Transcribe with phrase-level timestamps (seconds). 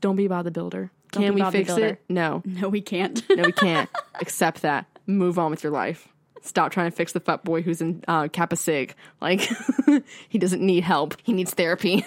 [0.00, 0.90] Don't be Bob the Builder.
[1.12, 2.02] Don't Can we fix it?
[2.08, 2.42] No.
[2.44, 3.22] No, we can't.
[3.36, 3.88] No, we can't.
[4.20, 4.86] Accept that.
[5.06, 6.08] Move on with your life.
[6.42, 8.94] Stop trying to fix the fuck boy who's in uh, Kappa Sig.
[9.20, 9.48] Like,
[10.28, 11.16] he doesn't need help.
[11.22, 12.04] He needs therapy.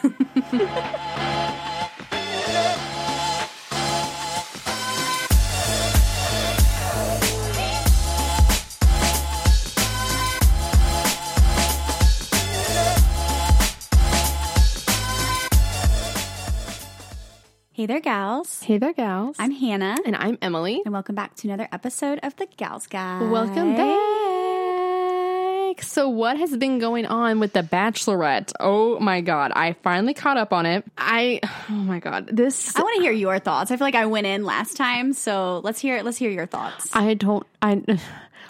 [17.86, 18.63] Hey there, gals.
[18.63, 19.36] hey there, gals.
[19.38, 20.81] I'm Hannah, and I'm Emily.
[20.85, 23.30] and welcome back to another episode of the Gals Guide.
[23.30, 25.84] Welcome back.
[25.84, 28.53] So, what has been going on with The Bachelorette?
[28.59, 30.84] Oh my god, I finally caught up on it.
[30.98, 32.76] I, oh my god, this.
[32.76, 33.70] I want to hear your thoughts.
[33.70, 36.90] I feel like I went in last time, so let's hear let's hear your thoughts.
[36.95, 37.45] I don't.
[37.62, 37.84] I.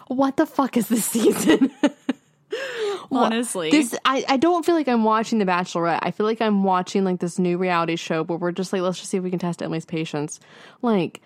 [0.08, 1.72] What the fuck is this season?
[3.12, 3.72] Honestly.
[3.72, 6.00] this I, I don't feel like I'm watching The Bachelorette.
[6.02, 8.98] I feel like I'm watching like this new reality show where we're just like, let's
[8.98, 10.40] just see if we can test Emily's patience.
[10.82, 11.22] Like,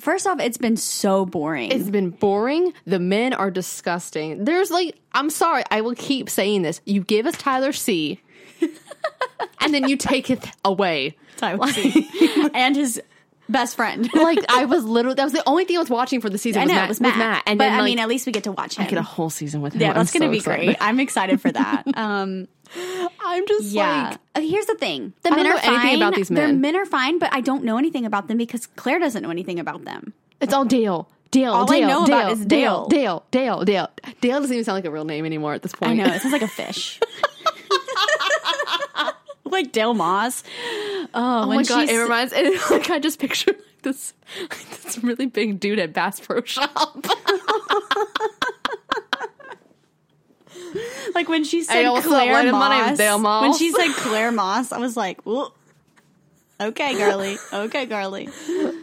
[0.00, 1.70] First off, it's been so boring.
[1.70, 2.72] it's been boring.
[2.86, 4.44] The men are disgusting.
[4.44, 6.80] There's like, I'm sorry, I will keep saying this.
[6.86, 8.18] You give us Tyler C,
[9.60, 11.18] and then you take it away.
[11.36, 12.08] Tyler C.
[12.54, 13.00] and his
[13.50, 14.08] best friend.
[14.14, 16.62] Like I was literally that was the only thing I was watching for the season.
[16.62, 18.08] I was know Matt, it was with Matt, and but then I like, mean, at
[18.08, 18.86] least we get to watch him.
[18.88, 19.80] get a whole season with him.
[19.82, 20.64] yeah, I'm going to so be excited.
[20.66, 20.76] great.
[20.80, 21.84] I'm excited for that.
[21.96, 22.46] Um,
[23.20, 24.10] I'm just yeah.
[24.10, 25.96] like Uh, Here's the thing: the I men are anything fine.
[25.96, 26.60] about these Their men.
[26.60, 29.58] men are fine, but I don't know anything about them because Clare doesn't know anything
[29.58, 30.12] about them.
[30.40, 31.08] it's all Dale.
[31.32, 33.24] Dale, All I know Dale, about is Dale, Dale.
[33.30, 33.88] Dale, Dale, Dale.
[34.20, 35.92] Dale doesn't even sound like a real name anymore at this point.
[35.92, 36.98] I know it sounds like a fish.
[39.50, 40.42] like Dale Moss.
[41.12, 42.32] Oh, Oh my god, it reminds.
[42.32, 46.42] It, like I just picture like this, like this really big dude at Bass Pro
[46.42, 47.06] Shop.
[51.14, 52.50] like when she said Hey, what's up, Clare?
[52.52, 52.68] Moss.
[52.68, 53.42] My name's Dale Moss.
[53.42, 55.52] When she said Clare Moss, I was like, "Whoa."
[56.60, 57.36] okay, girly.
[57.52, 58.28] Okay, girly.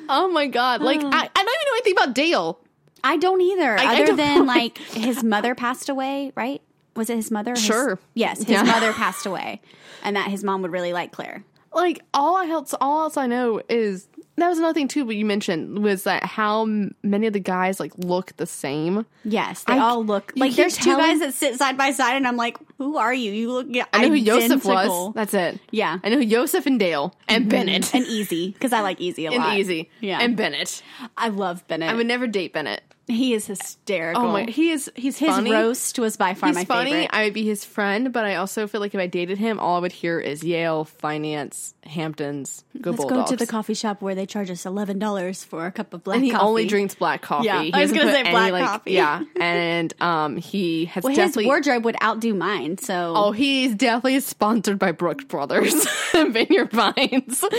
[0.10, 0.82] oh my god!
[0.82, 2.60] Like I, I don't even know anything about Dale.
[3.04, 3.78] I don't either.
[3.78, 6.62] I other don't than like his mother passed away, right?
[6.96, 7.52] Was it his mother?
[7.52, 8.00] his- Sure.
[8.16, 8.64] yes, his Yeah.
[8.64, 9.62] mother passed away,
[10.08, 11.44] and that his mom would really like Clare.
[11.74, 14.08] Like all I else, all else I know is
[14.38, 15.06] that was another thing too.
[15.06, 19.06] What you mentioned was that how m- many of the guys like look the same.
[19.24, 22.16] Yes, they I- all look like there's two telling- guys that sit side by side,
[22.16, 23.32] and I'm like, who are you?
[23.32, 24.72] You look I know who identical.
[24.72, 25.14] was.
[25.14, 25.60] That's it.
[25.72, 26.00] Yeah.
[26.04, 27.50] I know who Yosef and Dale and mm-hmm.
[27.50, 29.58] Bennett and Easy because I like Easy a and lot.
[29.58, 29.90] Easy.
[30.00, 30.82] yeah, and Bennett.
[31.18, 31.90] I love Bennett.
[31.90, 32.82] I would never date Bennett.
[33.08, 34.22] He is hysterical.
[34.26, 34.92] Oh my, he is.
[34.96, 35.52] He's his funny.
[35.52, 36.92] roast was by far He's my funny.
[36.92, 37.10] favorite.
[37.14, 39.78] I would be his friend, but I also feel like if I dated him, all
[39.78, 43.32] I would hear is Yale, finance, Hamptons, go Let's Bulldogs.
[43.32, 46.04] go to the coffee shop where they charge us eleven dollars for a cup of
[46.04, 46.44] black and he coffee.
[46.46, 47.46] only drinks black coffee.
[47.46, 48.92] Yeah, He I was gonna say any, black like- coffee.
[48.92, 52.78] Yeah, and um, he has Well, his wardrobe would outdo mine.
[52.78, 57.44] So Oh, he's definitely sponsored by Brooks Brothers and Vineyard Vines.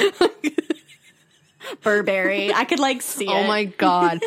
[1.83, 3.31] Burberry, I could like see it.
[3.31, 4.23] oh my god!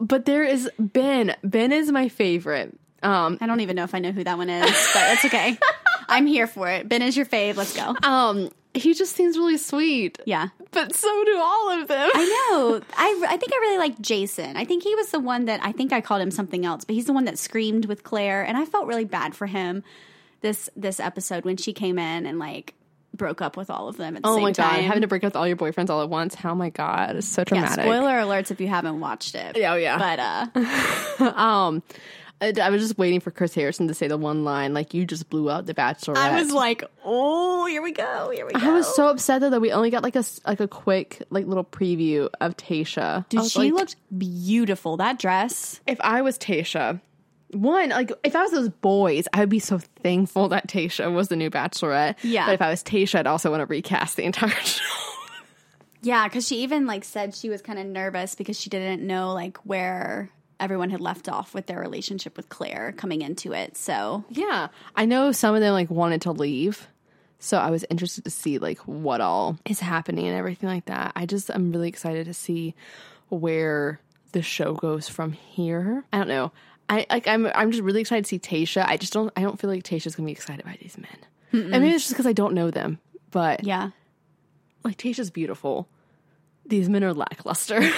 [0.00, 1.36] but there is Ben.
[1.42, 2.76] Ben is my favorite.
[3.02, 5.58] Um, I don't even know if I know who that one is, but that's okay.
[6.08, 6.88] I'm here for it.
[6.88, 7.56] Ben is your fave.
[7.56, 7.96] Let's go.
[8.02, 10.18] um, he just seems really sweet.
[10.24, 10.48] Yeah.
[10.70, 12.10] But so do all of them.
[12.14, 12.80] I know.
[12.96, 14.56] I, I think I really like Jason.
[14.56, 16.94] I think he was the one that I think I called him something else, but
[16.94, 19.82] he's the one that screamed with Clare, and I felt really bad for him
[20.40, 22.74] this this episode when she came in and like
[23.14, 24.84] broke up with all of them at the Oh same my god, time.
[24.84, 26.36] having to break up with all your boyfriends all at once.
[26.44, 29.56] Oh my god, it's so yeah, spoiler alerts if you haven't watched it.
[29.56, 29.98] Yeah, oh, yeah.
[29.98, 30.18] But
[31.20, 31.82] uh Um,
[32.40, 35.04] I, I was just waiting for Chris Harrison to say the one line like "You
[35.04, 38.58] just blew out the Bachelorette." I was like, oh, here we go, here we go.
[38.58, 41.46] I was so upset though that we only got like a like a quick like
[41.46, 43.28] little preview of Tayshia.
[43.28, 44.96] Dude, she like, looked beautiful.
[44.96, 45.80] That dress.
[45.86, 47.00] If I was Tayshia,
[47.52, 51.28] one like if I was those boys, I would be so thankful that Tayshia was
[51.28, 52.16] the new Bachelorette.
[52.22, 52.46] Yeah.
[52.46, 54.84] But if I was Tayshia, I'd also want to recast the entire show.
[56.02, 59.32] Yeah, because she even like said she was kind of nervous because she didn't know
[59.32, 63.76] like where everyone had left off with their relationship with Clare coming into it.
[63.76, 66.88] So Yeah, I know some of them like wanted to leave,
[67.38, 71.12] so I was interested to see like what all is happening and everything like that.
[71.14, 72.74] I just I'm really excited to see
[73.28, 74.00] where
[74.32, 76.04] the show goes from here.
[76.12, 76.52] I don't know.
[76.88, 78.84] I like I'm I'm just really excited to see Tayshia.
[78.86, 81.16] I just don't I don't feel like Tayshia's gonna be excited by these men.
[81.52, 82.98] And maybe it's just because I don't know them,
[83.30, 83.90] but yeah,
[84.84, 85.86] like Tayshia's beautiful.
[86.66, 87.80] These men are lackluster.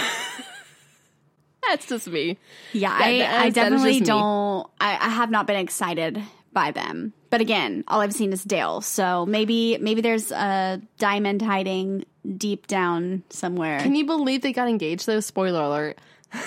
[1.68, 2.36] That's just me.
[2.72, 4.70] yeah, That- I, that I is- that is definitely don't.
[4.80, 6.22] I, I have not been excited
[6.52, 7.12] by them.
[7.30, 8.80] But again, all I've seen is Dale.
[8.80, 12.04] So maybe maybe there's a diamond hiding
[12.36, 13.80] deep down somewhere.
[13.80, 15.20] Can you believe they got engaged though?
[15.20, 15.98] Spoiler alert.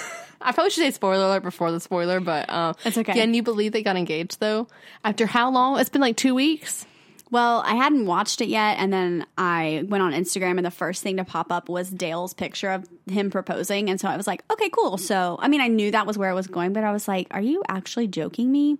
[0.42, 3.14] I probably should say spoiler alert before the spoiler, but um, It's okay.
[3.14, 4.68] Can you believe they got engaged though?
[5.04, 5.80] After how long?
[5.80, 6.86] It's been like two weeks.
[7.30, 11.04] Well, I hadn't watched it yet, and then I went on Instagram, and the first
[11.04, 14.44] thing to pop up was Dale's picture of him proposing, and so I was like,
[14.50, 14.98] okay, cool.
[14.98, 17.28] So, I mean, I knew that was where it was going, but I was like,
[17.32, 18.78] are you actually joking me?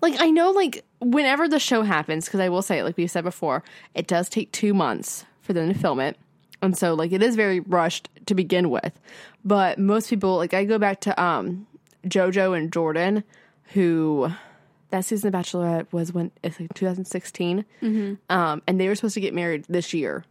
[0.00, 3.06] Like I know, like whenever the show happens, because I will say, it, like we
[3.06, 3.62] said before,
[3.94, 6.16] it does take two months for them to film it,
[6.62, 8.98] and so like it is very rushed to begin with.
[9.44, 11.66] But most people, like I go back to um
[12.06, 13.24] JoJo and Jordan,
[13.72, 14.30] who
[14.90, 17.64] that season of Bachelorette was when it's like 2016,
[18.30, 20.24] um, and they were supposed to get married this year.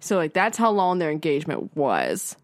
[0.00, 2.36] So like that's how long their engagement was.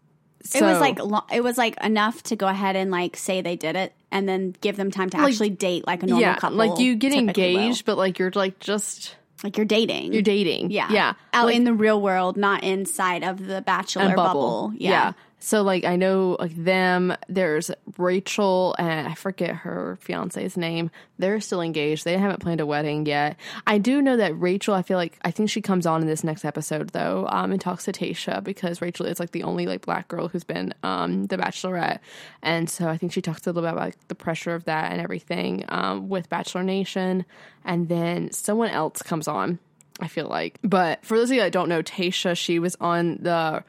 [0.43, 3.41] So, it was like lo- it was like enough to go ahead and like say
[3.41, 6.35] they did it, and then give them time to actually date like a normal yeah,
[6.35, 6.57] couple.
[6.57, 7.61] like you get typically will.
[7.61, 10.13] engaged, but like you're like just like you're dating.
[10.13, 10.71] you're dating.
[10.71, 14.71] yeah, yeah, out Like- in the real world, not inside of the bachelor and bubble.
[14.75, 15.13] Yeah.
[15.43, 17.15] So like I know like them.
[17.27, 20.91] There's Rachel and I forget her fiance's name.
[21.17, 22.05] They're still engaged.
[22.05, 23.37] They haven't planned a wedding yet.
[23.65, 24.75] I do know that Rachel.
[24.75, 27.59] I feel like I think she comes on in this next episode though, um, and
[27.59, 31.25] talks to Tayshia because Rachel is like the only like black girl who's been um
[31.25, 31.99] the Bachelorette,
[32.43, 34.91] and so I think she talks a little bit about like, the pressure of that
[34.91, 37.25] and everything um with Bachelor Nation,
[37.65, 39.57] and then someone else comes on.
[39.99, 43.17] I feel like, but for those of you that don't know, Tayshia, she was on
[43.21, 43.63] the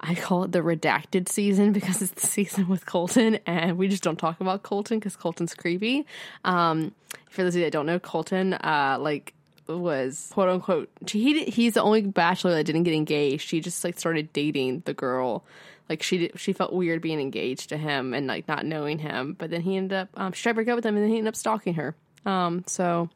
[0.00, 4.02] I call it the redacted season because it's the season with Colton, and we just
[4.02, 6.06] don't talk about Colton because Colton's creepy.
[6.44, 6.92] Um,
[7.30, 9.32] for those of you that don't know, Colton, uh, like
[9.68, 13.48] was quote unquote he he's the only bachelor that didn't get engaged.
[13.48, 15.44] She just like started dating the girl.
[15.88, 19.50] Like she she felt weird being engaged to him and like not knowing him, but
[19.50, 21.18] then he ended up um, she tried to break up with him and then he
[21.18, 21.94] ended up stalking her.
[22.24, 23.08] Um, so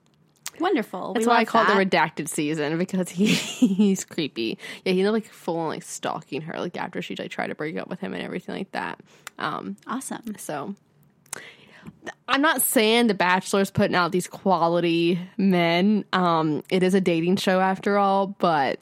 [0.61, 1.15] Wonderful.
[1.15, 1.77] that's we why I call that.
[1.77, 4.59] it the redacted season because he he's creepy.
[4.85, 7.77] Yeah, he's like full on like stalking her like after she like tried to break
[7.77, 9.01] up with him and everything like that.
[9.39, 10.37] Um, awesome.
[10.39, 10.75] so
[12.29, 16.05] I'm not saying The Bachelor's putting out these quality men.
[16.13, 18.79] Um, it is a dating show after all, but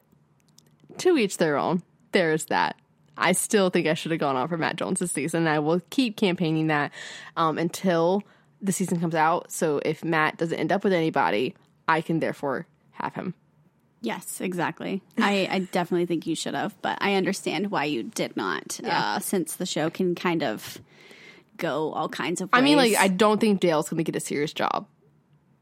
[0.99, 1.83] to each their own.
[2.13, 2.77] There's that.
[3.17, 5.47] I still think I should have gone on for Matt James' season.
[5.47, 6.93] I will keep campaigning that
[7.37, 8.23] um, until
[8.63, 9.51] the season comes out.
[9.51, 11.55] So if Matt doesn't end up with anybody,
[11.89, 13.35] I can therefore have him.
[14.01, 15.03] Yes, exactly.
[15.17, 19.17] I, I definitely think you should have, but I understand why you did not, Yeah.
[19.17, 20.79] uh, since the show can kind of
[21.57, 22.61] go all kinds of ways.
[22.61, 24.87] I mean, like, I don't think Dale's going to get a serious job.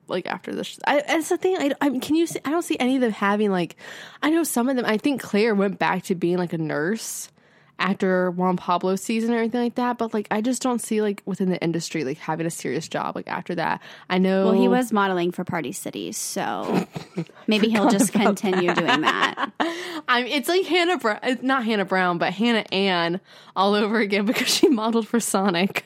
[0.08, 1.56] Like after this, I, that's the thing.
[1.58, 2.26] I, I mean, can you?
[2.28, 3.74] See, I don't see any of them having like.
[4.22, 4.84] I know some of them.
[4.84, 7.28] I think Claire went back to being like a nurse
[7.78, 9.98] after Juan Pablo's season or anything like that.
[9.98, 13.16] But like, I just don't see like within the industry like having a serious job
[13.16, 13.82] like after that.
[14.08, 14.46] I know.
[14.46, 16.86] well, he was modeling for Party City, so
[17.46, 19.52] maybe he'll just continue doing that.
[20.08, 21.38] I mean, it's like Hannah Brown.
[21.42, 23.20] Not Hannah Brown, but Hannah Ann
[23.54, 25.84] all over again because she modeled for Sonic.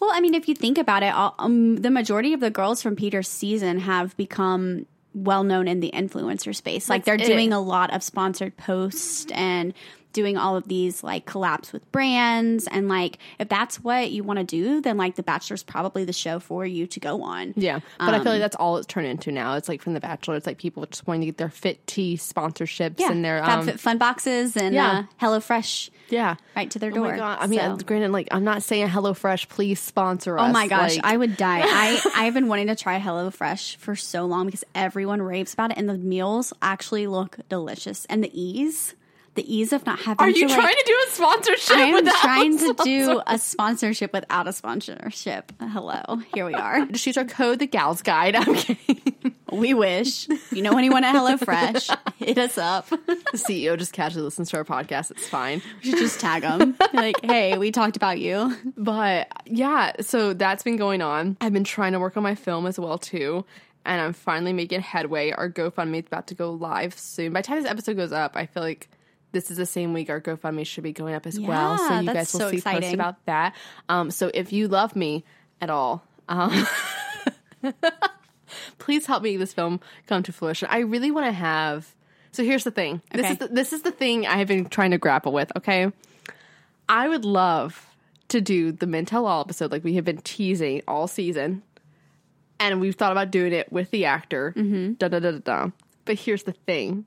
[0.00, 2.82] Well, I mean, if you think about it, all, um, the majority of the girls
[2.82, 6.88] from Peter's season have become well known in the influencer space.
[6.88, 9.74] Like they're That's doing a lot of sponsored posts and
[10.12, 12.66] doing all of these like collabs with brands.
[12.68, 16.12] And like, if that's what you want to do, then like The Bachelor's probably the
[16.12, 17.54] show for you to go on.
[17.56, 19.54] Yeah, but I Um, feel like that's all it's turned into now.
[19.56, 20.36] It's like from The Bachelor.
[20.36, 23.66] It's like people just wanting to get their Fit Tea sponsorships Yeah, and their um,
[23.78, 25.04] Fun boxes and yeah.
[25.20, 26.36] uh, HelloFresh yeah.
[26.56, 27.10] right to their Oh door.
[27.12, 27.38] my god!
[27.40, 30.48] I mean, So- granted, like I'm not saying HelloFresh, please sponsor us.
[30.48, 31.60] Oh my gosh, Like, I would die.
[31.64, 35.78] I I've been wanting to try HelloFresh for so long because everyone raves about it,
[35.78, 38.04] and the meals actually look delicious.
[38.06, 38.94] And the ease,
[39.34, 40.20] the ease of not having.
[40.20, 41.76] are you to, trying like, to do a sponsorship?
[41.76, 45.52] I am trying to do a sponsorship without a sponsorship.
[45.60, 46.86] Hello, here we are.
[46.92, 48.36] Just use our code, the Gals Guide.
[48.36, 49.34] I'm kidding.
[49.52, 50.28] We wish.
[50.50, 51.94] You know anyone at HelloFresh?
[52.16, 52.88] Hit us up.
[52.88, 55.10] the CEO just casually listens to our podcast.
[55.10, 55.60] It's fine.
[55.82, 56.74] We should just tag them.
[56.94, 58.56] Like, hey, we talked about you.
[58.78, 61.36] But yeah, so that's been going on.
[61.40, 63.44] I've been trying to work on my film as well too,
[63.84, 65.32] and I'm finally making headway.
[65.32, 67.34] Our GoFundMe is about to go live soon.
[67.34, 68.88] By the time this episode goes up, I feel like
[69.32, 71.78] this is the same week our GoFundMe should be going up as well.
[71.78, 73.54] So you guys will so see posts about that.
[73.88, 75.24] Um, so if you love me
[75.60, 76.66] at all, um,
[78.78, 80.68] please help me this film come to fruition.
[80.70, 81.94] I really want to have.
[82.32, 83.02] So here's the thing.
[83.12, 85.52] This is the, this is the thing I have been trying to grapple with.
[85.56, 85.90] Okay,
[86.88, 87.86] I would love
[88.28, 91.62] to do the Men Tell All episode like we have been teasing all season,
[92.58, 94.54] and we've thought about doing it with the actor.
[94.56, 94.94] Mm-hmm.
[94.94, 95.70] Da da da da da.
[96.04, 97.04] But here's the thing: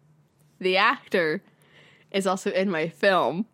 [0.60, 1.42] the actor
[2.12, 3.46] is also in my film.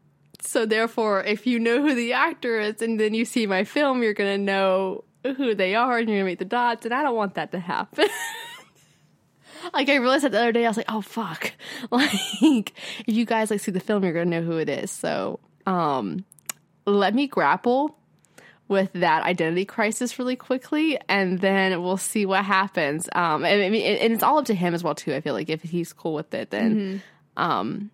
[0.41, 4.01] So therefore, if you know who the actor is and then you see my film,
[4.03, 6.85] you're gonna know who they are and you're gonna make the dots.
[6.85, 8.07] And I don't want that to happen.
[9.73, 11.53] like I realized that the other day, I was like, oh fuck.
[11.91, 12.73] Like
[13.05, 14.91] if you guys like see the film, you're gonna know who it is.
[14.91, 16.25] So um
[16.85, 17.95] let me grapple
[18.67, 23.09] with that identity crisis really quickly, and then we'll see what happens.
[23.13, 25.13] Um, and, I mean, and it's all up to him as well too.
[25.13, 27.03] I feel like if he's cool with it, then
[27.37, 27.91] um,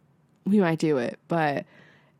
[0.48, 1.20] we might do it.
[1.28, 1.66] But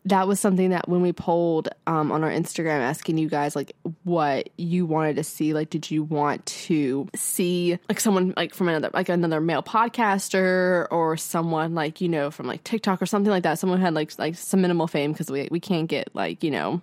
[0.06, 3.76] that was something that when we polled um, on our Instagram asking you guys like
[4.06, 8.70] what you wanted to see, like did you want to see like someone like from
[8.70, 13.32] another like another male podcaster or someone like you know from like TikTok or something
[13.32, 16.10] like that, someone who had like like some minimal fame because we we can't get
[16.16, 16.82] like you know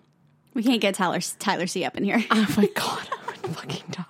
[0.52, 2.22] We can't get Tyler Tyler C up in here.
[2.30, 4.04] oh my god, I would fucking die.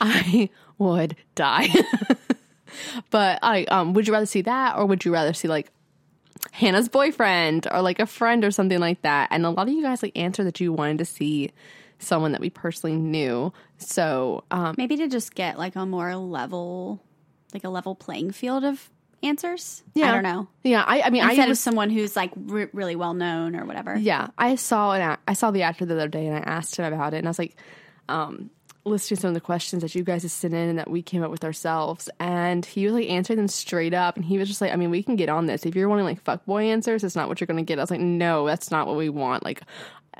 [0.00, 0.48] I
[0.78, 1.68] would die.
[3.10, 5.70] but I um would you rather see that or would you rather see like
[6.52, 9.28] Hannah's boyfriend or like a friend or something like that?
[9.30, 11.52] And a lot of you guys like answered that you wanted to see
[11.98, 13.52] someone that we personally knew.
[13.78, 17.00] So um Maybe to just get like a more level,
[17.52, 18.90] like a level playing field of
[19.22, 19.82] answers.
[19.94, 20.48] Yeah, I don't know.
[20.62, 23.54] yeah, I I mean Instead I of was someone who's like re- really well known
[23.54, 23.96] or whatever.
[23.98, 26.90] Yeah, I saw an I saw the actor the other day, and I asked him
[26.90, 27.54] about it, and I was like,
[28.08, 28.50] um,
[28.84, 31.22] listing some of the questions that you guys have sent in and that we came
[31.22, 34.60] up with ourselves, and he was like answering them straight up, and he was just
[34.60, 37.16] like, I mean, we can get on this if you're wanting like fuckboy answers, it's
[37.16, 37.78] not what you're going to get.
[37.78, 39.44] I was like, no, that's not what we want.
[39.44, 39.62] Like,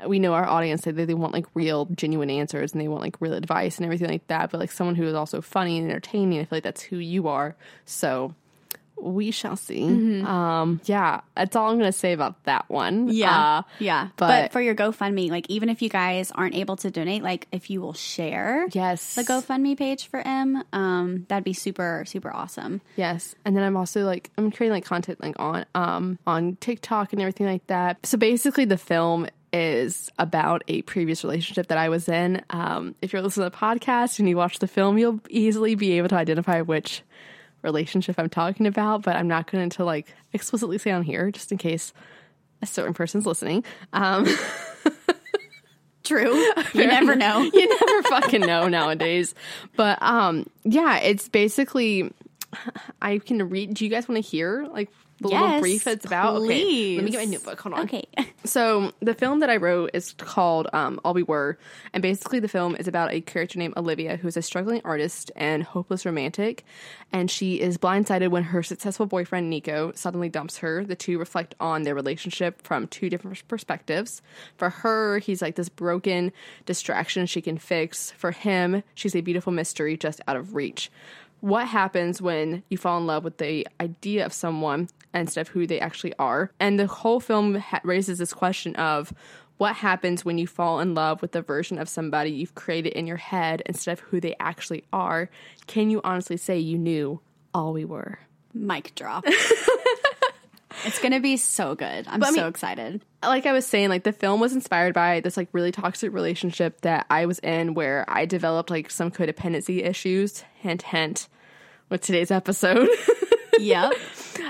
[0.07, 3.19] we know our audience they they want like real, genuine answers, and they want like
[3.19, 6.39] real advice and everything like that, but like someone who is also funny and entertaining.
[6.39, 7.55] I feel like that's who you are.
[7.85, 8.35] So.
[9.01, 9.83] We shall see.
[10.23, 13.09] Um, yeah, that's all I'm going to say about that one.
[13.09, 14.09] Uh, yeah.
[14.17, 17.47] but- But, for your GoFundMe, like even if you guys aren't able to donate, like
[17.51, 19.15] if you will share Yes.
[19.15, 22.81] the GoFundMe page for M, um, that'd be super super awesome.
[22.95, 23.35] Yes.
[23.45, 27.21] And then I'm also like I'm creating like content like on um on TikTok and
[27.21, 28.05] everything like that.
[28.05, 32.41] So basically the film is about a previous relationship that I was in.
[32.51, 35.93] Um if you're listening to the podcast and you watch the film, you'll easily be
[35.97, 37.01] able to identify which
[37.61, 41.51] relationship I'm talking about, but I'm not going to like explicitly say on here just
[41.51, 41.93] in case
[42.61, 43.63] a certain person's listening.
[43.93, 44.27] Um
[46.03, 46.51] True.
[46.73, 47.41] You never know.
[47.53, 49.35] you never fucking know nowadays.
[49.75, 52.11] But um yeah, it's basically
[53.01, 54.89] I can read do you guys want to hear like
[55.21, 56.37] the little brief it's about?
[56.37, 56.95] Okay.
[56.95, 57.59] Let me get my notebook.
[57.61, 57.81] Hold on.
[57.81, 58.03] Okay.
[58.43, 61.59] So the film that I wrote is called um, All We Were,
[61.93, 65.29] and basically the film is about a character named Olivia who is a struggling artist
[65.35, 66.65] and hopeless romantic,
[67.11, 70.83] and she is blindsided when her successful boyfriend Nico suddenly dumps her.
[70.83, 74.23] The two reflect on their relationship from two different perspectives.
[74.57, 76.31] For her, he's like this broken
[76.65, 78.09] distraction she can fix.
[78.17, 80.89] For him, she's a beautiful mystery just out of reach
[81.41, 85.67] what happens when you fall in love with the idea of someone instead of who
[85.67, 86.51] they actually are.
[86.59, 89.13] And the whole film ha- raises this question of
[89.57, 93.05] what happens when you fall in love with the version of somebody you've created in
[93.07, 95.29] your head instead of who they actually are.
[95.67, 97.19] Can you honestly say you knew
[97.53, 98.17] all we were?
[98.53, 99.23] Mic drop.
[100.85, 102.07] it's gonna be so good.
[102.07, 103.05] I'm I so mean- excited.
[103.23, 106.81] like I was saying, like the film was inspired by this like really toxic relationship
[106.81, 110.43] that I was in where I developed like some codependency issues.
[110.55, 111.27] Hint, hint.
[111.89, 112.87] With today's episode.
[113.59, 113.93] Yep.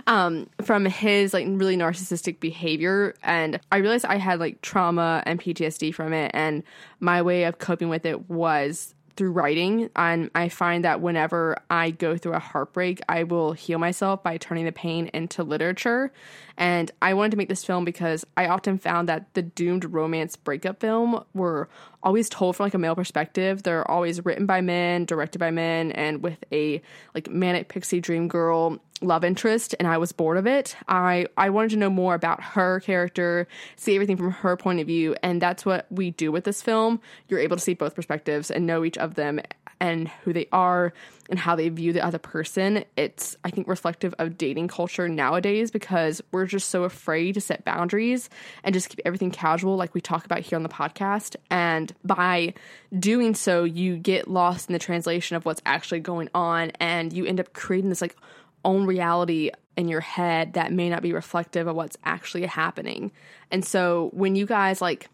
[0.07, 3.15] Um, from his like really narcissistic behavior.
[3.24, 6.31] And i realized i had like trauma and ptsd from it.
[6.33, 6.63] And
[7.00, 9.89] my way of coping with it was through writing.
[9.95, 14.38] And i find that whenever i go through a heartbreak i will heal myself by
[14.38, 16.12] turning the pain into literature
[16.61, 20.35] and i wanted to make this film because i often found that the doomed romance
[20.35, 21.67] breakup film were
[22.03, 25.91] always told from like a male perspective they're always written by men directed by men
[25.91, 26.81] and with a
[27.15, 30.75] like manic pixie dream girl love interest and I was bored of it.
[30.87, 34.87] I I wanted to know more about her character, see everything from her point of
[34.87, 37.01] view, and that's what we do with this film.
[37.27, 39.41] You're able to see both perspectives and know each of them
[39.81, 40.93] and who they are
[41.29, 42.85] and how they view the other person.
[42.95, 47.65] It's I think reflective of dating culture nowadays because we're just so afraid to set
[47.65, 48.29] boundaries
[48.63, 52.53] and just keep everything casual like we talk about here on the podcast and by
[52.97, 57.25] doing so you get lost in the translation of what's actually going on and you
[57.25, 58.15] end up creating this like
[58.63, 63.11] own reality in your head that may not be reflective of what's actually happening.
[63.50, 65.09] And so when you guys like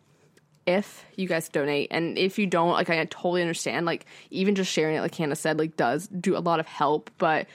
[0.67, 4.71] if you guys donate and if you don't like I totally understand like even just
[4.71, 7.47] sharing it like Hannah said like does do a lot of help but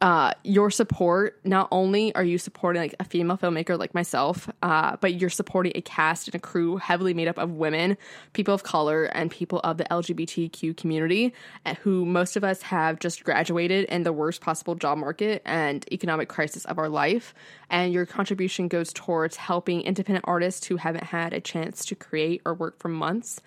[0.00, 4.96] uh, your support not only are you supporting like a female filmmaker like myself uh,
[5.00, 7.96] but you're supporting a cast and a crew heavily made up of women
[8.32, 11.32] people of color and people of the lgbtq community
[11.66, 15.84] uh, who most of us have just graduated in the worst possible job market and
[15.92, 17.34] economic crisis of our life.
[17.70, 22.42] And your contribution goes towards helping independent artists who haven't had a chance to create
[22.44, 23.40] or work for months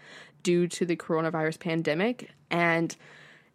[0.44, 2.32] due to the coronavirus pandemic.
[2.50, 2.96] And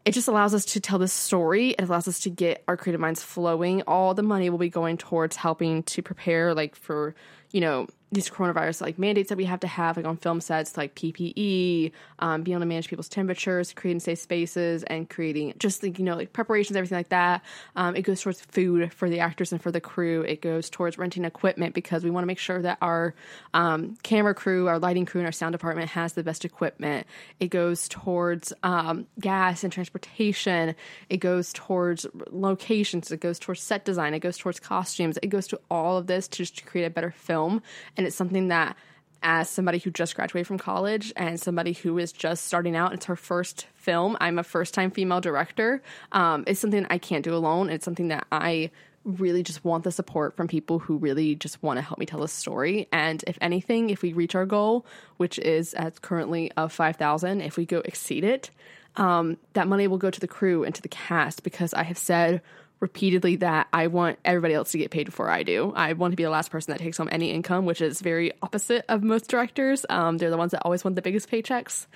[0.05, 1.71] it just allows us to tell this story.
[1.71, 3.83] It allows us to get our creative minds flowing.
[3.83, 7.15] All the money will be going towards helping to prepare, like for
[7.53, 10.77] you know, these coronavirus like mandates that we have to have like on film sets
[10.77, 15.83] like ppe um, being able to manage people's temperatures creating safe spaces and creating just
[15.83, 17.43] like you know like preparations everything like that
[17.77, 20.23] um, it goes towards food for the actors and for the crew.
[20.23, 23.15] It goes towards renting equipment because we want to make sure that our
[23.55, 27.07] um, camera crew our lighting crew and our sound department has the best equipment.
[27.41, 30.75] It goes towards um, gas and transportation.
[31.09, 33.11] It goes towards locations.
[33.11, 34.15] It goes towards set design.
[34.15, 35.19] It goes towards costumes.
[35.23, 37.63] It goes to all of this to just create a better film.
[37.97, 38.77] and it's something that
[39.23, 43.07] as somebody who just graduated from college and somebody who is just starting out, it's
[43.07, 44.17] her first film.
[44.21, 45.83] I'm a first time female director.
[46.11, 47.71] Um, it's something I can't do alone.
[47.71, 48.71] It's something that I
[49.05, 52.23] really just want the support from people who really just want to help me tell
[52.23, 52.89] a story.
[52.93, 57.57] And if anything, if we reach our goal, which is at currently of 5,000, if
[57.57, 58.51] we go exceed it,
[58.97, 61.99] um, that money will go to the crew and to the cast because I have
[61.99, 62.43] said
[62.83, 65.73] repeatedly that I want everybody else to get paid before I do.
[65.77, 68.33] I want to be the last person that takes home any income, which is very
[68.43, 69.87] opposite of most directors.
[69.89, 71.87] Um, they're the ones that always want the biggest paychecks.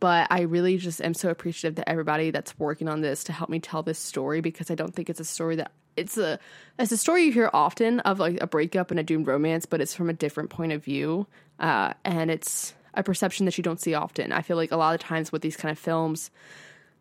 [0.00, 3.50] But I really just am so appreciative to everybody that's working on this to help
[3.50, 6.40] me tell this story because I don't think it's a story that it's a
[6.76, 9.80] it's a story you hear often of like a breakup and a doomed romance, but
[9.80, 11.28] it's from a different point of view,
[11.60, 14.32] uh, and it's a perception that you don't see often.
[14.32, 16.32] I feel like a lot of times with these kind of films,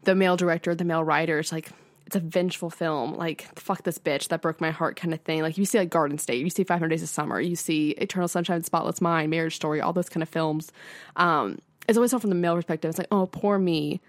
[0.03, 1.69] the male director, the male writer, it's like
[2.11, 5.41] it's a vengeful film, like fuck this bitch that broke my heart kind of thing.
[5.41, 8.27] Like you see like Garden State, you see 500 Days of Summer, you see Eternal
[8.27, 10.73] Sunshine, Spotless Mind, Marriage Story, all those kind of films.
[11.15, 12.89] Um, it's always all from the male perspective.
[12.89, 14.01] It's like, oh, poor me.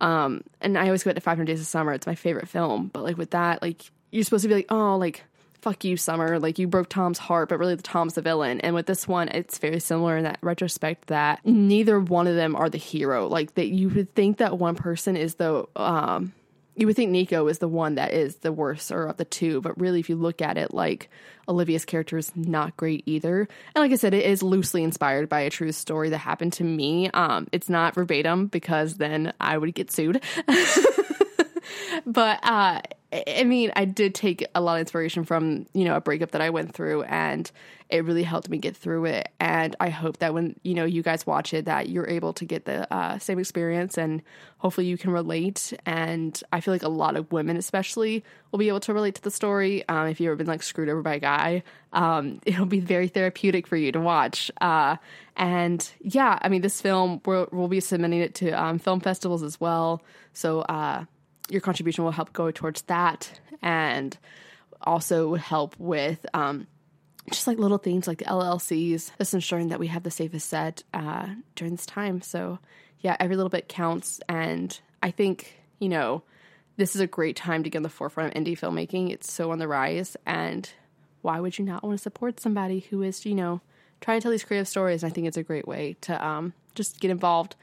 [0.00, 1.92] Um, and I always go back to 500 Days of Summer.
[1.92, 2.90] It's my favorite film.
[2.92, 5.22] But like with that, like you're supposed to be like, oh, like
[5.60, 6.40] fuck you, Summer.
[6.40, 8.60] Like you broke Tom's heart, but really the Tom's the villain.
[8.62, 12.56] And with this one, it's very similar in that retrospect that neither one of them
[12.56, 13.28] are the hero.
[13.28, 16.32] Like that you would think that one person is the um
[16.76, 19.60] you would think Nico is the one that is the worst or of the two,
[19.60, 21.08] but really, if you look at it, like
[21.48, 23.40] Olivia's character is not great either.
[23.74, 26.64] And like I said, it is loosely inspired by a true story that happened to
[26.64, 27.10] me.
[27.10, 30.22] Um, it's not verbatim because then I would get sued.
[32.06, 32.80] but uh,
[33.14, 36.40] I mean, I did take a lot of inspiration from you know a breakup that
[36.40, 37.48] I went through, and
[37.88, 39.28] it really helped me get through it.
[39.38, 42.44] And I hope that when you know you guys watch it, that you're able to
[42.44, 44.20] get the uh, same experience, and
[44.58, 45.72] hopefully you can relate.
[45.86, 49.22] And I feel like a lot of women, especially, will be able to relate to
[49.22, 49.88] the story.
[49.88, 53.06] Um, if you've ever been like screwed over by a guy, um, it'll be very
[53.06, 54.50] therapeutic for you to watch.
[54.60, 54.96] Uh,
[55.36, 59.44] and yeah, I mean, this film we'll, we'll be submitting it to um, film festivals
[59.44, 60.02] as well.
[60.32, 60.62] So.
[60.62, 61.04] Uh,
[61.50, 64.16] your contribution will help go towards that and
[64.80, 66.66] also would help with um,
[67.30, 70.82] just like little things like the LLCs, just ensuring that we have the safest set
[70.92, 72.20] uh, during this time.
[72.20, 72.58] So,
[73.00, 74.20] yeah, every little bit counts.
[74.28, 76.22] And I think, you know,
[76.76, 79.10] this is a great time to get on the forefront of indie filmmaking.
[79.10, 80.16] It's so on the rise.
[80.26, 80.68] And
[81.22, 83.60] why would you not want to support somebody who is, you know,
[84.00, 85.04] trying to tell these creative stories?
[85.04, 87.56] I think it's a great way to um, just get involved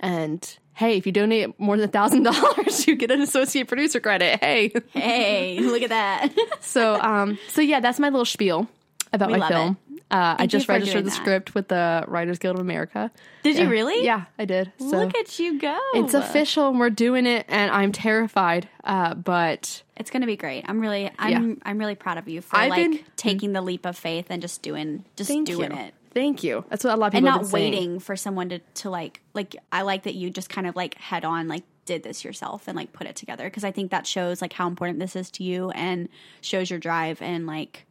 [0.00, 4.00] and hey, if you donate more than a thousand dollars, you get an associate producer
[4.00, 4.40] credit.
[4.40, 6.32] Hey, hey, look at that.
[6.60, 8.68] so, um, so yeah, that's my little spiel
[9.12, 9.78] about we my film.
[10.10, 11.16] Uh, I just registered the that.
[11.16, 13.10] script with the Writers Guild of America.
[13.42, 13.62] Did yeah.
[13.62, 14.04] you really?
[14.04, 14.70] Yeah, I did.
[14.78, 15.78] So Look at you go!
[15.94, 18.68] It's official, and we're doing it, and I'm terrified.
[18.84, 20.66] Uh, but it's going to be great.
[20.68, 21.54] I'm really, I'm, yeah.
[21.64, 24.42] I'm really proud of you for I've like been, taking the leap of faith and
[24.42, 25.78] just doing, just doing you.
[25.78, 25.94] it.
[26.14, 26.64] Thank you.
[26.70, 29.56] That's what a lot of people and not waiting for someone to to like like.
[29.72, 32.76] I like that you just kind of like head on like did this yourself and
[32.76, 35.44] like put it together because I think that shows like how important this is to
[35.44, 36.08] you and
[36.40, 37.86] shows your drive and like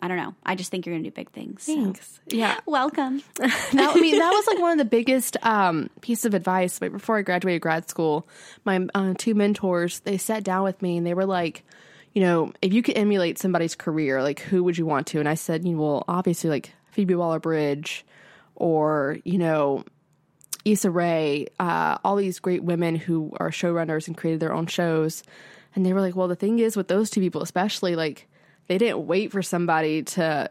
[0.00, 0.34] I don't know.
[0.46, 1.64] I just think you're gonna do big things.
[1.64, 2.20] Thanks.
[2.30, 2.36] So.
[2.36, 2.58] Yeah.
[2.66, 3.22] Welcome.
[3.36, 6.80] that, I mean, that was like one of the biggest um, piece of advice.
[6.80, 8.28] Right before I graduated grad school,
[8.64, 11.64] my uh, two mentors they sat down with me and they were like,
[12.12, 15.18] you know, if you could emulate somebody's career, like who would you want to?
[15.18, 18.04] And I said, you know, well, obviously like Phoebe Waller Bridge
[18.56, 19.84] or, you know,
[20.64, 25.22] Issa Rae, uh, all these great women who are showrunners and created their own shows.
[25.76, 28.26] And they were like, well, the thing is with those two people, especially, like,
[28.66, 30.48] they didn't wait for somebody to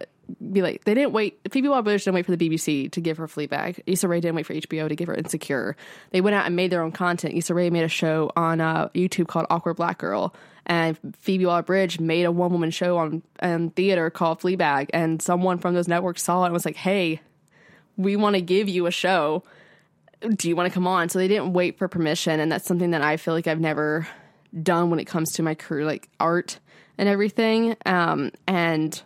[0.52, 1.38] be like, they didn't wait.
[1.52, 3.82] Phoebe Waller Bridge didn't wait for the BBC to give her Fleabag.
[3.86, 5.76] Issa Rae didn't wait for HBO to give her Insecure.
[6.12, 7.34] They went out and made their own content.
[7.34, 10.34] Issa Rae made a show on uh, YouTube called Awkward Black Girl
[10.68, 15.22] and Phoebe Waller Bridge made a one woman show on, on theater called Fleabag, and
[15.22, 17.22] someone from those networks saw it and was like, "Hey,
[17.96, 19.44] we want to give you a show.
[20.22, 22.92] Do you want to come on?" So they didn't wait for permission, and that's something
[22.92, 24.08] that I feel like I've never
[24.62, 26.60] done when it comes to my career, like art
[26.98, 27.78] and everything.
[27.86, 29.02] Um, and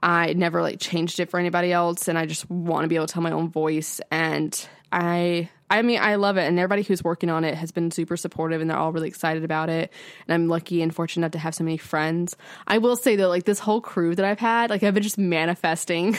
[0.00, 3.08] I never like changed it for anybody else, and I just want to be able
[3.08, 7.04] to tell my own voice and I I mean, I love it, and everybody who's
[7.04, 9.92] working on it has been super supportive, and they're all really excited about it.
[10.26, 12.36] And I'm lucky and fortunate enough to have so many friends.
[12.66, 15.18] I will say though, like this whole crew that I've had, like I've been just
[15.18, 16.16] manifesting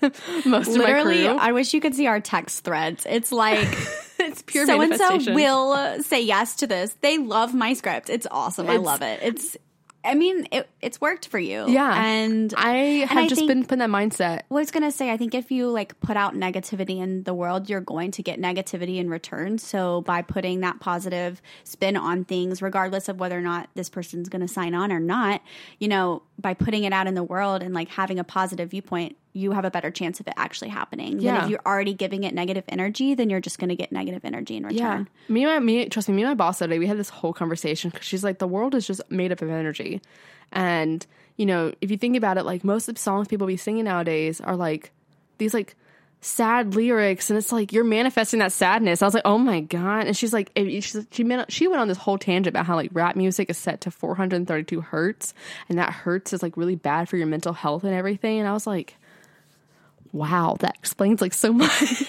[0.46, 1.48] Most Literally, of my crew.
[1.48, 3.06] I wish you could see our text threads.
[3.08, 3.68] It's like
[4.18, 6.96] it's pure so and so will say yes to this.
[7.00, 8.08] They love my script.
[8.08, 8.68] It's awesome.
[8.68, 9.20] I love it.
[9.22, 9.56] It's
[10.04, 11.68] I mean, it, it's worked for you.
[11.68, 12.02] Yeah.
[12.04, 14.42] And I have I just think- been put in that mindset.
[14.48, 17.34] Well, I was gonna say, I think if you like put out negativity in the
[17.34, 19.58] world, you're going to get negativity in return.
[19.58, 24.28] So by putting that positive spin on things, regardless of whether or not this person's
[24.28, 25.42] gonna sign on or not,
[25.78, 29.16] you know, by putting it out in the world and like having a positive viewpoint,
[29.32, 31.16] you have a better chance of it actually happening.
[31.16, 31.44] Than Yeah.
[31.44, 34.64] if you're already giving it negative energy, then you're just gonna get negative energy in
[34.64, 35.08] return.
[35.28, 37.32] Me and my, me, trust me, me and my boss today, we had this whole
[37.32, 40.00] conversation because she's like, the world is just made up of energy.
[40.52, 43.56] And, you know, if you think about it, like most of the songs people be
[43.56, 44.90] singing nowadays are like
[45.38, 45.76] these like
[46.22, 49.00] sad lyrics and it's like you're manifesting that sadness.
[49.00, 50.06] I was like, oh my God.
[50.06, 53.48] And she's like, she, she went on this whole tangent about how like rap music
[53.48, 55.32] is set to 432 hertz
[55.68, 58.38] and that hertz is like really bad for your mental health and everything.
[58.38, 58.96] And I was like,
[60.12, 62.04] wow, that explains like so much.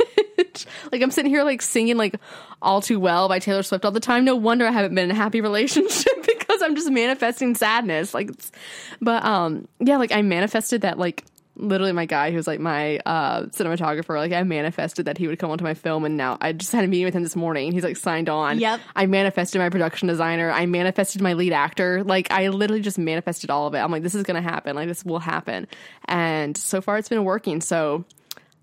[0.91, 2.15] like I'm sitting here like singing like
[2.61, 4.25] All Too Well by Taylor Swift all the time.
[4.25, 8.13] No wonder I haven't been in a happy relationship because I'm just manifesting sadness.
[8.13, 8.51] Like it's,
[8.99, 11.23] but um yeah, like I manifested that like
[11.55, 15.51] literally my guy who's like my uh cinematographer, like I manifested that he would come
[15.51, 17.71] onto my film and now I just had a meeting with him this morning.
[17.71, 18.59] He's like signed on.
[18.59, 18.79] Yep.
[18.95, 20.51] I manifested my production designer.
[20.51, 22.03] I manifested my lead actor.
[22.03, 23.79] Like I literally just manifested all of it.
[23.79, 24.75] I'm like, this is gonna happen.
[24.75, 25.67] Like this will happen.
[26.05, 27.61] And so far it's been working.
[27.61, 28.05] So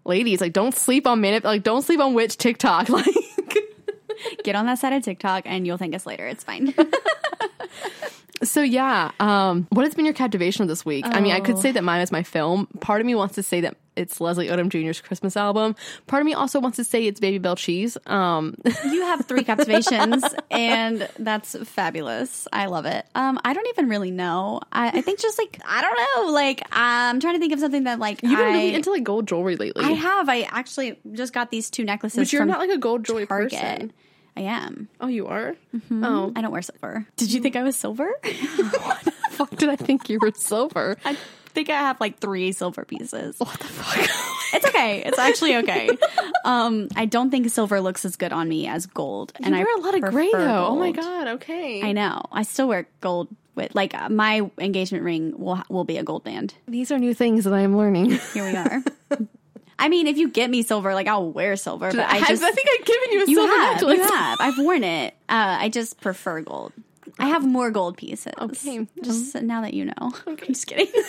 [0.04, 2.88] ladies, like don't sleep on manif like don't sleep on witch TikTok.
[4.18, 6.26] Like Get on that side of TikTok and you'll thank us later.
[6.26, 6.74] It's fine.
[8.42, 9.10] so yeah.
[9.20, 11.04] Um what has been your captivation of this week?
[11.06, 12.66] I mean, I could say that mine is my film.
[12.80, 15.74] Part of me wants to say that it's Leslie Odom Jr.'s Christmas album.
[16.06, 17.98] Part of me also wants to say it's Babybel Cheese.
[18.06, 23.88] Um you have three captivations and that's fabulous i love it um i don't even
[23.88, 27.52] really know i, I think just like i don't know like i'm trying to think
[27.52, 29.84] of something that like you've been I, really into like gold jewelry lately.
[29.84, 33.04] I have i actually just got these two necklaces but you're not like a gold
[33.04, 33.92] jewelry target person.
[34.38, 35.54] I am Oh, you are?
[35.90, 39.68] Oh, i don't wear silver did you think i was silver what the fuck did
[39.68, 40.96] I think you were silver?
[41.04, 41.16] i
[41.54, 43.98] think i have like three silver pieces What the fuck?
[44.54, 45.88] it's okay it's actually okay
[46.44, 49.64] um i don't think silver looks as good on me as gold And I i
[49.64, 50.66] wear a lot of gray though.
[50.70, 51.24] Oh my god.
[51.36, 51.82] Okay.
[51.82, 52.22] I know.
[52.32, 56.22] I still wear gold with like uh, my engagement ring will will be a gold
[56.24, 56.54] band.
[56.66, 58.18] These are new things that I am learning.
[58.34, 58.78] Here we are.
[59.78, 62.42] I mean, if you get me silver, like I'll wear silver, but I I, just
[62.42, 63.96] think I've given you a you silver have, necklace.
[63.98, 64.38] you have.
[64.40, 65.14] I've worn it.
[65.28, 66.72] Uh, I just prefer gold.
[67.18, 68.32] I have more gold pieces.
[68.38, 68.86] Okay.
[69.02, 69.94] Just now that you know.
[70.26, 70.88] I'm just kidding.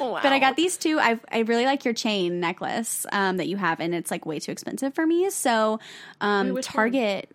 [0.00, 0.20] Wow.
[0.22, 0.98] But I got these two.
[0.98, 4.38] I I really like your chain necklace um, that you have, and it's like way
[4.38, 5.30] too expensive for me.
[5.30, 5.80] So
[6.20, 7.30] um, Wait, Target.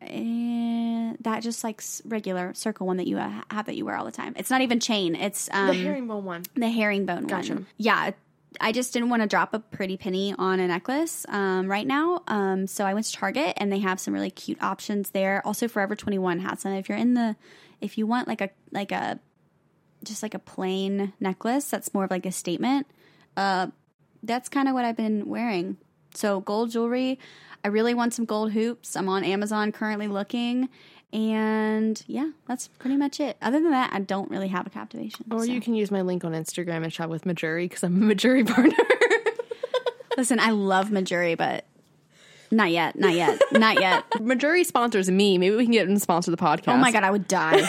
[0.00, 4.12] eh, that just like regular circle one that you have that you wear all the
[4.12, 4.34] time.
[4.36, 5.14] It's not even chain.
[5.14, 6.42] It's um, the herringbone one.
[6.54, 7.54] the herringbone Gotcha.
[7.54, 7.66] one.
[7.78, 8.12] Yeah.
[8.60, 12.22] I just didn't want to drop a pretty penny on a necklace um, right now.
[12.26, 15.42] Um, so I went to Target and they have some really cute options there.
[15.44, 16.72] Also, Forever 21 has some.
[16.72, 17.36] If you're in the,
[17.80, 19.18] if you want like a, like a,
[20.04, 22.86] just like a plain necklace that's more of like a statement,
[23.36, 23.68] uh,
[24.22, 25.76] that's kind of what I've been wearing.
[26.14, 27.18] So gold jewelry.
[27.64, 28.96] I really want some gold hoops.
[28.96, 30.68] I'm on Amazon currently looking.
[31.12, 33.36] And yeah, that's pretty much it.
[33.42, 35.26] Other than that, I don't really have a captivation.
[35.30, 35.52] Or so.
[35.52, 38.46] you can use my link on Instagram and shop with Mejuri because I'm a Mejuri
[38.54, 38.76] partner.
[40.16, 41.64] Listen, I love Mejuri, but
[42.50, 44.08] not yet, not yet, not yet.
[44.12, 45.36] Mejuri sponsors me.
[45.38, 46.68] Maybe we can get them to sponsor the podcast.
[46.68, 47.62] Oh my god, I would die.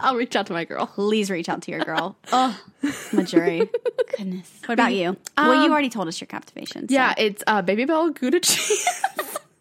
[0.00, 0.86] I'll reach out to my girl.
[0.86, 2.16] Please reach out to your girl.
[2.32, 3.70] Oh, Mejuri.
[4.18, 4.50] Goodness.
[4.66, 5.16] What about you?
[5.36, 6.88] well, you already told us your captivation.
[6.88, 8.88] so- Yeah, it's uh, Babybel Gouda cheese.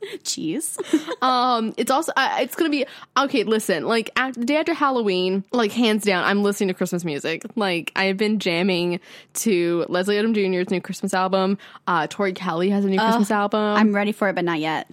[0.24, 0.78] cheese.
[1.22, 2.86] um, it's also uh, it's gonna be
[3.18, 3.44] okay.
[3.44, 7.44] Listen, like after, the day after Halloween, like hands down, I'm listening to Christmas music.
[7.56, 9.00] Like I have been jamming
[9.36, 11.58] to Leslie Odom Jr.'s new Christmas album.
[11.88, 13.76] Uh, Tori Kelly has a new Christmas album.
[13.76, 14.90] I'm ready for it, but not yet.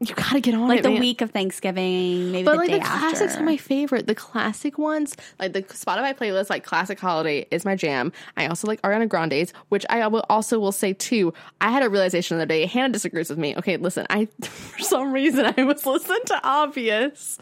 [0.00, 1.00] You gotta get on Like it, the man.
[1.00, 4.06] week of Thanksgiving, maybe But the like day the classics are my favorite.
[4.06, 8.12] The classic ones, like the Spotify playlist, like classic holiday is my jam.
[8.36, 11.32] I also like Ariana Grande's, which I will also will say too.
[11.60, 12.66] I had a realization the other day.
[12.66, 13.56] Hannah disagrees with me.
[13.56, 17.38] Okay, listen, I for some reason I was listening to Obvious,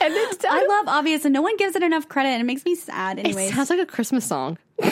[0.00, 2.64] and it I love obvious, and no one gives it enough credit, and it makes
[2.64, 3.18] me sad.
[3.18, 4.58] it Anyways, sounds like a Christmas song.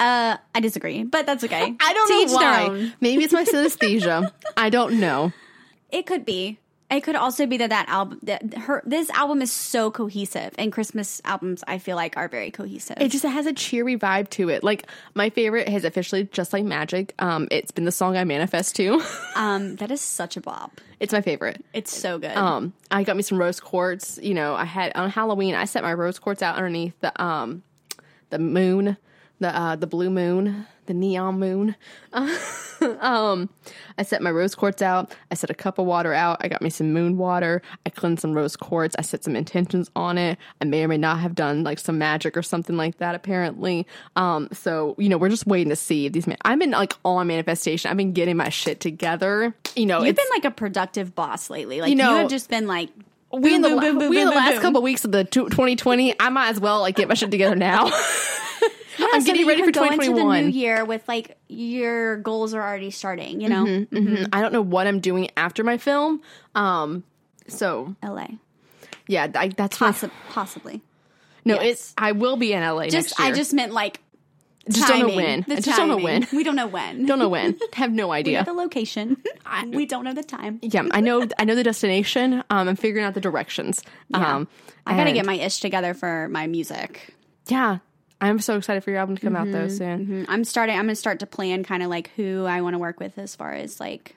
[0.00, 1.62] uh, I disagree, but that's okay.
[1.80, 2.92] I don't To know why.
[3.00, 4.32] Maybe it's my synesthesia.
[4.56, 5.32] I don't know.
[5.90, 6.58] It could be.
[6.90, 10.72] It could also be that that album, that her, this album is so cohesive, and
[10.72, 12.96] Christmas albums I feel like are very cohesive.
[12.98, 14.64] It just has a cheery vibe to it.
[14.64, 17.14] Like my favorite is officially just like magic.
[17.20, 19.00] Um, it's been the song I manifest to.
[19.36, 20.80] um, that is such a bop.
[20.98, 21.64] it's my favorite.
[21.72, 22.36] It's so good.
[22.36, 24.18] Um, I got me some rose quartz.
[24.20, 25.54] You know, I had on Halloween.
[25.54, 27.62] I set my rose quartz out underneath the um
[28.30, 28.96] the moon,
[29.40, 31.74] the uh, the blue moon, the neon moon.
[32.12, 33.48] um,
[33.98, 35.14] I set my rose quartz out.
[35.30, 36.38] I set a cup of water out.
[36.40, 37.62] I got me some moon water.
[37.86, 38.94] I cleansed some rose quartz.
[38.98, 40.38] I set some intentions on it.
[40.60, 43.14] I may or may not have done like some magic or something like that.
[43.14, 46.26] Apparently, um, so you know we're just waiting to see if these.
[46.26, 47.90] Man- I've been like on manifestation.
[47.90, 49.54] I've been getting my shit together.
[49.74, 51.80] You know, You've it's been like a productive boss lately.
[51.80, 52.90] Like You know, you have just been like
[53.32, 54.62] we in the, boom, boom, boom, we in the boom, last boom.
[54.62, 56.14] couple weeks of the 2020.
[56.18, 57.90] I might as well like get my shit together now.
[59.12, 60.44] I'm so getting ready for can go into the 2021.
[60.46, 63.40] new year with like your goals are already starting.
[63.40, 64.28] You know, Mhm.
[64.32, 66.20] I don't know what I'm doing after my film.
[66.54, 67.04] Um,
[67.48, 68.38] so L.A.
[69.08, 69.92] yeah, I, that's my,
[70.30, 70.82] possibly.
[71.44, 71.54] no.
[71.54, 71.64] yes.
[71.64, 73.28] It's I will be in LA Just next year.
[73.28, 74.00] I just meant like
[74.68, 75.44] just don't know when.
[75.48, 76.28] The I just don't know when.
[76.32, 77.06] We don't know when.
[77.06, 77.58] Don't know when.
[77.72, 78.44] Have no We know idea.
[78.44, 79.16] the location.
[79.68, 80.60] we don't know the time.
[80.62, 81.26] Yeah, I know.
[81.38, 82.44] I know the destination.
[82.50, 83.82] Um, I'm figuring out the directions.
[84.14, 84.46] Um,
[84.86, 87.14] I gotta get my ish together for my music.
[87.48, 87.78] yeah.
[88.20, 90.06] I'm so excited for your album to come out though soon.
[90.06, 90.26] Mhm.
[90.28, 90.76] I'm starting.
[90.76, 93.34] I'm gonna start to plan kind of like who I want to work with as
[93.34, 94.14] far as like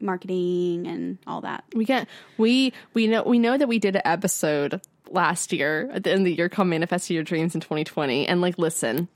[0.00, 1.64] marketing and all that.
[1.74, 6.04] We get we we know we know that we did an episode last year at
[6.04, 8.28] the end of the year called Manifest Your Dreams in 2020.
[8.28, 9.08] And like, listen,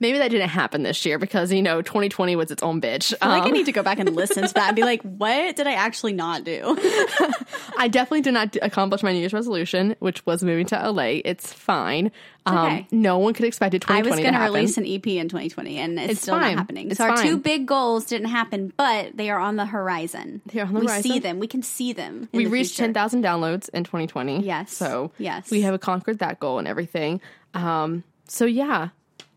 [0.00, 3.12] maybe that didn't happen this year because you know 2020 was its own bitch.
[3.20, 4.82] I feel like I Um, need to go back and listen to that and be
[4.82, 6.76] like, what did I actually not do?
[7.78, 11.20] I definitely did not accomplish my New Year's resolution, which was moving to LA.
[11.24, 12.10] It's fine.
[12.46, 12.86] Um, okay.
[12.92, 15.98] No one could expect it I was going to release an EP in 2020 and
[15.98, 16.52] it's, It's still fine.
[16.54, 16.90] not happening.
[16.90, 20.42] It's so our two big goals didn't happen, but they are on the horizon.
[20.46, 21.08] They're on the we horizon.
[21.10, 21.38] We see them.
[21.40, 22.28] We can see them.
[22.32, 22.84] we the reached future.
[22.84, 24.42] 10,000 downloads in 2020.
[24.44, 24.72] Yes.
[24.72, 25.50] So Yes.
[25.50, 27.20] we have conquered that goal and everything.
[27.54, 28.90] Um, so yeah,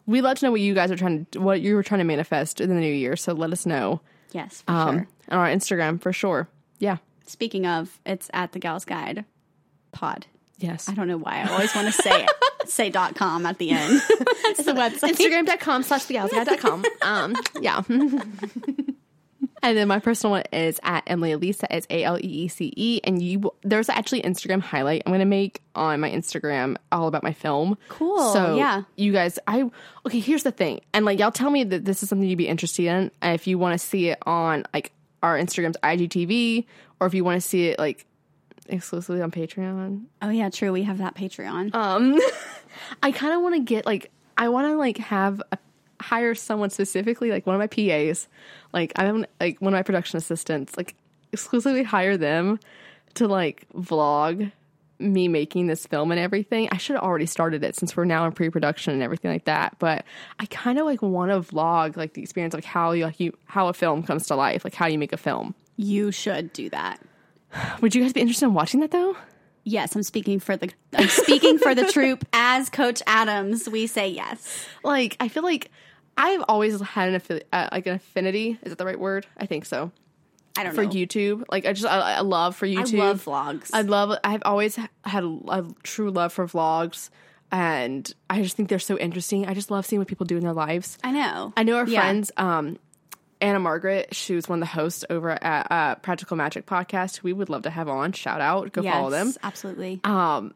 [0.10, 2.04] we love to know what you guys are trying to, what you were trying to
[2.06, 3.16] manifest in the new year.
[3.16, 5.08] So let us know Yes, for um, sure.
[5.30, 6.50] on our Instagram for sure.
[6.80, 6.98] Yeah.
[7.28, 9.24] Speaking of, it's at the Gals Guide
[9.92, 10.26] pod.
[10.58, 10.90] Yes.
[10.90, 11.42] I don't know why.
[11.44, 12.30] I always want to say it.
[12.70, 14.02] say dot com at the end.
[14.10, 15.12] it's the website.
[15.16, 16.84] Instagram.com slash the gals thegalsguy.com.
[17.02, 17.82] Um, yeah.
[19.62, 21.64] And then my personal one is at Emily Aleece.
[21.70, 23.00] It's A L E E C E.
[23.04, 27.24] And you, there's actually Instagram highlight I'm going to make on my Instagram all about
[27.24, 27.78] my film.
[27.90, 28.84] Cool, So yeah.
[28.96, 29.70] you guys, I,
[30.06, 30.82] okay, here's the thing.
[30.94, 33.12] And like, y'all tell me that this is something you'd be interested in.
[33.22, 34.92] If you want to see it on like
[35.22, 36.66] our Instagram's IGTV
[37.00, 38.06] or if you want to see it like
[38.68, 40.06] exclusively on Patreon.
[40.22, 40.72] Oh yeah, true.
[40.72, 41.74] We have that Patreon.
[41.74, 42.20] Um,
[43.04, 45.58] I kind of want to get like I want to like have a,
[46.02, 48.28] hire someone specifically, like one of my PAs,
[48.74, 50.96] like I'm like one of my production assistants, like
[51.32, 52.60] exclusively hire them
[53.16, 54.52] to like vlog
[55.00, 56.68] me making this film and everything.
[56.72, 59.78] I should have already started it since we're now in pre-production and everything like that.
[59.80, 60.06] But
[60.40, 63.38] I kind of like want to vlog like the experience, like how you like you
[63.46, 65.56] how a film comes to life, like how you make a film.
[65.78, 67.00] you should do that.
[67.82, 69.16] Would you guys be interested in watching that though?
[69.64, 73.70] Yes, I'm speaking for the I'm speaking for the troop as Coach Adams.
[73.70, 74.66] We say yes.
[74.84, 75.72] like I feel like
[76.20, 78.60] I've always had an affi- uh, like an affinity.
[78.62, 79.26] Is that the right word?
[79.38, 79.92] I think so
[80.58, 80.82] I don't know.
[80.82, 80.92] for know.
[80.92, 81.44] YouTube.
[81.50, 83.00] Like I just I, I love for YouTube.
[83.02, 83.70] I love vlogs.
[83.74, 84.18] I love.
[84.24, 87.10] I've always had a, a true love for vlogs,
[87.52, 89.48] and I just think they're so interesting.
[89.48, 90.98] I just love seeing what people do in their lives.
[91.04, 91.54] I know.
[91.56, 92.02] I know our Yeah.
[92.02, 92.78] friends, um,
[93.42, 94.14] Anna Margaret.
[94.14, 97.24] She was one of the hosts over at uh, Practical Magic Podcast.
[97.24, 98.12] We would love to have on.
[98.12, 99.34] Shout out, go yes, follow them.
[99.42, 100.02] Absolutely.
[100.04, 100.54] Um,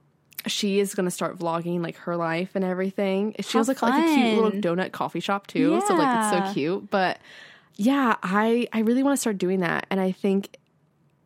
[0.48, 3.36] she is going to start vlogging like her life and everything.
[3.40, 5.82] She How has like, like a cute little donut coffee shop too.
[5.88, 6.90] So like it's so cute.
[6.90, 7.20] But
[7.76, 9.86] yeah, I I really want to start doing that.
[9.90, 10.58] And I think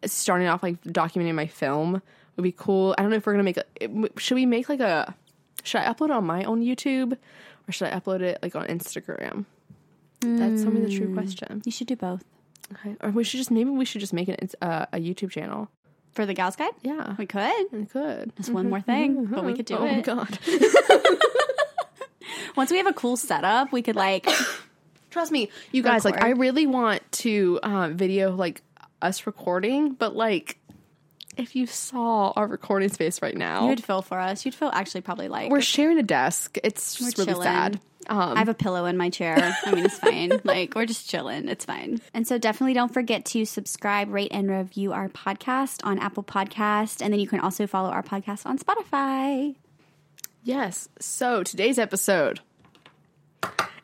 [0.06, 2.02] starting off like documenting my film
[2.36, 2.94] would be cool.
[2.98, 3.64] I don't know if we're gonna make a.
[3.82, 5.16] it- Should we make like a?
[5.64, 7.18] Should I upload it on my own YouTube
[7.68, 9.46] or should I upload it like on Instagram?
[10.22, 11.62] That's something the true question.
[11.66, 12.24] you should do both
[12.74, 12.96] Okay.
[13.02, 15.70] Or we should just maybe we should just make it uh, a YouTube channel.
[16.18, 16.72] For the Gals Guide.
[16.82, 17.68] Yeah, We could.
[17.72, 18.34] we could.
[18.36, 20.04] That's one more thing, but we could do oh it.
[20.04, 20.40] god.
[22.58, 24.28] Once we have a cool setup, we could like.
[25.12, 26.04] Trust me, you guys.
[26.04, 28.64] Like, I really want to um, video like
[29.00, 30.58] us recording, but like,
[31.38, 34.46] if you saw our recording space right now, You'd feel for us.
[34.46, 36.58] You'd feel actually probably like we're sharing a desk.
[36.64, 37.44] It's just really chilling.
[37.44, 37.80] sad.
[38.10, 39.36] Um, I have a pillow in my chair.
[39.66, 40.32] I mean, it's fine.
[40.46, 41.50] like, we're just chilling.
[41.50, 42.00] It's fine.
[42.14, 47.02] And so, definitely don't forget to subscribe, rate, and review our podcast on Apple Podcast.
[47.02, 49.56] And then you can also follow our podcast on Spotify.
[50.44, 50.88] yes.
[51.00, 52.40] So today's episode,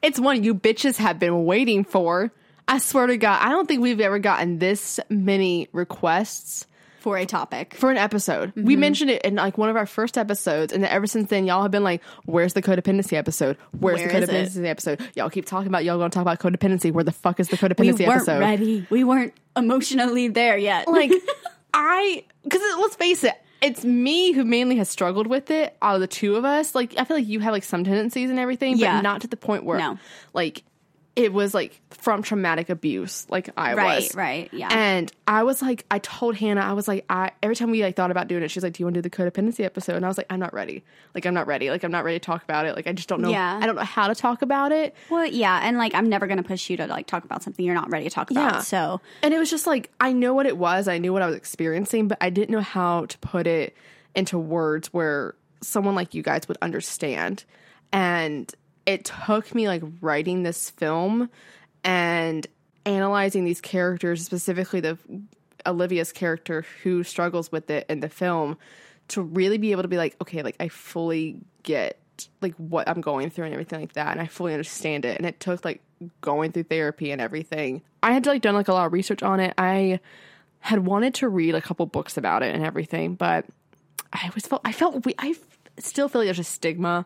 [0.02, 2.32] it's one you bitches have been waiting for.
[2.66, 6.66] I swear to God, I don't think we've ever gotten this many requests
[7.04, 7.76] For a topic.
[7.76, 8.50] for an episode.
[8.52, 8.64] Mm-hmm.
[8.66, 11.46] We mentioned it in like one of our first episodes, and then ever since then,
[11.46, 13.58] y'all have been like, "Where's the codependency episode?
[13.78, 16.92] Where's Where the codependency episode?" Y'all keep talking about y'all to talk about codependency.
[16.92, 18.40] Where the fuck is the We codependency weren't episode?
[18.40, 18.88] ready.
[18.90, 20.88] We weren't emotionally there yet.
[20.88, 21.12] Like,
[21.74, 26.02] I because let's face it, it's me who mainly has struggled with it out of
[26.02, 26.74] the two of us.
[26.76, 28.98] Like I feel like you have like some tendencies and everything, Yeah.
[28.98, 29.98] but not to the point where No.
[30.34, 30.64] like
[31.16, 34.16] it was like from traumatic abuse, like I Right, was.
[34.16, 34.70] right, right, yeah.
[34.72, 37.96] And I was like, I told Hannah, I was like, I every time we like
[37.96, 39.96] thought about doing it, she's like, Do you want to do the codependency episode?
[39.96, 40.84] And I was like, I'm not ready.
[41.14, 41.70] Like I'm not ready.
[41.70, 42.76] Like I'm not ready to talk about it.
[42.76, 43.30] Like I just don't know.
[43.30, 43.60] Yeah.
[43.62, 44.96] I don't know how to talk about it.
[45.12, 47.76] Well, yeah, and like I'm never gonna push you to like talk about something you're
[47.76, 48.54] not ready to talk about.
[48.54, 48.60] Yeah.
[48.62, 51.28] So And it was just like I know what it was, I knew what I
[51.28, 53.76] was experiencing, but I didn't know how to put it
[54.16, 57.44] into words where someone like you guys would understand.
[57.92, 58.52] And
[58.86, 61.30] it took me like writing this film
[61.84, 62.46] and
[62.86, 64.98] analyzing these characters, specifically the
[65.66, 68.58] Olivia's character who struggles with it in the film,
[69.10, 72.00] to really be able to be like, okay, like I fully get
[72.42, 75.18] like what I'm going through and everything like that, and I fully understand it.
[75.18, 75.82] And it took like
[76.22, 77.82] going through therapy and everything.
[78.02, 79.54] I had like done like a lot of research on it.
[79.58, 80.00] I
[80.60, 83.46] had wanted to read a couple books about it and everything, but
[84.12, 85.36] I always felt I felt we I
[85.80, 87.06] still feel like there's a stigma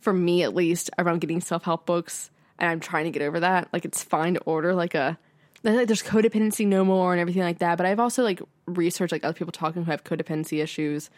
[0.00, 3.40] for me at least around getting self help books, and I'm trying to get over
[3.40, 3.68] that.
[3.72, 5.18] Like it's fine to order like a
[5.64, 7.76] like there's codependency no more and everything like that.
[7.76, 11.10] But I've also like researched like other people talking who have codependency issues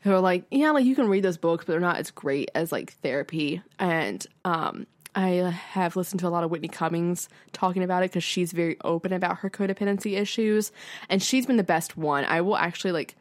[0.00, 2.50] who are like, yeah, like you can read those books, but they're not as great
[2.54, 3.62] as like therapy.
[3.78, 5.28] And um, I
[5.72, 9.12] have listened to a lot of Whitney Cummings talking about it because she's very open
[9.12, 10.72] about her codependency issues,
[11.08, 12.24] and she's been the best one.
[12.24, 13.16] I will actually like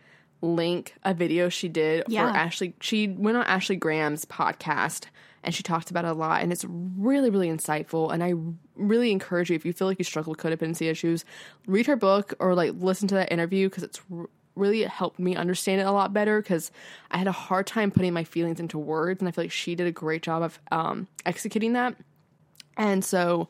[0.45, 2.31] link a video she did Yeah.
[2.31, 2.73] for Ashley.
[2.81, 5.05] She went on Ashley Graham's podcast
[5.43, 8.11] and she talked about it a lot, and it's really, really insightful.
[8.11, 8.33] And I
[8.75, 11.23] really encourage you if you feel like you struggle with codependency issues,
[11.67, 15.35] read her book or like listen to that interview because it's r- really helped me
[15.35, 16.71] understand it a lot better because
[17.11, 19.75] I had a hard time putting my feelings into words, and I feel like she
[19.75, 21.95] did a great job of um, executing that.
[22.75, 23.47] And so,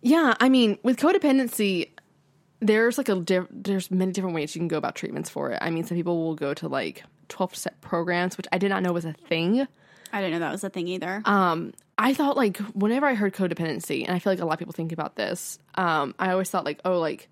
[0.00, 1.90] yeah, I mean, with codependency,
[2.60, 5.58] there's like a diff- there's many different ways you can go about treatments for it.
[5.60, 8.82] I mean, some people will go to like 12 step programs, which I did not
[8.82, 9.66] know was a thing.
[10.12, 11.20] I didn't know that was a thing either.
[11.24, 14.58] Um, I thought like whenever I heard codependency, and I feel like a lot of
[14.58, 17.28] people think about this, um, I always thought like, oh, like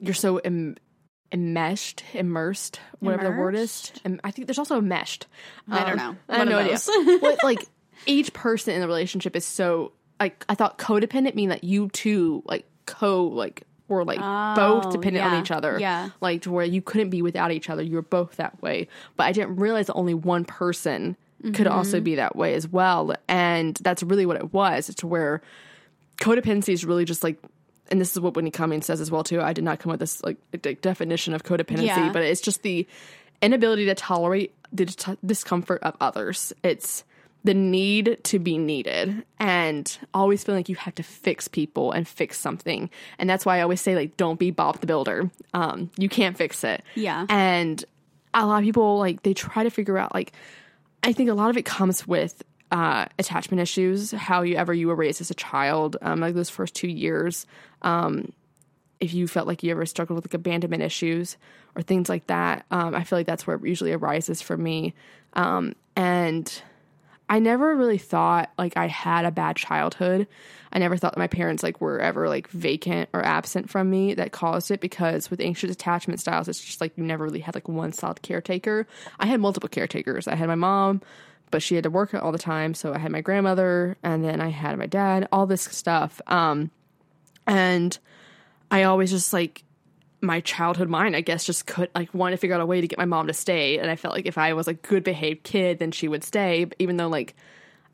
[0.00, 0.76] you're so Im-
[1.30, 3.92] enmeshed, immersed, whatever the word is.
[4.04, 5.26] And I think there's also enmeshed.
[5.70, 6.34] I don't Um, know.
[6.34, 6.78] I have no idea.
[7.20, 7.64] What, like
[8.06, 12.42] each person in the relationship is so like I thought codependent mean that you two
[12.46, 14.18] like co like were like
[14.56, 15.78] both Oh, dependent on each other.
[15.78, 16.10] Yeah.
[16.20, 17.82] Like to where you couldn't be without each other.
[17.82, 18.88] You were both that way.
[19.16, 21.16] But I didn't realize that only one person
[21.54, 22.04] could also Mm-hmm.
[22.04, 23.14] be that way as well.
[23.28, 24.88] And that's really what it was.
[24.88, 25.42] It's where
[26.18, 27.36] codependency is really just like
[27.90, 29.40] and this is what Whitney Cummings says as well too.
[29.42, 32.10] I did not come up with this like de- definition of codependency, Yeah.
[32.12, 32.86] but it's just the
[33.42, 36.52] inability to tolerate the dis- discomfort of others.
[36.62, 37.04] It's
[37.44, 42.06] the need to be needed and always feeling like you have to fix people and
[42.06, 42.88] fix something.
[43.18, 45.30] And that's why I always say like don't be Bob the Builder.
[45.52, 46.82] Um, you can't fix it.
[46.94, 47.26] Yeah.
[47.28, 47.84] And
[48.34, 50.32] a lot of people like they try to figure out like
[51.02, 54.88] I think a lot of it comes with uh, attachment issues, how you ever you
[54.88, 57.46] were raised as a child, um, like those first two years.
[57.82, 58.32] Um,
[58.98, 61.36] if you felt like you ever struggled with like abandonment issues
[61.74, 64.94] or things like that, um, I feel like that's where it usually arises for me.
[65.34, 66.62] Um, and
[67.28, 70.26] I never really thought like I had a bad childhood.
[70.72, 74.14] I never thought that my parents like were ever like vacant or absent from me
[74.14, 77.54] that caused it because with anxious attachment styles it's just like you never really had
[77.54, 78.86] like one solid caretaker.
[79.18, 80.28] I had multiple caretakers.
[80.28, 81.00] I had my mom,
[81.50, 84.40] but she had to work all the time, so I had my grandmother and then
[84.40, 86.20] I had my dad, all this stuff.
[86.26, 86.70] Um
[87.46, 87.98] and
[88.70, 89.64] I always just like
[90.22, 92.88] my childhood mind, I guess, just could like want to figure out a way to
[92.88, 93.78] get my mom to stay.
[93.78, 96.64] And I felt like if I was a good behaved kid, then she would stay.
[96.64, 97.34] But even though like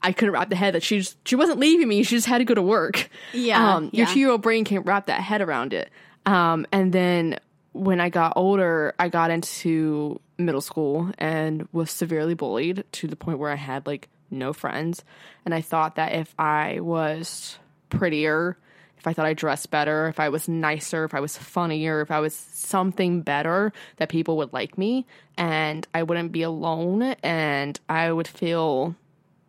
[0.03, 2.39] I couldn't wrap the head that she just she wasn't leaving me, she just had
[2.39, 3.09] to go to work.
[3.33, 4.13] Yeah, um, your yeah.
[4.13, 5.91] two year old brain can't wrap that head around it.
[6.27, 7.39] Um, and then
[7.73, 13.17] when I got older, I got into middle school and was severely bullied to the
[13.17, 15.03] point where I had like no friends.
[15.45, 18.59] And I thought that if I was prettier,
[18.99, 22.11] if I thought I dressed better, if I was nicer, if I was funnier, if
[22.11, 25.07] I was something better, that people would like me
[25.37, 28.97] and I wouldn't be alone and I would feel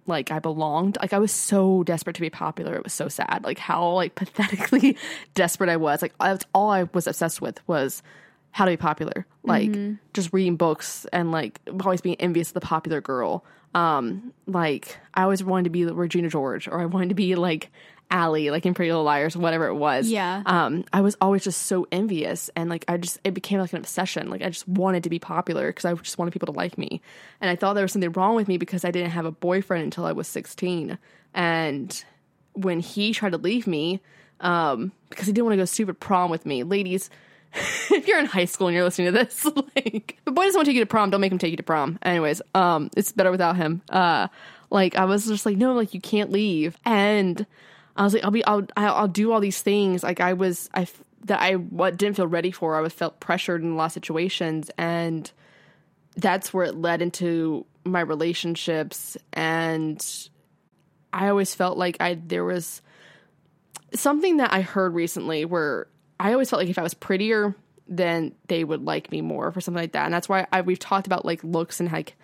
[0.05, 0.97] like I belonged.
[1.01, 2.75] Like I was so desperate to be popular.
[2.75, 3.41] It was so sad.
[3.43, 4.97] Like how like pathetically
[5.33, 6.01] desperate I was.
[6.01, 8.03] Like that's all I was obsessed with was
[8.51, 9.25] how to be popular.
[9.43, 9.75] Like
[10.13, 13.43] just reading books and like always being envious of the popular girl.
[13.73, 17.71] Um, like I always wanted to be Regina George or I wanted to be like
[18.11, 20.09] Ali, like in Pretty Little Liars, whatever it was.
[20.09, 20.41] Yeah.
[20.45, 23.79] Um, I was always just so envious and like I just it became like an
[23.79, 24.29] obsession.
[24.29, 27.01] Like I just wanted to be popular because I just wanted people to like me.
[27.41, 29.83] And I thought there was something wrong with me because I didn't have a boyfriend
[29.83, 30.97] until I was 16.
[31.33, 32.03] And
[32.53, 34.01] when he tried to leave me,
[34.39, 37.09] um, because he didn't want to go stupid prom with me, ladies,
[37.53, 39.45] if you're in high school and you're listening to this,
[39.75, 41.57] like, the boy doesn't want to take you to prom, don't make him take you
[41.57, 41.99] to prom.
[42.01, 43.81] Anyways, um, it's better without him.
[43.89, 44.27] Uh,
[44.69, 46.77] like, I was just like, no, like, you can't leave.
[46.85, 47.45] And
[47.99, 50.03] I was like, I'll be, I'll, I'll, do all these things.
[50.03, 50.87] Like, I was, I,
[51.25, 52.75] that I what didn't feel ready for.
[52.75, 54.71] I was felt pressured in a lot of situations.
[54.77, 55.29] And
[56.15, 59.17] that's where it led into my relationships.
[59.33, 60.03] And
[61.11, 62.81] I always felt like I, there was
[63.93, 65.87] something that I heard recently where
[66.19, 67.53] I always felt like if I was prettier,
[67.87, 70.05] then they would like me more for something like that.
[70.05, 72.15] And that's why I, we've talked about like looks and like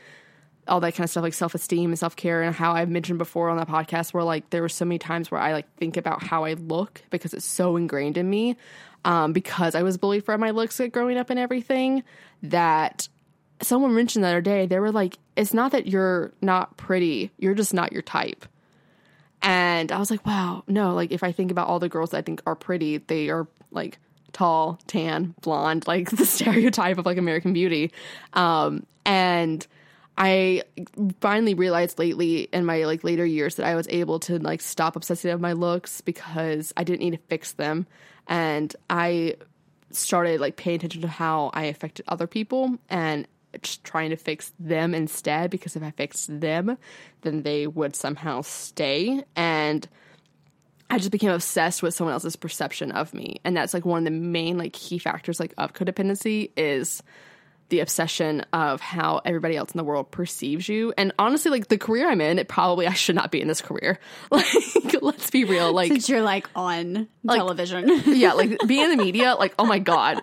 [0.67, 3.17] all that kind of stuff, like self esteem and self care, and how I've mentioned
[3.17, 5.97] before on the podcast where like there were so many times where I like think
[5.97, 8.57] about how I look because it's so ingrained in me,
[9.03, 12.03] um, because I was bullied for my looks growing up and everything.
[12.43, 13.07] That
[13.61, 17.55] someone mentioned the other day, they were like, "It's not that you're not pretty; you're
[17.55, 18.45] just not your type."
[19.45, 22.17] And I was like, wow, no, like if I think about all the girls that
[22.17, 23.99] I think are pretty, they are like
[24.33, 27.91] tall, tan, blonde, like the stereotype of like American Beauty.
[28.33, 29.65] Um, and
[30.17, 30.63] I
[31.19, 34.95] finally realized lately in my like later years that I was able to like stop
[34.95, 37.85] obsessing over my looks because I didn't need to fix them.
[38.27, 39.35] And I
[39.91, 43.27] started like paying attention to how I affected other people and
[43.61, 46.77] just trying to fix them instead because if I fixed them,
[47.21, 49.23] then they would somehow stay.
[49.35, 49.87] And
[50.89, 53.41] I just became obsessed with someone else's perception of me.
[53.43, 57.01] And that's like one of the main like key factors like of codependency is
[57.69, 60.93] the obsession of how everybody else in the world perceives you.
[60.97, 63.61] And honestly, like the career I'm in, it probably I should not be in this
[63.61, 63.99] career.
[64.31, 65.73] Like, let's be real.
[65.73, 67.89] Like Since you're like on Like- television.
[68.05, 70.21] yeah, like being in the media, like, oh my God.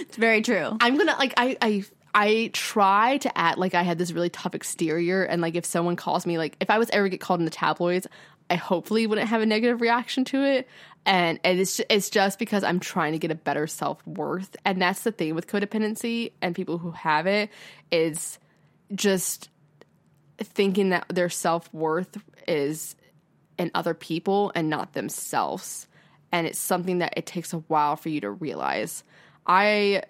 [0.00, 0.76] it's very true.
[0.80, 4.54] I'm gonna like I I I try to act like I had this really tough
[4.54, 7.44] exterior and like if someone calls me like if I was ever get called in
[7.44, 8.06] the tabloids,
[8.50, 10.68] I hopefully wouldn't have a negative reaction to it.
[11.06, 15.02] And, it's it's just because I'm trying to get a better self worth, and that's
[15.02, 17.50] the thing with codependency and people who have it
[17.90, 18.38] is
[18.94, 19.50] just
[20.38, 22.16] thinking that their self worth
[22.48, 22.96] is
[23.58, 25.86] in other people and not themselves.
[26.32, 29.04] And it's something that it takes a while for you to realize.
[29.46, 30.02] I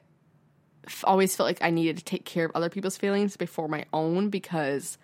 [1.03, 4.30] always felt like I needed to take care of other people's feelings before my own
[4.30, 4.99] because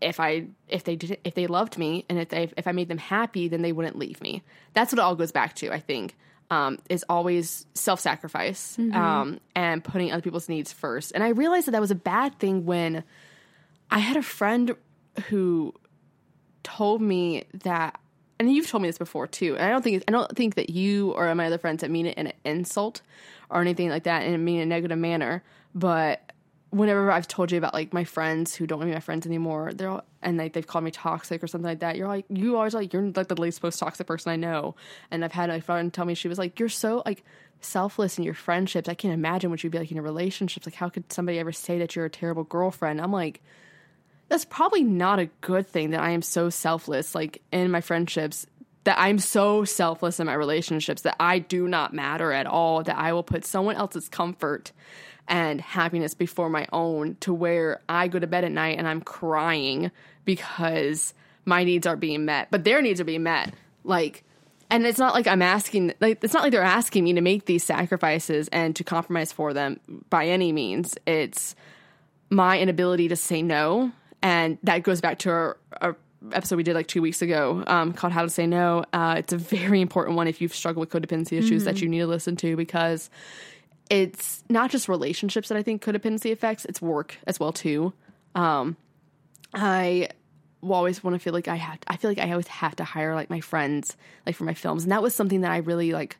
[0.00, 2.88] if I if they did if they loved me and if they if I made
[2.88, 4.42] them happy, then they wouldn't leave me.
[4.72, 5.72] That's what it all goes back to.
[5.72, 6.16] I think
[6.50, 11.12] um, is always self sacrifice um, and putting other people's needs first.
[11.14, 13.04] And I realized that that was a bad thing when
[13.90, 14.76] I had a friend
[15.28, 15.74] who
[16.62, 17.98] told me that,
[18.38, 19.56] and you've told me this before too.
[19.56, 22.06] And I don't think I don't think that you or my other friends that mean
[22.06, 23.02] it in an insult
[23.50, 25.42] or anything like that, and mean in a negative manner.
[25.74, 26.32] But
[26.74, 29.26] whenever I've told you about like my friends who don't want to be my friends
[29.26, 31.96] anymore, they're all, and like they've called me toxic or something like that.
[31.96, 34.74] You're like you always like you're like the least most toxic person I know.
[35.10, 37.24] And I've had a friend tell me she was like you're so like
[37.60, 38.88] selfless in your friendships.
[38.88, 40.66] I can't imagine what you'd be like in your relationships.
[40.66, 43.00] Like how could somebody ever say that you're a terrible girlfriend?
[43.00, 43.40] I'm like
[44.28, 48.46] that's probably not a good thing that I am so selfless, like in my friendships,
[48.84, 52.96] that I'm so selfless in my relationships that I do not matter at all, that
[52.96, 54.72] I will put someone else's comfort
[55.28, 59.00] and happiness before my own to where I go to bed at night and I'm
[59.00, 59.90] crying
[60.24, 61.14] because
[61.44, 63.54] my needs are being met, but their needs are being met.
[63.84, 64.24] Like,
[64.70, 67.44] and it's not like I'm asking, like, it's not like they're asking me to make
[67.46, 70.96] these sacrifices and to compromise for them by any means.
[71.06, 71.54] It's,
[72.30, 75.96] my inability to say no and that goes back to our, our
[76.32, 79.32] episode we did like two weeks ago um, called how to say no uh, it's
[79.32, 82.34] a very important one if you've struggled with codependency issues that you need to listen
[82.36, 83.10] to because
[84.02, 87.52] it's not just relationships that i think could have codependency affects it's work as well
[87.52, 87.92] too
[88.34, 88.76] um,
[89.52, 90.08] i
[90.62, 93.14] always want to feel like i have i feel like i always have to hire
[93.14, 96.16] like my friends like for my films and that was something that i really like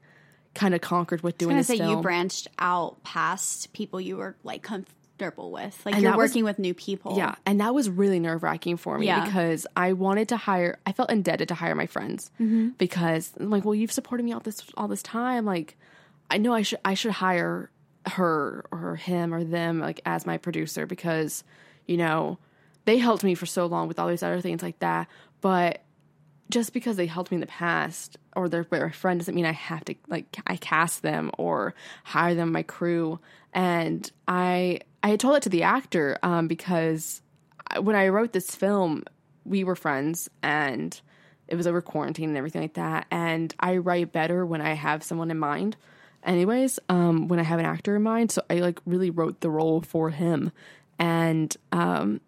[0.55, 4.17] kind of conquered with I doing was this say you branched out past people you
[4.19, 5.81] were like comfortable with.
[5.85, 7.17] Like And you're that was- working with new people.
[7.17, 9.25] Yeah, and that was really nerve wracking for me Yeah.
[9.25, 10.79] because I wanted to hire.
[10.87, 12.69] I felt indebted to hire my friends Mm-hmm.
[12.79, 15.45] because I'm like, well, you've supported me all this all this time.
[15.45, 15.77] Like,
[16.31, 17.71] I know I should I should hire
[18.07, 21.43] her or him or them like as my producer because
[21.87, 22.39] you know
[22.85, 25.09] they helped me for so long with all these other things like that.
[25.41, 25.83] But
[26.51, 29.53] just because they helped me in the past or they're my friend doesn't mean I
[29.53, 33.19] have to like I cast them or hire them my crew.
[33.53, 37.23] And I I told it to the actor um, because
[37.81, 39.05] when I wrote this film,
[39.45, 40.99] we were friends and
[41.49, 43.07] it was over quarantine and everything like that.
[43.11, 45.77] And I write better when I have someone in mind.
[46.25, 49.51] Anyways, um, when I have an actor in mind, so I like really wrote the
[49.51, 50.53] role for him,
[50.99, 52.21] and um,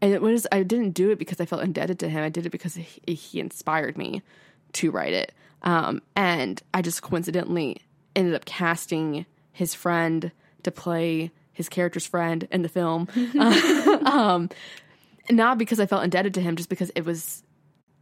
[0.00, 2.24] and it was I didn't do it because I felt indebted to him.
[2.24, 4.22] I did it because he, he inspired me
[4.74, 5.32] to write it.
[5.62, 7.82] Um, and I just coincidentally
[8.14, 10.30] ended up casting his friend
[10.62, 13.08] to play his character's friend in the film.
[14.06, 14.48] um,
[15.30, 17.42] not because I felt indebted to him, just because it was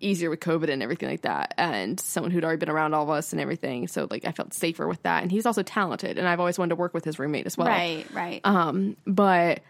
[0.00, 3.10] easier with COVID and everything like that, and someone who'd already been around all of
[3.10, 3.88] us and everything.
[3.88, 6.70] So like I felt safer with that, and he's also talented, and I've always wanted
[6.70, 7.68] to work with his roommate as well.
[7.68, 8.40] Right, right.
[8.44, 9.60] Um, but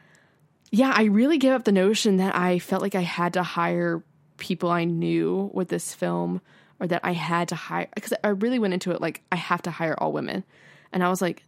[0.71, 4.03] yeah, I really gave up the notion that I felt like I had to hire
[4.37, 6.41] people I knew with this film,
[6.81, 9.63] or that I had to hire because I really went into it like I have
[9.63, 10.45] to hire all women,
[10.93, 11.45] and I was like,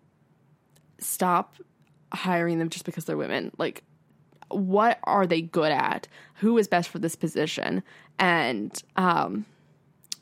[1.00, 1.56] stop
[2.12, 3.50] hiring them just because they're women.
[3.58, 3.82] Like,
[4.50, 6.08] what are they good at?
[6.36, 7.82] Who is best for this position?
[8.18, 9.44] And um,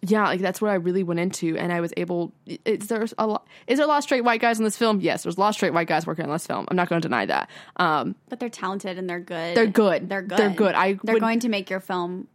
[0.03, 2.33] yeah, like that's what I really went into, and I was able.
[2.65, 3.47] Is there a lot?
[3.67, 5.01] Is there a lot of straight white guys in this film?
[5.01, 6.67] Yes, there's a lot of straight white guys working on this film.
[6.71, 7.51] I'm not going to deny that.
[7.77, 9.57] Um, but they're talented and they're good.
[9.57, 10.09] They're good.
[10.09, 10.39] They're good.
[10.39, 10.75] They're good.
[10.75, 12.29] I they're would- going to make your film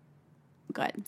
[0.73, 1.03] good.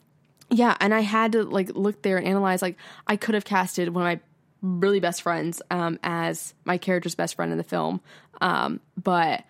[0.50, 2.62] Yeah, and I had to like look there and analyze.
[2.62, 2.78] Like,
[3.08, 4.20] I could have casted one of my
[4.62, 8.00] really best friends um, as my character's best friend in the film,
[8.40, 9.44] um, but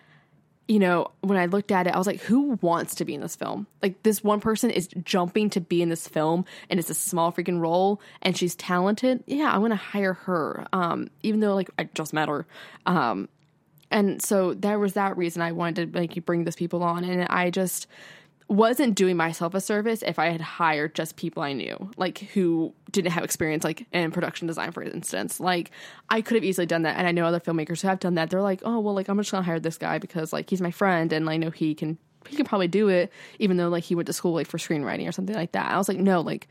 [0.66, 3.20] you know, when I looked at it, I was like, who wants to be in
[3.20, 3.66] this film?
[3.82, 7.32] Like, this one person is jumping to be in this film, and it's a small
[7.32, 9.22] freaking role, and she's talented.
[9.26, 12.46] Yeah, I'm gonna hire her, um, even though like I just met her.
[12.86, 13.28] Um,
[13.90, 17.26] and so there was that reason I wanted to like bring those people on, and
[17.28, 17.86] I just
[18.48, 22.74] wasn't doing myself a service if I had hired just people I knew, like who
[22.90, 25.40] didn't have experience, like in production design, for instance.
[25.40, 25.70] Like
[26.10, 28.30] I could have easily done that, and I know other filmmakers who have done that.
[28.30, 30.70] They're like, oh well, like I'm just gonna hire this guy because like he's my
[30.70, 33.94] friend, and I know he can he can probably do it, even though like he
[33.94, 35.70] went to school like for screenwriting or something like that.
[35.70, 36.48] I was like, no, like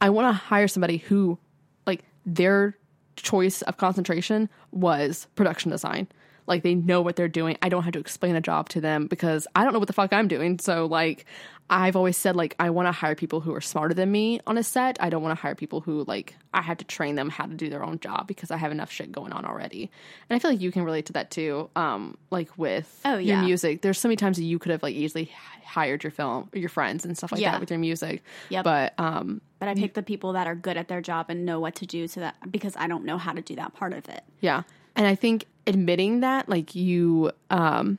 [0.00, 1.38] I want to hire somebody who
[1.86, 2.76] like their
[3.16, 6.08] choice of concentration was production design.
[6.46, 7.56] Like they know what they're doing.
[7.62, 9.94] I don't have to explain a job to them because I don't know what the
[9.94, 10.58] fuck I'm doing.
[10.58, 11.24] So like
[11.70, 14.58] I've always said like I want to hire people who are smarter than me on
[14.58, 14.98] a set.
[15.00, 17.54] I don't want to hire people who like I have to train them how to
[17.54, 19.90] do their own job because I have enough shit going on already.
[20.28, 21.70] And I feel like you can relate to that too.
[21.74, 23.42] Um like with Oh, your yeah.
[23.42, 23.80] music.
[23.80, 25.32] There's so many times that you could have like easily
[25.64, 27.52] hired your film your friends and stuff like Yeah.
[27.52, 28.22] that with your music.
[28.50, 28.64] Yep.
[28.64, 31.58] But um But I pick the people that are good at their job and know
[31.60, 34.06] what to do so that because I don't know how to do that part of
[34.10, 34.22] it.
[34.40, 34.64] Yeah.
[34.96, 37.98] And I think admitting that like you um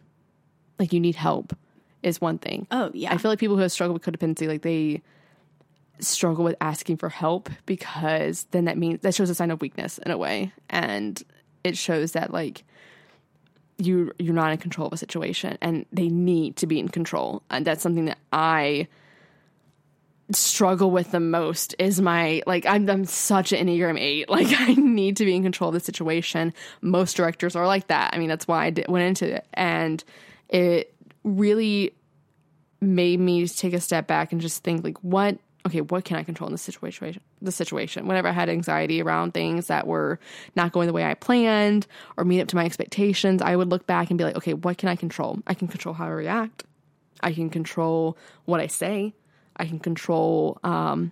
[0.80, 1.56] like you need help
[2.04, 2.68] is one thing.
[2.70, 3.12] Oh, yeah.
[3.14, 5.02] I feel like people who have struggled with codependency like they
[6.00, 9.98] struggle with asking for help because then that means that shows a sign of weakness
[10.00, 11.24] in a way and
[11.64, 12.64] it shows that like
[13.78, 17.42] you you're not in control of a situation and they need to be in control
[17.50, 18.88] and that's something that I
[20.32, 24.30] struggle with the most is my like I'm I'm such an Enneagram eight.
[24.36, 26.54] Like I need to be in control of the situation.
[26.82, 28.14] Most directors are like that.
[28.14, 30.04] I mean, that's why I did, went into it, and
[30.50, 31.94] it really
[32.82, 35.38] made me take a step back and just think like, what?
[35.66, 37.22] Okay, what can I control in this situation?
[37.42, 38.08] The situation.
[38.08, 40.20] Whenever I had anxiety around things that were
[40.56, 43.88] not going the way I planned or meet up to my expectations, I would look
[43.88, 45.40] back and be like, okay, what can I control?
[45.48, 46.66] I can control how I react.
[47.22, 49.16] I can control what I say.
[49.58, 51.12] I can control um,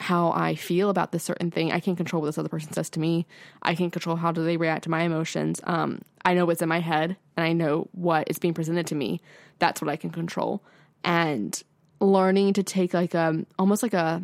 [0.00, 1.72] how I feel about this certain thing.
[1.72, 3.26] I can't control what this other person says to me.
[3.62, 5.60] I can't control how do they react to my emotions.
[5.64, 8.94] Um, I know what's in my head and I know what is being presented to
[8.94, 9.20] me.
[9.58, 10.62] That's what I can control.
[11.04, 11.62] And
[12.00, 14.22] learning to take like a almost like a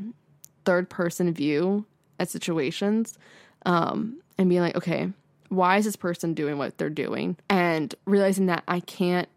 [0.65, 1.85] third person view
[2.19, 3.19] at situations
[3.67, 5.13] um, and being like, okay,
[5.49, 7.37] why is this person doing what they're doing?
[7.49, 9.29] And realizing that I can't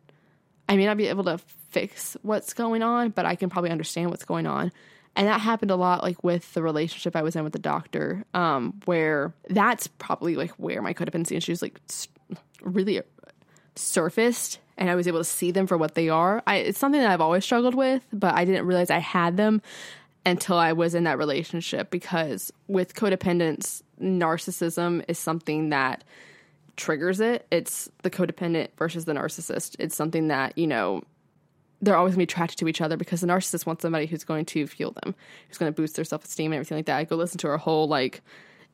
[0.70, 1.40] I may not be able to
[1.72, 4.72] fix what's going on, but I can probably understand what's going on.
[5.16, 8.24] And that happened a lot like with the relationship I was in with the doctor,
[8.36, 11.82] um, where that's probably like where my codependency issues like
[12.62, 13.02] really
[13.76, 16.44] surfaced and I was able to see them for what they are.
[16.46, 19.62] I, it's something that I've always struggled with, but I didn't realize I had them
[20.26, 26.04] until I was in that relationship because with codependence, narcissism is something that
[26.80, 27.46] triggers it.
[27.52, 29.76] It's the codependent versus the narcissist.
[29.80, 31.04] It's something that, you know,
[31.82, 34.24] they're always going to be attracted to each other because the narcissist wants somebody who's
[34.24, 35.16] going to fuel them,
[35.48, 36.98] who's going to boost their self esteem and everything like that.
[36.98, 38.22] I go listen to our whole like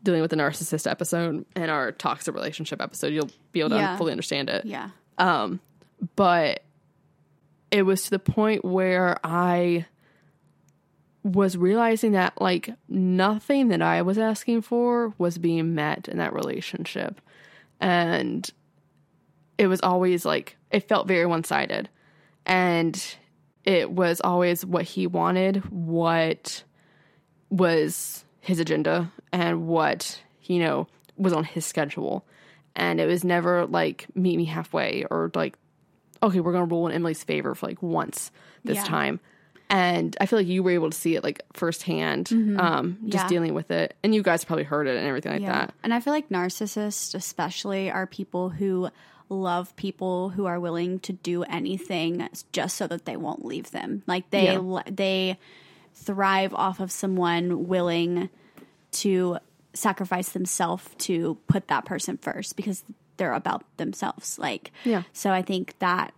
[0.04, 3.08] dealing with the narcissist episode and our toxic relationship episode.
[3.14, 3.98] You'll be able to Yeah.
[3.98, 4.66] fully understand it.
[4.66, 4.90] Yeah.
[5.18, 5.60] Um,
[6.16, 6.64] but
[7.72, 9.86] it was to the point where I
[11.24, 16.34] was realizing that like nothing that I was asking for was being met in that
[16.34, 17.20] relationship.
[17.80, 18.50] And
[19.58, 21.90] it was always like it felt very one-sided.
[22.46, 23.04] And
[23.64, 26.64] it was always what he wanted, what
[27.50, 32.26] was his agenda and what, you know, was on his schedule.
[32.76, 35.58] And it was never like meet me halfway or like,
[36.22, 38.32] okay, we're gonna rule in Emily's favor for like once
[38.64, 38.84] this Yeah.
[38.84, 39.20] time.
[39.70, 43.28] And I feel like you were able to see it like firsthand, um, just Yeah.
[43.30, 43.96] dealing with it.
[44.04, 45.74] And you guys probably heard it and everything like that.
[45.84, 48.90] And I feel like narcissists, especially, are people who
[49.28, 54.04] love people who are willing to do anything just so that they won't leave them.
[54.06, 54.82] Like they Yeah.
[54.90, 55.40] they
[55.96, 58.30] thrive off of someone willing
[58.92, 59.38] to
[59.74, 62.84] sacrifice themselves to put that person first because
[63.18, 64.38] they're about themselves.
[64.38, 65.02] Like Yeah.
[65.12, 66.14] So I think that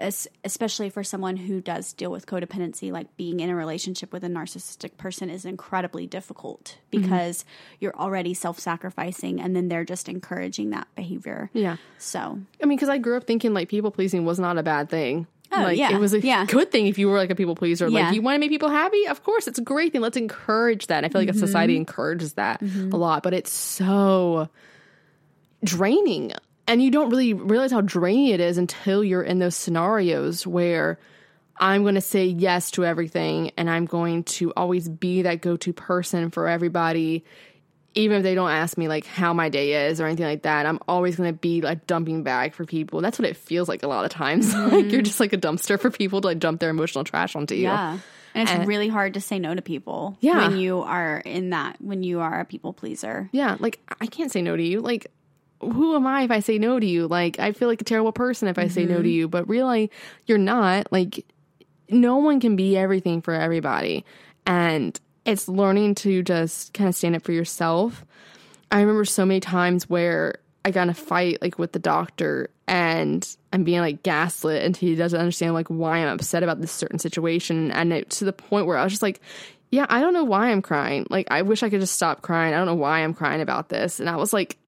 [0.00, 4.28] especially for someone who does deal with codependency, like being in a relationship with a
[4.28, 7.02] narcissistic person is incredibly difficult Mm-hmm.
[7.02, 7.44] because
[7.78, 11.50] you're already self sacrificing and then they're just encouraging that behavior.
[11.52, 11.76] Yeah.
[11.98, 14.88] So, I mean, because I grew up thinking like people pleasing was not a bad
[14.88, 15.26] thing.
[15.52, 16.44] Oh, like, yeah, It was a yeah.
[16.46, 17.88] good thing if you were like a people pleaser.
[17.88, 18.06] Yeah.
[18.06, 20.00] Like you want to make people happy, of course, it's a great thing.
[20.00, 20.98] Let's encourage that.
[20.98, 21.38] And I feel like Mm-hmm.
[21.40, 24.48] society encourages that a lot, but it's so
[25.64, 26.32] draining.
[26.70, 31.00] And you don't really realize how draining it is until you're in those scenarios where
[31.58, 35.56] I'm going to say yes to everything and I'm going to always be that go
[35.56, 37.24] to person for everybody.
[37.96, 40.64] Even if they don't ask me like how my day is or anything like that,
[40.64, 43.00] I'm always going to be like dumping bag for people.
[43.00, 44.54] That's what it feels like a lot of times.
[44.54, 45.04] like you're mm.
[45.04, 47.62] just like a dumpster for people to like dump their emotional trash onto you.
[47.62, 47.98] yeah.
[48.32, 50.46] And it's And- really hard to say no to people Yeah.
[50.46, 53.28] when you are in that, when you are a people pleaser.
[53.32, 54.78] Yeah, like I can't say no to you.
[54.78, 55.10] Like
[55.60, 57.06] who am I if I say no to you?
[57.06, 59.08] Like I feel like a terrible person if I say no to mm-hmm.
[59.08, 59.90] you, but really
[60.26, 60.90] you're not.
[60.90, 61.26] Like
[61.88, 64.04] no one can be everything for everybody.
[64.46, 68.04] And it's learning to just kind of stand up for yourself.
[68.70, 72.50] I remember so many times where I got in a fight like with the doctor
[72.66, 76.72] and I'm being like gaslit and he doesn't understand like why I'm upset about this
[76.72, 79.20] certain situation and it, to the point where I was just like
[79.72, 81.06] yeah, I don't know why I'm crying.
[81.10, 82.54] Like I wish I could just stop crying.
[82.54, 84.00] I don't know why I'm crying about this.
[84.00, 84.58] And I was like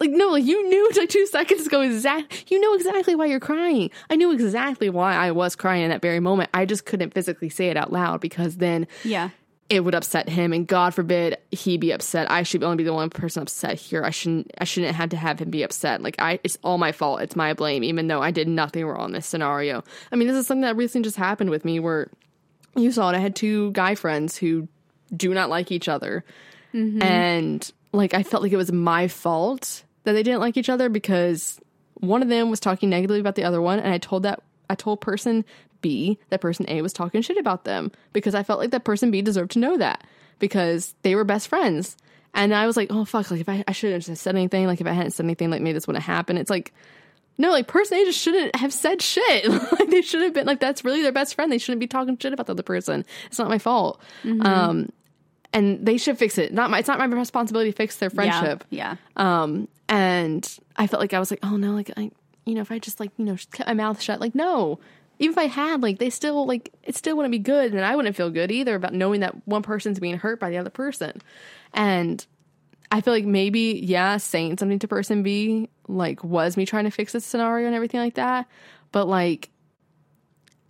[0.00, 3.38] like no, like you knew like 2 seconds ago exact you know exactly why you're
[3.40, 3.90] crying.
[4.08, 6.50] I knew exactly why I was crying in that very moment.
[6.54, 9.30] I just couldn't physically say it out loud because then Yeah.
[9.68, 12.30] it would upset him and god forbid he be upset.
[12.30, 14.02] I should only be the one person upset here.
[14.04, 16.02] I shouldn't i shouldn't have to have him be upset.
[16.02, 17.20] Like i it's all my fault.
[17.20, 19.84] It's my blame even though i did nothing wrong in this scenario.
[20.10, 22.10] I mean this is something that recently just happened with me where
[22.74, 23.16] you saw it.
[23.16, 24.66] I had two guy friends who
[25.14, 26.24] do not like each other.
[26.74, 27.02] Mm-hmm.
[27.02, 30.88] And like i felt like it was my fault that they didn't like each other
[30.88, 31.60] because
[31.94, 34.74] one of them was talking negatively about the other one and i told that i
[34.74, 35.44] told person
[35.80, 39.10] b that person a was talking shit about them because i felt like that person
[39.10, 40.04] b deserved to know that
[40.38, 41.96] because they were best friends
[42.34, 44.80] and i was like oh fuck like if i, I shouldn't have said anything like
[44.80, 46.72] if i hadn't said anything like maybe this wouldn't happen it's like
[47.40, 49.48] no, like person A just shouldn't have said shit.
[49.48, 51.50] like they should have been like that's really their best friend.
[51.50, 53.02] They shouldn't be talking shit about the other person.
[53.26, 53.98] It's not my fault.
[54.42, 54.90] Um,
[55.54, 56.52] and they should fix it.
[56.52, 56.80] Not my.
[56.80, 58.62] It's not my responsibility to fix their friendship.
[58.68, 58.96] Yeah.
[59.16, 62.10] Um, and I felt like I was like, oh no, like I,
[62.46, 64.80] you know, if I just like you know kept my mouth shut, like no.
[65.18, 67.94] Even if I had, like, they still like it still wouldn't be good, and I
[67.94, 71.20] wouldn't feel good either about knowing that one person's being hurt by the other person.
[71.74, 72.24] And
[72.90, 76.90] I feel like maybe, yeah, saying something to person B, like, was me trying to
[76.90, 78.48] fix this scenario and everything like that.
[78.92, 79.50] But, like,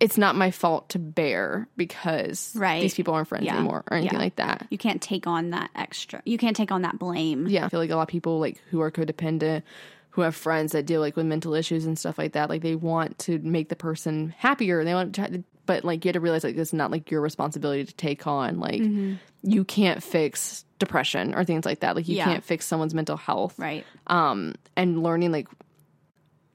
[0.01, 2.81] it's not my fault to bear because Right.
[2.81, 3.55] these people aren't friends Yeah.
[3.55, 4.23] anymore or anything Yeah.
[4.25, 4.67] like that.
[4.69, 6.21] You can't take on that extra.
[6.25, 7.47] You can't take on that blame.
[7.47, 7.65] Yeah.
[7.65, 9.61] I feel like a lot of people, like, who are codependent,
[10.09, 12.75] who have friends that deal, like, with mental issues and stuff like that, like, they
[12.75, 14.83] want to make the person happier.
[14.83, 17.11] They want to, try to but, like, you have to realize, like, it's not, like,
[17.11, 18.59] your responsibility to take on.
[18.59, 19.13] Like, Mm-hmm.
[19.43, 21.95] you can't fix depression or things like that.
[21.95, 22.25] Like, you Yeah.
[22.25, 23.57] can't fix someone's mental health.
[23.59, 23.85] Right.
[24.07, 25.47] um, and learning like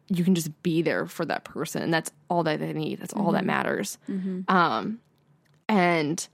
[0.09, 1.83] you can just be there for that person.
[1.83, 3.01] And that's all that they need.
[3.01, 3.99] That's all that matters.
[4.49, 5.01] Um,
[5.69, 6.27] and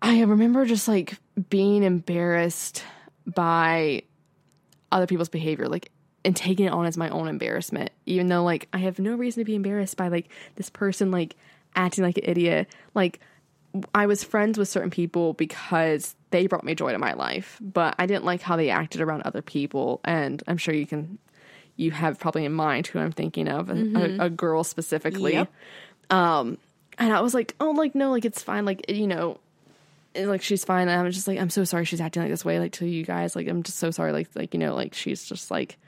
[0.00, 1.16] i remember just like
[1.48, 2.84] being embarrassed
[3.26, 4.02] by
[4.92, 5.90] other people's behavior like
[6.24, 9.40] and taking it on as my own embarrassment even though like i have no reason
[9.40, 11.36] to be embarrassed by like this person like
[11.74, 12.68] acting like an idiot.
[12.94, 13.20] Like
[13.94, 17.94] I was friends with certain people because they brought me joy to my life, but
[17.98, 20.00] I didn't like how they acted around other people.
[20.04, 21.18] And I'm sure you can,
[21.76, 25.32] you have probably in mind who I'm thinking of, a, a, a girl specifically.
[25.32, 25.52] Yep.
[26.10, 26.58] Um,
[26.98, 28.64] and I was like, oh, like, no, like, it's fine.
[28.64, 29.38] Like, you know,
[30.14, 30.88] like, she's fine.
[30.88, 33.04] And I'm just like, I'm so sorry she's acting like this way, like, to you
[33.04, 33.34] guys.
[33.34, 34.12] Like, I'm just so sorry.
[34.12, 35.78] Like, like, you know, like, she's just like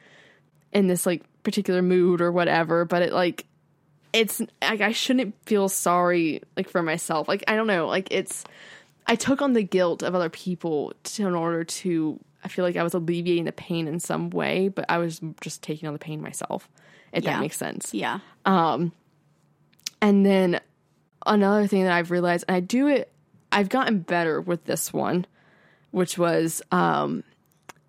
[0.72, 2.85] in this, like, particular mood or whatever.
[2.85, 3.45] But it, like,
[4.14, 7.26] it's like I shouldn't feel sorry like for myself.
[7.28, 8.45] Like I don't know, like it's
[9.09, 12.76] I took on the guilt of other people to, in order to I feel like
[12.76, 15.99] I was alleviating the pain in some way, but I was just taking on the
[15.99, 16.68] pain myself.
[17.12, 17.32] If Yeah.
[17.34, 17.92] that makes sense.
[17.95, 18.18] Yeah.
[18.45, 18.92] Um,
[20.03, 20.61] And then
[21.24, 23.11] another thing that I've realized, and I do it,
[23.51, 25.24] I've gotten better with this one,
[25.92, 27.22] which was um,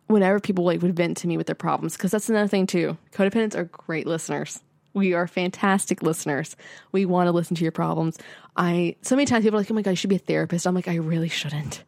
[0.08, 2.98] whenever people like would vent to me with their problems, because that's another thing too.
[3.12, 4.62] Codependents are great listeners.
[4.94, 6.56] We are fantastic listeners.
[6.94, 8.18] We want to listen to your problems.
[8.56, 10.66] I so many times people are like, "Oh my god, you should be a therapist."
[10.66, 11.84] I'm like, I really shouldn't.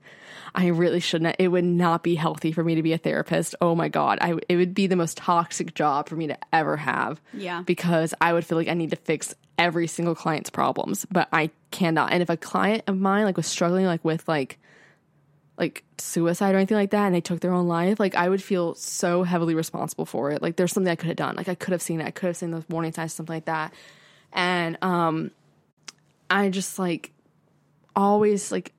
[0.56, 1.36] I really shouldn't.
[1.40, 3.56] It would not be healthy for me to be a therapist.
[3.62, 6.78] Oh my god, I it would be the most toxic job for me to ever
[6.78, 7.22] have.
[7.34, 7.62] Yeah.
[7.66, 11.50] because I would feel like I need to fix every single client's problems, but I
[11.72, 12.12] cannot.
[12.14, 14.60] And if a client of mine like was struggling like with like
[15.58, 18.44] like suicide or anything like that and they took their own life, like I would
[18.44, 20.42] feel so heavily responsible for it.
[20.42, 21.36] Like there's something I could have done.
[21.36, 22.06] Like I could have seen it.
[22.06, 23.74] I could have seen those warning signs, something like that.
[24.32, 25.32] And um
[26.30, 27.12] I just like
[27.96, 28.74] always like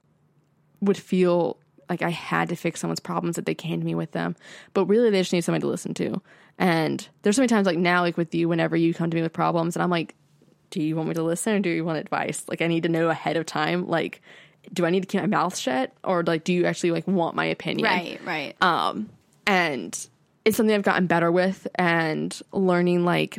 [0.80, 1.58] would feel
[1.88, 4.36] like I had to fix someone's problems that they came to me with them.
[4.74, 6.20] But really they just need somebody to listen to.
[6.58, 9.22] And there's so many times like now, like with you, whenever you come to me
[9.22, 10.14] with problems and I'm like,
[10.70, 12.44] do you want me to listen or do you want advice?
[12.48, 14.20] Like I need to know ahead of time, like,
[14.72, 17.34] do I need to keep my mouth shut or like do you actually like want
[17.34, 17.88] my opinion?
[17.88, 18.62] Right, right.
[18.62, 19.08] Um,
[19.46, 20.08] and
[20.44, 23.38] it's something I've gotten better with and learning like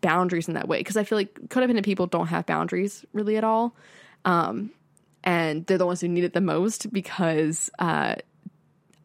[0.00, 3.44] boundaries in that way because I feel like codependent people don't have boundaries really at
[3.44, 3.74] all.
[4.24, 4.70] Um,
[5.24, 8.14] and they're the ones who need it the most because uh,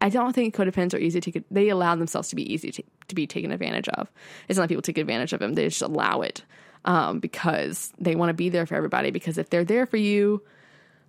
[0.02, 1.44] I don't think codependents are easy to.
[1.50, 4.12] They allow themselves to be easy to, to be taken advantage of.
[4.48, 6.44] It's not that people take advantage of them; they just allow it
[6.86, 9.12] um, because they want to be there for everybody.
[9.12, 10.44] Because if they're there for you,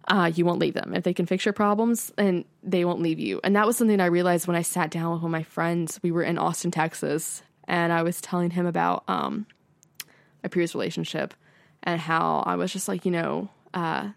[0.08, 0.94] uh, you won't leave them.
[0.94, 3.40] If they can fix your problems, and they won't leave you.
[3.42, 5.98] And that was something I realized when I sat down with one of my friends.
[6.02, 9.46] We were in Austin, Texas, and I was telling him about um,
[10.42, 11.34] my previous relationship
[11.82, 14.10] and how I was just like, you know, uh,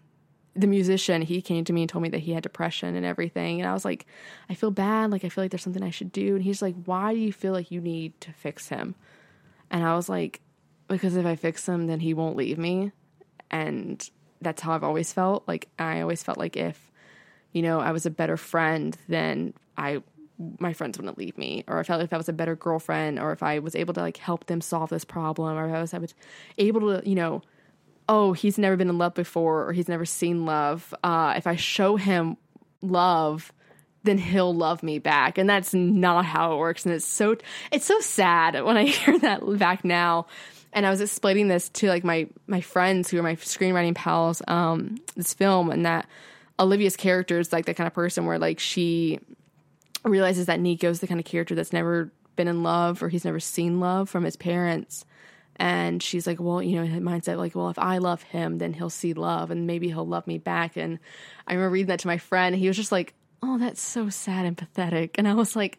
[0.56, 3.60] the musician, he came to me and told me that he had depression and everything.
[3.60, 4.06] And I was like,
[4.48, 5.10] I feel bad.
[5.10, 6.36] Like, I feel like there's something I should do.
[6.36, 8.94] And he's like, why do you feel like you need to fix him?
[9.70, 10.40] And I was like,
[10.86, 12.92] because if I fix him, then he won't leave me.
[13.50, 14.08] And
[14.40, 15.42] that's how I've always felt.
[15.48, 16.92] Like, I always felt like if,
[17.52, 20.02] you know, I was a better friend, then I,
[20.60, 21.64] my friends wouldn't leave me.
[21.66, 23.94] Or I felt like if I was a better girlfriend, or if I was able
[23.94, 26.14] to like help them solve this problem, or if I was, I was
[26.58, 27.42] able to, you know,
[28.08, 30.94] oh, he's never been in love before or he's never seen love.
[31.02, 32.36] Uh, if I show him
[32.82, 33.52] love,
[34.02, 35.38] then he'll love me back.
[35.38, 36.84] And that's not how it works.
[36.84, 37.36] And it's so
[37.72, 40.26] it's so sad when I hear that back now.
[40.72, 44.42] And I was explaining this to like my my friends who are my screenwriting pals,
[44.48, 46.08] um, this film and that
[46.58, 49.20] Olivia's character is like the kind of person where like she
[50.04, 53.40] realizes that Nico's the kind of character that's never been in love or he's never
[53.40, 55.04] seen love from his parents
[55.56, 58.72] and she's like well you know his mindset like well if i love him then
[58.72, 60.76] he'll see love and maybe he'll love me back.
[60.76, 60.98] And
[61.46, 64.46] i remember reading that to my friend he was just like oh that's so sad
[64.46, 65.16] and pathetic.
[65.18, 65.78] And i was like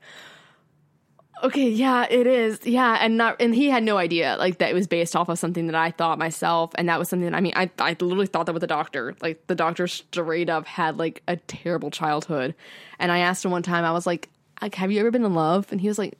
[1.43, 2.59] okay yeah it is.
[2.63, 2.97] Yeah.
[2.99, 5.67] And not and he had no idea like that it was based off of something
[5.67, 6.71] that i thought myself.
[6.75, 9.15] And that was something that i mean i, I literally thought that with the doctor
[9.21, 12.55] like the doctor straight up had like a terrible childhood.
[12.99, 14.29] And i asked him one time i was like
[14.73, 15.67] have you ever been in love?
[15.71, 16.17] And he was like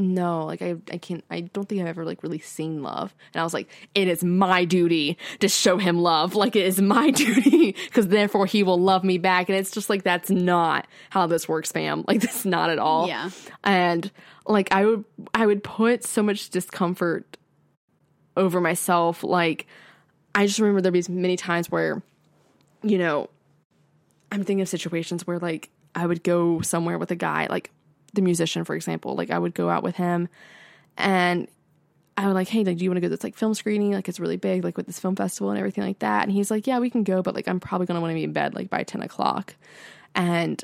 [0.00, 3.14] no, like I, I can't, I don't think I've ever like really seen love.
[3.34, 6.34] And I was like, it is my duty to show him love.
[6.34, 9.48] Like it is my duty because therefore he will love me back.
[9.48, 12.04] And it's just like, that's not how this works, fam.
[12.10, 13.06] Like that's not at all.
[13.06, 13.30] Yeah.
[13.62, 14.10] And
[14.46, 17.36] like I would, I would put so much discomfort
[18.36, 19.22] over myself.
[19.22, 19.66] Like
[20.34, 22.02] I just remember there'd be many times where,
[22.82, 23.30] you know,
[24.32, 27.70] I'm thinking of situations where like I would go somewhere with a guy, like
[28.14, 29.14] the musician, for example.
[29.14, 30.28] Like I would go out with him
[30.96, 31.48] and
[32.16, 33.92] I would like, hey, like, do you want to go to this like film screening?
[33.92, 36.22] Like it's really big, like with this film festival and everything like that.
[36.22, 38.24] And he's like, yeah, we can go, but like I'm probably gonna want to be
[38.24, 39.54] in bed like by ten o'clock.
[40.14, 40.62] And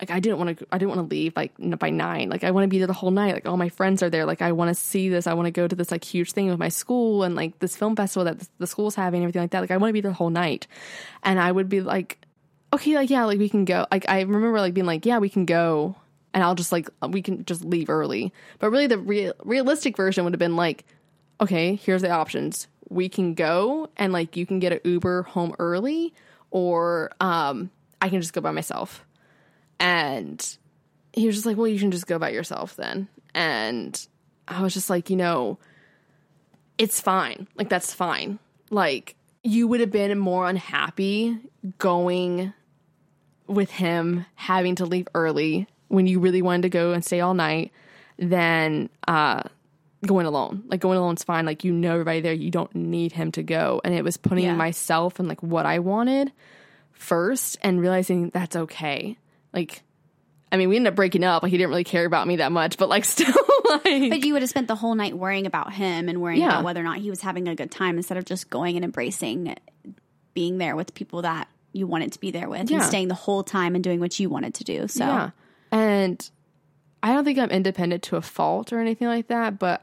[0.00, 2.28] like I didn't want to, I didn't want to leave like by nine.
[2.28, 3.34] Like I want to be there the whole night.
[3.34, 4.26] Like all my friends are there.
[4.26, 5.26] Like I want to see this.
[5.26, 7.76] I want to go to this like huge thing with my school and like this
[7.76, 9.60] film festival that the school's having and everything like that.
[9.60, 10.66] Like I want to be there the whole night.
[11.22, 12.18] And I would be like,
[12.72, 13.86] okay, like yeah, like we can go.
[13.90, 15.96] Like I remember like being like, yeah, we can go
[16.34, 18.32] and I'll just like we can just leave early.
[18.58, 20.84] But really, the real, realistic version would have been like,
[21.40, 22.68] okay, here's the options.
[22.88, 26.14] We can go and like you can get an Uber home early,
[26.50, 27.70] or um,
[28.00, 29.04] I can just go by myself.
[29.78, 30.56] And
[31.12, 33.08] he was just like, well, you can just go by yourself then.
[33.34, 34.06] And
[34.46, 35.58] I was just like, you know,
[36.78, 37.48] it's fine.
[37.56, 38.38] Like that's fine.
[38.70, 41.38] Like you would have been more unhappy
[41.78, 42.52] going
[43.46, 47.34] with him having to leave early when you really wanted to go and stay all
[47.34, 47.70] night
[48.18, 49.42] than uh,
[50.06, 50.62] going alone.
[50.66, 51.44] Like going alone's fine.
[51.44, 52.32] Like you know everybody there.
[52.32, 53.80] You don't need him to go.
[53.84, 54.54] And it was putting Yeah.
[54.56, 56.32] myself and like what I wanted
[56.92, 59.16] first and realizing that's okay.
[59.52, 59.82] Like
[60.50, 61.42] I mean, we ended up breaking up.
[61.42, 63.34] Like he didn't really care about me that much, but like still
[63.68, 66.48] like But you would have spent the whole night worrying about him and worrying Yeah.
[66.48, 68.84] about whether or not he was having a good time instead of just going and
[68.84, 69.56] embracing
[70.34, 72.78] being there with people that you wanted to be there with Yeah.
[72.78, 74.88] and staying the whole time and doing what you wanted to do.
[74.88, 75.30] So Yeah.
[75.72, 76.30] And
[77.02, 79.82] I don't think I'm independent to a fault or anything like that, but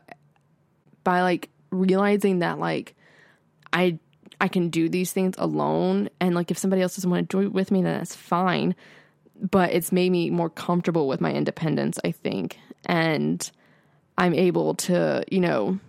[1.04, 2.96] by like realizing that like
[3.74, 4.00] I
[4.40, 7.44] I can do these things alone and like if somebody else doesn't want to do
[7.44, 8.76] it with me then that's fine.
[9.42, 12.60] But it's made me more comfortable with my independence, I think.
[12.86, 13.50] And
[14.18, 15.80] I'm able to, you know,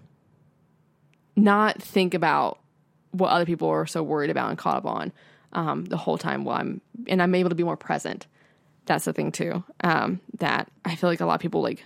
[1.36, 2.59] not think about
[3.11, 5.12] what other people are so worried about and caught up on
[5.53, 8.26] um, the whole time while I'm and I'm able to be more present.
[8.87, 9.62] That's the thing too.
[9.85, 11.85] Um, that I feel like a lot of people like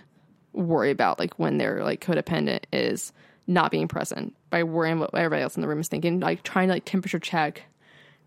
[0.53, 3.11] worry about like when they're like codependent is
[3.47, 6.67] not being present by worrying what everybody else in the room is thinking, like trying
[6.69, 7.63] to like temperature check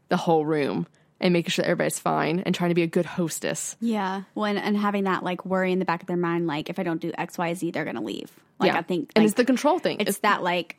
[0.09, 0.87] the whole room
[1.21, 3.77] and making sure that everybody's fine and trying to be a good hostess.
[3.81, 4.23] Yeah.
[4.35, 6.85] When and having that like worry in the back of their mind, like if I
[6.85, 8.31] don't do X, Y, Z, they're gonna leave.
[8.61, 8.79] Like yeah.
[8.79, 9.97] I think and it's the control thing.
[10.01, 10.77] it's that like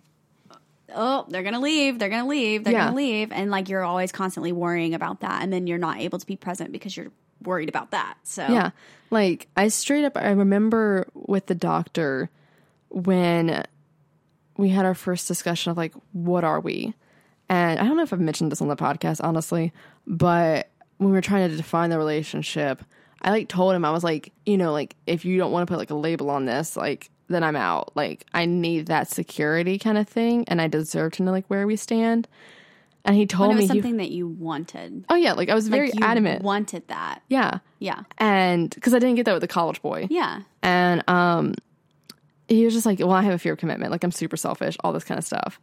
[0.96, 2.86] oh they're gonna leave they're gonna leave they're Yeah.
[2.86, 6.18] gonna leave and like you're always constantly worrying about that and then you're not able
[6.20, 7.12] to be present because you're
[7.44, 8.72] worried about that so Yeah.
[9.12, 12.30] Like I straight up I remember with the doctor
[12.90, 13.64] when
[14.58, 16.94] we had our first discussion of like what are we?
[17.48, 19.74] And I don't know if I've mentioned this on the podcast honestly,
[20.06, 22.84] but when we were trying to define the relationship,
[23.22, 25.72] I like told him I was like, you know, like if you don't want to
[25.72, 27.96] put like a label on this, like then I'm out.
[27.96, 31.66] Like I need that security kind of thing and I deserve to know like where
[31.66, 32.28] we stand.
[33.10, 35.68] And he told me was he, something that you wanted Oh yeah, like I was
[35.68, 36.44] very Like, you adamant.
[36.44, 37.58] wanted that yeah.
[37.80, 40.06] yeah And cuz I didn't get that with the college boy.
[40.12, 41.56] yeah And um,
[42.48, 43.92] he was just like, "Well, I have a fear of commitment.
[43.92, 45.60] Like I'm super selfish, all this kind of stuff."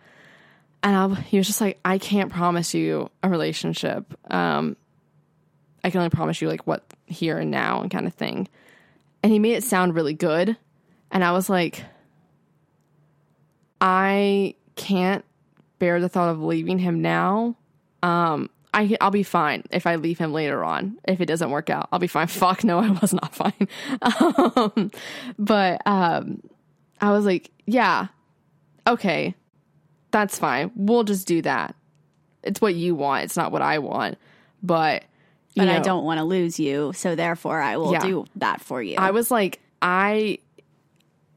[0.82, 4.12] And I, he was just like, "I can't promise you a relationship.
[4.32, 4.76] Um,
[5.84, 8.48] I can only promise you like what here and now and kind of thing."
[9.22, 10.56] And he made it sound really good,
[11.12, 11.84] and I was like,
[13.80, 15.24] "I can't
[15.78, 17.56] bear the thought of leaving him now."
[18.02, 20.98] Um, I, I'll be fine if I leave him later on.
[21.08, 22.26] If it doesn't work out, I'll be fine.
[22.28, 23.68] Fuck no, I was not fine.
[24.02, 24.90] um,
[25.38, 26.42] but um,
[27.00, 28.08] I was like, yeah,
[28.86, 29.34] okay,
[30.10, 30.70] that's fine.
[30.76, 31.74] We'll just do that.
[32.42, 33.24] It's what you want.
[33.24, 34.18] It's not what I want.
[34.62, 35.04] But
[35.54, 38.00] you but I don't want to lose you so therefore I will Yeah.
[38.00, 40.38] do that for you I was like, I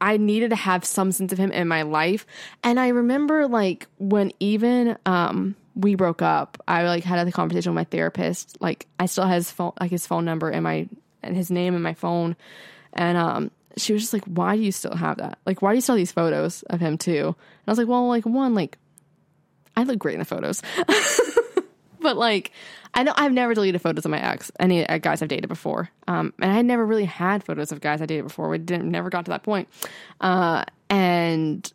[0.00, 2.26] I needed to have some sense of him in my life.
[2.62, 7.72] And I remember like when even um we broke up, I like had a conversation
[7.72, 8.56] with my therapist.
[8.60, 10.88] Like I still his phone like his phone number and my
[11.22, 12.36] and his name in my phone.
[12.92, 15.38] And um she was just like, Why do you still have that?
[15.46, 17.26] Like why do you still have these photos of him too?
[17.26, 18.78] And I was like, Well, like one, like
[19.76, 20.62] I look great in the photos.
[22.00, 22.52] but like
[22.94, 25.90] I know I've never deleted photos of my ex, any uh, guys I've dated before,
[26.08, 28.48] um, and I never really had photos of guys I dated before.
[28.48, 29.68] We didn't never got to that point,
[30.20, 31.72] uh, and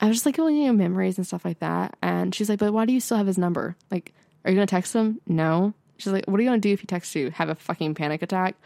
[0.00, 1.96] I was just like, oh, you know, memories and stuff like that.
[2.02, 3.76] And she's like, but why do you still have his number?
[3.90, 4.12] Like,
[4.44, 5.20] are you gonna text him?
[5.26, 5.72] No.
[5.96, 7.30] She's like, what are you gonna do if he texts you?
[7.30, 8.56] Have a fucking panic attack?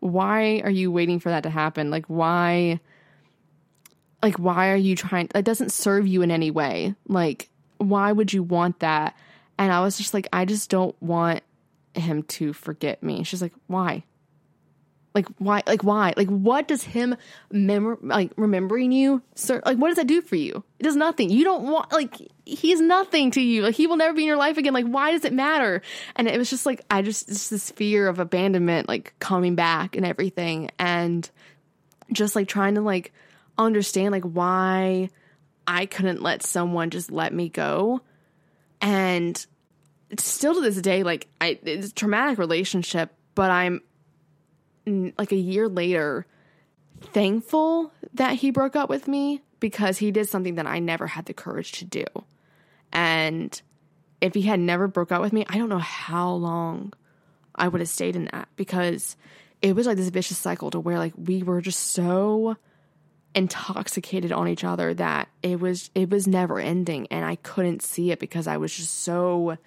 [0.00, 1.90] Why are you waiting for that to happen?
[1.90, 2.80] Like, why?
[4.22, 5.28] Like, why are you trying?
[5.28, 6.94] That doesn't serve you in any way.
[7.06, 9.14] Like, why would you want that?
[9.58, 11.42] And I was just like, I just don't want
[11.94, 13.24] him to forget me.
[13.24, 14.04] She's like, why?
[15.14, 15.62] Like why?
[15.66, 16.12] Like why?
[16.16, 17.16] Like what does him
[17.50, 19.20] mem- like remembering you?
[19.34, 20.62] Sir, like what does that do for you?
[20.78, 21.30] It does nothing.
[21.30, 23.62] You don't want like he's nothing to you.
[23.62, 24.74] Like he will never be in your life again.
[24.74, 25.82] Like why does it matter?
[26.14, 29.96] And it was just like I just just this fear of abandonment like coming back
[29.96, 31.28] and everything and
[32.12, 33.12] just like trying to like
[33.56, 35.10] understand like why
[35.66, 38.02] I couldn't let someone just let me go.
[38.80, 39.44] And
[40.18, 43.82] still to this day, like I, it's a traumatic relationship, but I'm
[44.86, 46.26] like a year later
[47.00, 51.26] thankful that he broke up with me because he did something that I never had
[51.26, 52.04] the courage to do.
[52.92, 53.60] And
[54.20, 56.92] if he had never broke up with me, I don't know how long
[57.54, 59.16] I would have stayed in that because
[59.60, 62.56] it was like this vicious cycle to where like we were just so
[63.34, 68.10] intoxicated on each other that it was it was never ending and I couldn't see
[68.10, 69.58] it because I was just so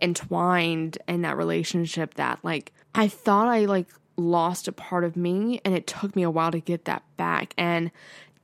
[0.00, 5.60] entwined in that relationship that like I thought I like lost a part of me
[5.64, 7.90] and it took me a while to get that back and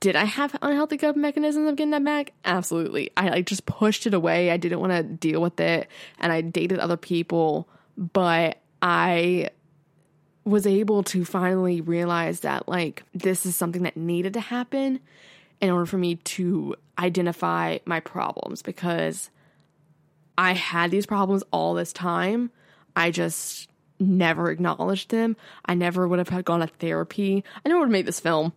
[0.01, 2.33] did I have unhealthy coping mechanisms of getting that back?
[2.43, 3.11] Absolutely.
[3.17, 4.51] I like just pushed it away.
[4.51, 5.87] I didn't want to deal with it
[6.19, 7.67] and I dated other people,
[7.97, 9.49] but I
[10.45, 14.99] was able to finally realize that like this is something that needed to happen
[15.59, 19.29] in order for me to identify my problems because
[20.37, 22.51] I had these problems all this time.
[22.95, 23.69] I just
[23.99, 25.35] never acknowledged them.
[25.65, 27.43] I never would have gone to therapy.
[27.65, 28.53] I never would have made this film.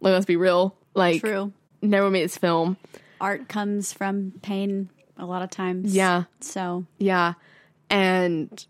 [0.00, 0.76] Like let's be real.
[0.94, 1.52] Like True.
[1.82, 2.76] never made this film.
[3.20, 5.94] Art comes from pain a lot of times.
[5.94, 6.24] Yeah.
[6.40, 7.34] So Yeah.
[7.90, 8.64] And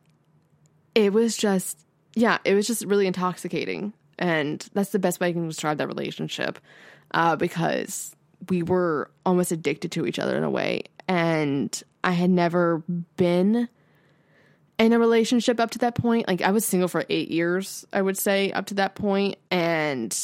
[0.95, 1.84] it was just,
[2.15, 3.93] yeah, it was just really intoxicating.
[4.19, 6.59] And that's the best way I can describe that relationship
[7.13, 8.15] uh, because
[8.49, 10.85] we were almost addicted to each other in a way.
[11.09, 12.83] And I had never
[13.17, 13.69] been
[14.79, 16.29] in a relationship up to that point.
[16.29, 20.17] Like I was single for eight years, I would say, up to that point, and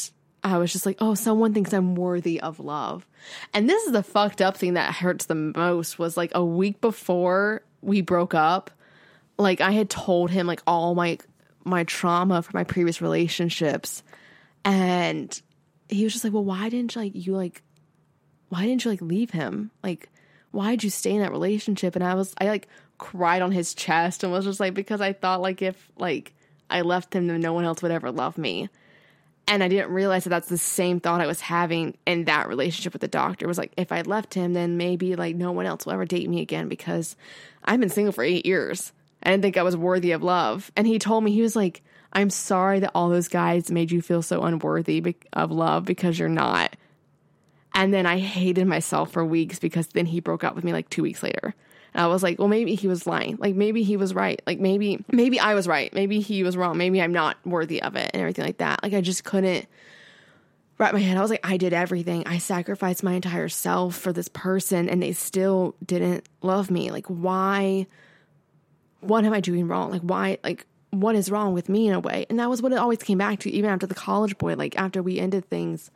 [0.43, 3.05] I was just like, oh, someone thinks I'm worthy of love.
[3.53, 6.81] And this is the fucked up thing that hurts the most was like a week
[6.81, 8.71] before we broke up,
[9.37, 11.17] like I had told him like all my
[11.63, 14.03] my trauma from my previous relationships.
[14.63, 15.39] And
[15.89, 17.61] he was just like, Well, why didn't you like you like
[18.49, 19.71] why didn't you like leave him?
[19.81, 20.09] Like,
[20.51, 21.95] why did you stay in that relationship?
[21.95, 25.13] And I was I like cried on his chest and was just like, because I
[25.13, 26.33] thought like if like
[26.69, 28.69] I left him then no one else would ever love me.
[29.47, 32.93] And I didn't realize that that's the same thought I was having in that relationship
[32.93, 33.45] with the doctor.
[33.45, 36.05] It was like, if I left him, then maybe like no one else will ever
[36.05, 37.15] date me again because
[37.63, 38.93] I've been single for eight years.
[39.23, 40.71] I didn't think I was worthy of love.
[40.75, 44.01] And he told me, he was like, I'm sorry that all those guys made you
[44.01, 46.75] feel so unworthy of love because you're not.
[47.73, 50.89] And then I hated myself for weeks because then he broke up with me like
[50.89, 51.55] two weeks later.
[51.93, 53.37] And I was like, well, maybe he was lying.
[53.37, 54.41] Like maybe he was right.
[54.45, 55.93] Like maybe maybe I was right.
[55.93, 56.77] Maybe he was wrong.
[56.77, 58.83] Maybe I'm not worthy of it and everything like that.
[58.83, 59.67] Like I just couldn't
[60.77, 61.17] wrap my head.
[61.17, 62.25] I was like, I did everything.
[62.27, 66.91] I sacrificed my entire self for this person and they still didn't love me.
[66.91, 67.87] Like why
[69.01, 69.91] what am I doing wrong?
[69.91, 72.25] Like why like what is wrong with me in a way?
[72.29, 74.77] And that was what it always came back to, even after the college boy, like
[74.77, 75.89] after we ended things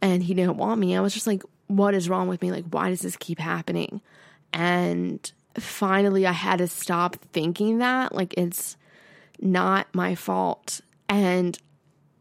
[0.00, 0.96] and he didn't want me.
[0.96, 2.50] I was just like, what is wrong with me?
[2.50, 4.00] Like, why does this keep happening?
[4.52, 8.14] And finally, I had to stop thinking that.
[8.14, 8.76] Like, it's
[9.40, 10.80] not my fault.
[11.08, 11.58] And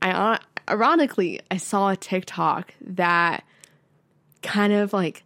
[0.01, 0.37] I, uh,
[0.69, 3.43] ironically, I saw a TikTok that
[4.41, 5.23] kind of like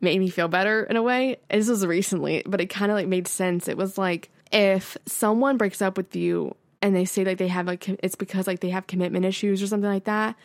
[0.00, 1.36] made me feel better in a way.
[1.50, 3.68] This was recently, but it kind of like made sense.
[3.68, 7.66] It was like if someone breaks up with you and they say like they have
[7.66, 10.36] like it's because like they have commitment issues or something like that,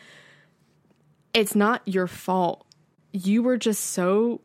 [1.32, 2.66] it's not your fault.
[3.12, 4.40] You were just so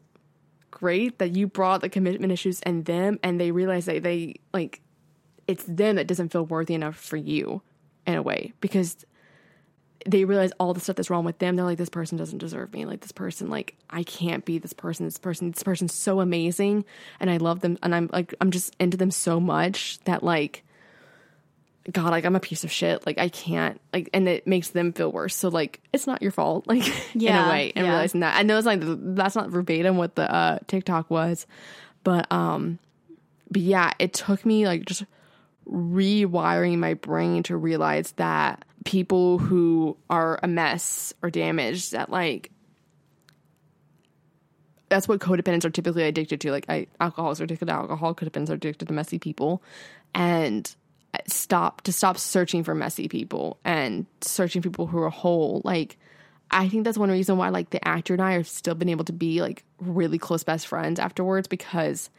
[0.72, 4.82] great that you brought the commitment issues and them and they realize that they like
[5.48, 7.62] it's them that doesn't feel worthy enough for you
[8.08, 9.06] in a way because
[10.06, 11.56] they realize all the stuff that's wrong with them.
[11.56, 12.86] They're like, this person doesn't deserve me.
[12.86, 15.06] Like this person, like I can't be this person.
[15.06, 16.86] This person, this person's so amazing,
[17.20, 20.64] and I love them, and I'm like, I'm just into them so much that like,
[21.92, 23.06] God, like I'm a piece of shit.
[23.06, 25.36] Like I can't, like, and it makes them feel worse.
[25.36, 26.66] So like, it's not your fault.
[26.72, 27.92] Like yeah, in a way, and yeah.
[27.92, 28.38] realizing that.
[28.38, 31.46] I know it's like that's not verbatim what the uh, TikTok was,
[32.04, 32.80] but um,
[33.50, 35.04] but yeah, it took me like just
[35.70, 42.52] rewiring my brain to realize that people who are a mess or damaged that like
[44.90, 46.52] that's what codependents are typically addicted to.
[46.52, 49.64] Like I, alcoholics are addicted to alcohol, codependents are addicted to messy people,
[50.14, 50.74] and
[51.28, 55.62] stop to stop searching for messy people and searching people who are whole.
[55.64, 55.98] Like
[56.52, 59.06] I think that's one reason why like the actor and I have still been able
[59.06, 62.10] to be like really close best friends afterwards because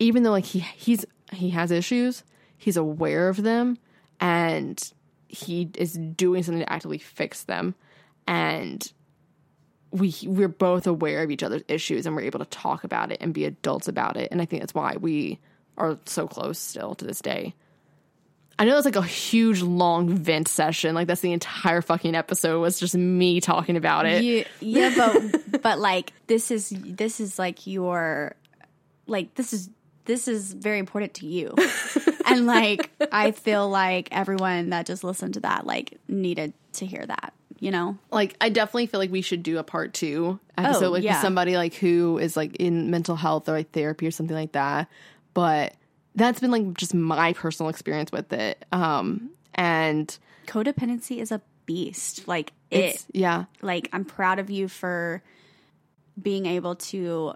[0.00, 2.24] even though like he he's he has issues,
[2.56, 3.78] he's aware of them
[4.18, 4.92] and
[5.30, 7.74] he is doing something to actively fix them.
[8.26, 8.90] And
[9.90, 13.18] we we're both aware of each other's issues and we're able to talk about it
[13.20, 14.30] and be adults about it.
[14.30, 15.38] And i think that's why we
[15.76, 17.54] are so close still to this day.
[18.58, 20.94] I know that's like a huge long vent session.
[20.94, 24.22] Like that's the entire fucking episode was just me talking about it.
[24.22, 24.94] Yeah, yeah
[25.52, 28.34] but but like this is this is like your
[29.06, 29.70] like this is
[30.04, 31.54] this is very important to you.
[32.26, 37.04] and like I feel like everyone that just listened to that like needed to hear
[37.04, 37.98] that, you know?
[38.10, 41.20] Like I definitely feel like we should do a part 2 episode oh, with yeah.
[41.20, 44.88] somebody like who is like in mental health or like therapy or something like that.
[45.34, 45.74] But
[46.14, 48.64] that's been like just my personal experience with it.
[48.72, 50.16] Um and
[50.46, 52.26] codependency is a beast.
[52.26, 53.44] Like it yeah.
[53.62, 55.22] Like I'm proud of you for
[56.20, 57.34] being able to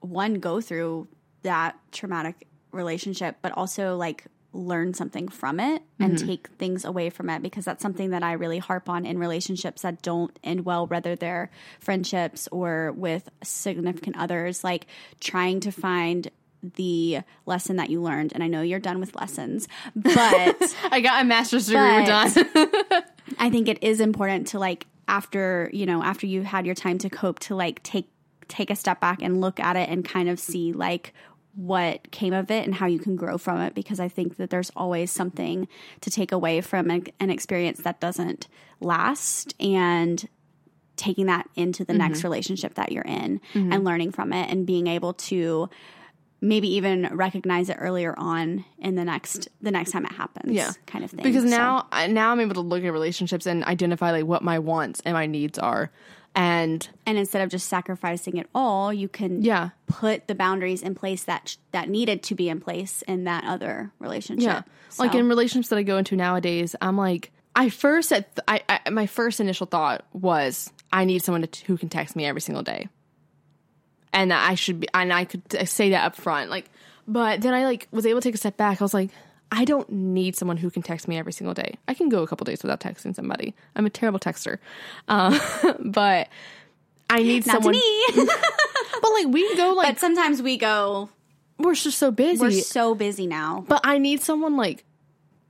[0.00, 1.08] one go through
[1.42, 6.26] that traumatic relationship, but also like learn something from it and mm-hmm.
[6.26, 9.82] take things away from it because that's something that I really harp on in relationships
[9.82, 14.86] that don't end well, whether they're friendships or with significant others, like
[15.20, 16.30] trying to find
[16.62, 18.32] the lesson that you learned.
[18.34, 20.12] And I know you're done with lessons, but
[20.90, 21.80] I got a master's degree.
[21.80, 22.30] We're done.
[23.38, 26.98] I think it is important to like after, you know, after you've had your time
[26.98, 28.08] to cope to like take
[28.48, 31.14] take a step back and look at it and kind of see like
[31.60, 34.48] what came of it and how you can grow from it because I think that
[34.48, 35.68] there's always something
[36.00, 38.48] to take away from an experience that doesn't
[38.80, 40.26] last and
[40.96, 41.98] taking that into the mm-hmm.
[41.98, 43.72] next relationship that you're in mm-hmm.
[43.72, 45.68] and learning from it and being able to
[46.40, 50.52] maybe even recognize it earlier on in the next the next time it happens.
[50.52, 50.72] Yeah.
[50.86, 51.22] kind of thing.
[51.22, 54.42] because So- now I now I'm able to look at relationships and identify like what
[54.42, 55.90] my wants and my needs are.
[56.34, 60.94] And and instead of just sacrificing it all, you can yeah, put the boundaries in
[60.94, 64.44] place that that needed to be in place in that other relationship.
[64.44, 64.62] Yeah.
[64.98, 68.90] Like in relationships that I go into nowadays, I'm like, I first at I, I
[68.90, 72.62] my first initial thought was I need someone to, who can text me every single
[72.62, 72.88] day,
[74.12, 76.70] and that I should be, and I could say that up front, like.
[77.08, 78.80] But then I like was able to take a step back.
[78.80, 79.10] I was like,
[79.52, 81.74] I don't need someone who can text me every single day.
[81.88, 83.54] I can go a couple days without texting somebody.
[83.74, 84.58] I'm a terrible texter,
[85.08, 85.38] uh,
[85.84, 86.28] but
[87.08, 87.72] I need not someone.
[87.72, 88.04] me.
[89.02, 91.08] But like we go like but sometimes we go.
[91.58, 92.40] we're just so busy.
[92.40, 93.64] We're so busy now.
[93.66, 94.84] but I need someone like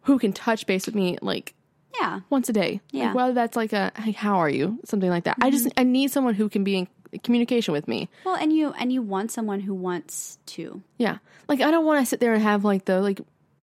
[0.02, 1.54] who can touch base with me like
[2.00, 2.80] Yeah, once a day.
[2.92, 3.06] Yeah.
[3.06, 4.78] Like whether that's like a hey, how are you?
[4.84, 5.36] Something like that.
[5.42, 6.88] I just I need someone who can be in
[7.24, 8.08] communication with me.
[8.24, 10.80] well, and you and you want someone who wants to.
[10.96, 11.18] Yeah.
[11.48, 13.20] Like I don't want to sit there and have like the like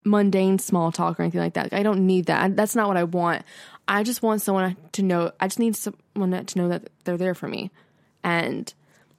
[0.04, 1.72] mundane small talk or anything like that.
[1.72, 2.42] I don't need that.
[2.42, 3.42] I, that's not what I want.
[3.88, 7.34] I just want someone to know I just need someone to know that they're there
[7.34, 7.70] for me
[8.22, 8.72] and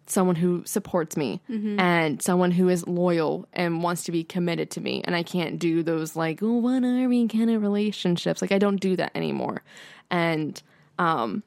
[0.07, 1.41] someone who supports me
[1.79, 5.57] and someone who is loyal and wants to be committed to me and I can't
[5.59, 9.11] do those like oh what are we kind of relationships like I don't do that
[9.15, 9.63] anymore
[10.11, 10.61] and
[10.99, 11.43] um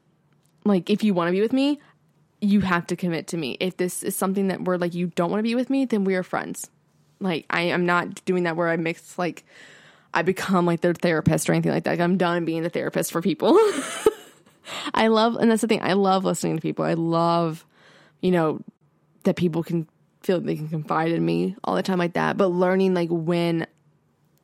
[0.65, 1.79] like if you want to be with me
[2.41, 5.29] you have to commit to me if this is something that we're like you don't
[5.31, 6.69] want to be with me then we are friends
[7.19, 9.45] like I am not doing that where I mix like
[10.13, 13.11] I become like their therapist or anything like that Like, I'm done being the therapist
[13.11, 13.57] for people
[14.93, 15.81] I love, and that's the thing.
[15.81, 16.85] I love listening to people.
[16.85, 17.65] I love,
[18.21, 18.61] you know,
[19.23, 19.87] that people can
[20.21, 22.37] feel they can confide in me all the time like that.
[22.37, 23.65] But learning like when,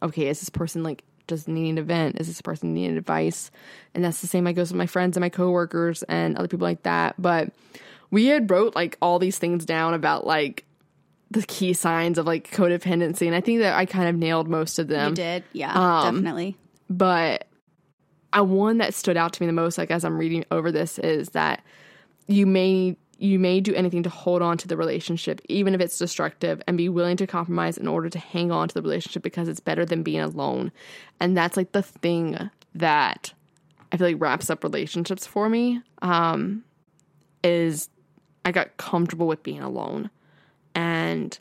[0.02, 2.20] okay, is this person like just needing an vent?
[2.20, 3.52] Is this person needing advice?
[3.94, 4.48] And that's the same.
[4.48, 7.16] I goes with my friends and my coworkers and other people like that.
[7.18, 7.52] But
[8.12, 10.66] we had wrote like all these things down about like
[11.32, 14.80] the key signs of like codependency, and I think that I kind of nailed most
[14.80, 16.58] of them You did, yeah, Um, definitely.
[16.90, 17.48] but
[18.32, 21.00] I one that stood out to me the most, like as I'm reading over this,
[21.00, 21.64] is that
[22.28, 25.98] you may you may do anything to hold on to the relationship, even if it's
[25.98, 29.48] destructive, and be willing to compromise in order to hang on to the relationship because
[29.48, 30.70] it's better than being alone.
[31.22, 33.34] And that's like the thing that
[33.94, 35.82] I feel like wraps up relationships for me.
[36.02, 36.66] Um,
[37.42, 37.90] is
[38.44, 40.10] I got comfortable with being alone,
[40.76, 41.40] and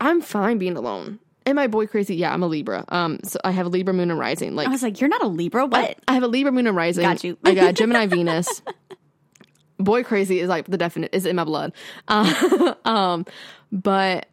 [0.00, 1.20] I'm fine being alone.
[1.46, 2.16] Am I boy crazy?
[2.16, 2.84] Yeah, I'm a Libra.
[2.88, 4.54] Um, so I have a Libra moon and rising.
[4.54, 6.76] Like I was like, "You're not a Libra, what?" I have a Libra moon and
[6.76, 7.02] rising.
[7.02, 7.38] Got you.
[7.44, 8.62] I got Gemini Venus.
[9.78, 11.72] Boy crazy is like the definite is in my blood.
[12.08, 13.26] Uh, um,
[13.70, 14.26] but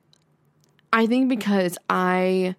[0.93, 2.55] I think because I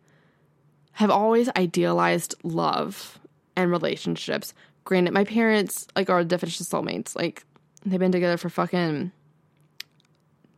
[0.93, 3.19] have always idealized love
[3.57, 4.53] and relationships.
[4.85, 7.17] Granted, my parents like are the definition of soulmates.
[7.17, 7.45] Like
[7.87, 9.13] they've been together for fucking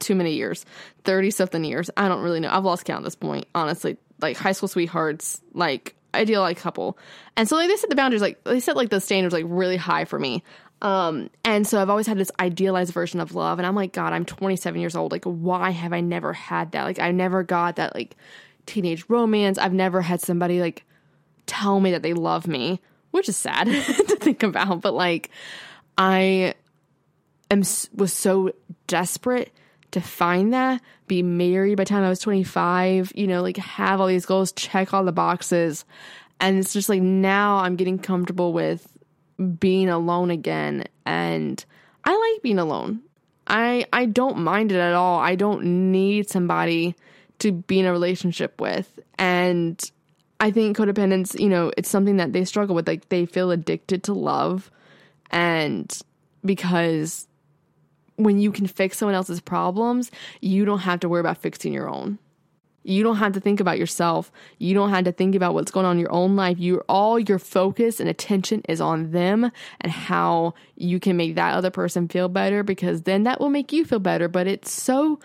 [0.04, 0.64] too many years
[1.04, 1.90] 30 something years.
[1.96, 2.50] I don't really know.
[2.50, 3.96] I've lost count at this point honestly.
[4.20, 6.98] Like high school sweethearts like ideal like couple.
[7.36, 9.76] And so like they set the boundaries like they set like the standards like really
[9.76, 10.42] high for me.
[10.82, 14.12] Um and so i've always had this idealized version of love and i'm like god
[14.12, 15.12] i'm 27 years old.
[15.12, 16.84] Like why have i never had that?
[16.84, 18.16] Like i never got that like
[18.66, 19.58] teenage romance.
[19.58, 20.84] I've never had somebody like
[21.46, 22.80] tell me that they love me
[23.10, 23.66] which is sad
[24.08, 25.30] to think about but like
[25.96, 26.54] i
[27.50, 27.60] am
[27.94, 28.50] was so
[28.86, 29.52] desperate
[29.94, 34.00] to find that, be married by the time I was 25, you know, like have
[34.00, 35.84] all these goals, check all the boxes.
[36.40, 38.86] And it's just like now I'm getting comfortable with
[39.58, 41.64] being alone again and
[42.04, 43.02] I like being alone.
[43.46, 45.20] I I don't mind it at all.
[45.20, 46.96] I don't need somebody
[47.38, 48.98] to be in a relationship with.
[49.16, 49.80] And
[50.40, 52.88] I think codependence, you know, it's something that they struggle with.
[52.88, 54.70] Like they feel addicted to love
[55.30, 55.96] and
[56.44, 57.28] because
[58.16, 60.10] when you can fix someone else's problems,
[60.40, 62.18] you don't have to worry about fixing your own.
[62.86, 64.30] You don't have to think about yourself.
[64.58, 66.58] You don't have to think about what's going on in your own life.
[66.58, 71.54] You all your focus and attention is on them and how you can make that
[71.54, 75.18] other person feel better because then that will make you feel better, but it's so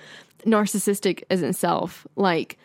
[0.45, 2.07] narcissistic as itself.
[2.15, 2.57] Like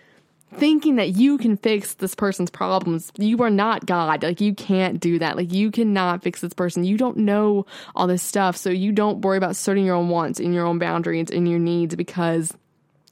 [0.56, 3.12] thinking that you can fix this person's problems.
[3.16, 4.22] You are not God.
[4.22, 5.36] Like you can't do that.
[5.36, 6.84] Like you cannot fix this person.
[6.84, 8.56] You don't know all this stuff.
[8.56, 11.58] So you don't worry about asserting your own wants and your own boundaries and your
[11.58, 12.52] needs because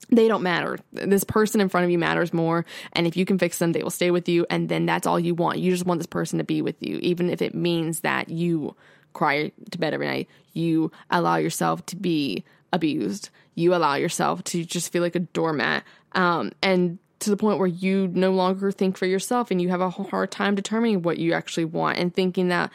[0.09, 0.77] they don't matter.
[0.91, 2.65] This person in front of you matters more.
[2.93, 4.45] And if you can fix them, they will stay with you.
[4.49, 5.59] And then that's all you want.
[5.59, 8.75] You just want this person to be with you, even if it means that you
[9.13, 10.29] cry to bed every night.
[10.53, 13.29] You allow yourself to be abused.
[13.55, 15.83] You allow yourself to just feel like a doormat.
[16.13, 19.81] Um, and to the point where you no longer think for yourself and you have
[19.81, 22.71] a hard time determining what you actually want and thinking that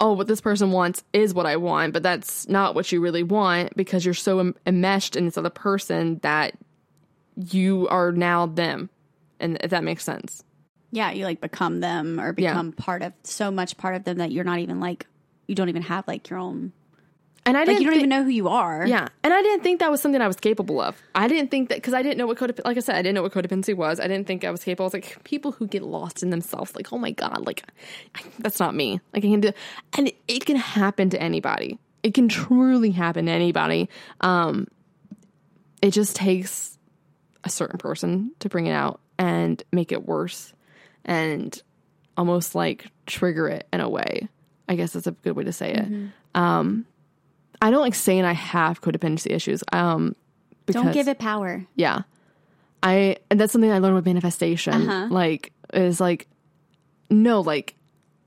[0.00, 3.22] oh what this person wants is what i want but that's not what you really
[3.22, 6.54] want because you're so em- enmeshed in this other person that
[7.36, 8.88] you are now them.
[9.40, 10.44] And if that makes sense.
[10.92, 12.50] Yeah, you like become them or Yeah.
[12.52, 15.06] become part of so much part of them that you're not even like
[15.48, 16.72] you don't even have like your own
[17.46, 18.86] And I like didn't you don't thi- even know who you are.
[18.86, 21.00] Yeah, and I didn't think that was something I was capable of.
[21.14, 23.14] I didn't think that because I didn't know what codep like I said, I didn't
[23.16, 24.00] know what codependency was.
[24.00, 24.84] I didn't think I was capable.
[24.84, 26.74] I was like people who get lost in themselves.
[26.74, 27.62] Like, oh my god, like
[28.14, 29.00] I, that's not me.
[29.12, 29.52] Like I can do,
[29.98, 31.78] and it, it can happen to anybody.
[32.02, 33.90] It can truly happen to anybody.
[34.22, 34.66] Um,
[35.82, 36.78] it just takes
[37.44, 40.54] a certain person to bring it out and make it worse,
[41.04, 41.60] and
[42.16, 44.28] almost like trigger it in a way.
[44.66, 45.92] I guess that's a good way to say it.
[46.34, 46.86] Um,
[47.64, 49.64] I don't like saying I have codependency issues.
[49.72, 50.14] Um,
[50.66, 51.64] because, Don't give it power.
[51.76, 52.02] Yeah,
[52.82, 54.88] I and that's something I learned with manifestation.
[54.88, 55.08] Uh-huh.
[55.10, 56.28] Like is like
[57.08, 57.74] no, like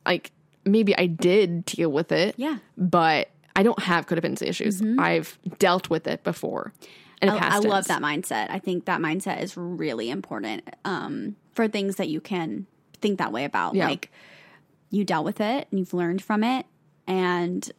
[0.07, 0.31] like
[0.65, 2.33] maybe I did deal with it.
[2.37, 2.57] Yeah.
[2.77, 4.81] but I don't have codependency issues.
[4.99, 6.73] I've dealt with it before.
[7.21, 8.51] In I, I love that mindset.
[8.51, 12.67] I think that mindset is really important um, for things that you can
[13.01, 13.73] think that way about.
[13.73, 13.87] Yeah.
[13.87, 14.11] Like
[14.91, 16.65] you dealt with it and you've learned from it,
[17.07, 17.71] and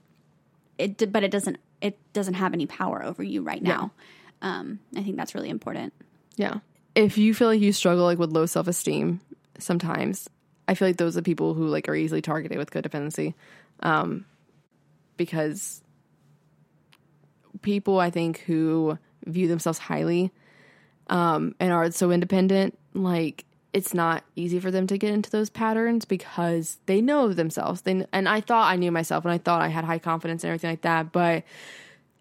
[0.79, 1.13] it.
[1.13, 1.59] But it doesn't.
[1.81, 3.93] It doesn't have any power over you right now.
[4.43, 5.93] Um, I think that's really important.
[6.37, 6.59] Yeah.
[6.95, 9.21] If you feel like you struggle like with low self esteem
[9.59, 10.29] sometimes,
[10.67, 13.35] I feel like those are people who like are easily targeted with codependency.
[13.81, 14.25] Um
[15.17, 15.83] because
[17.63, 20.33] people I think who view themselves highly
[21.09, 25.51] um and are so independent, like it's not easy for them to get into those
[25.51, 27.83] patterns because they know themselves.
[27.83, 30.49] They and I thought I knew myself and I thought I had high confidence and
[30.49, 31.45] everything like that, but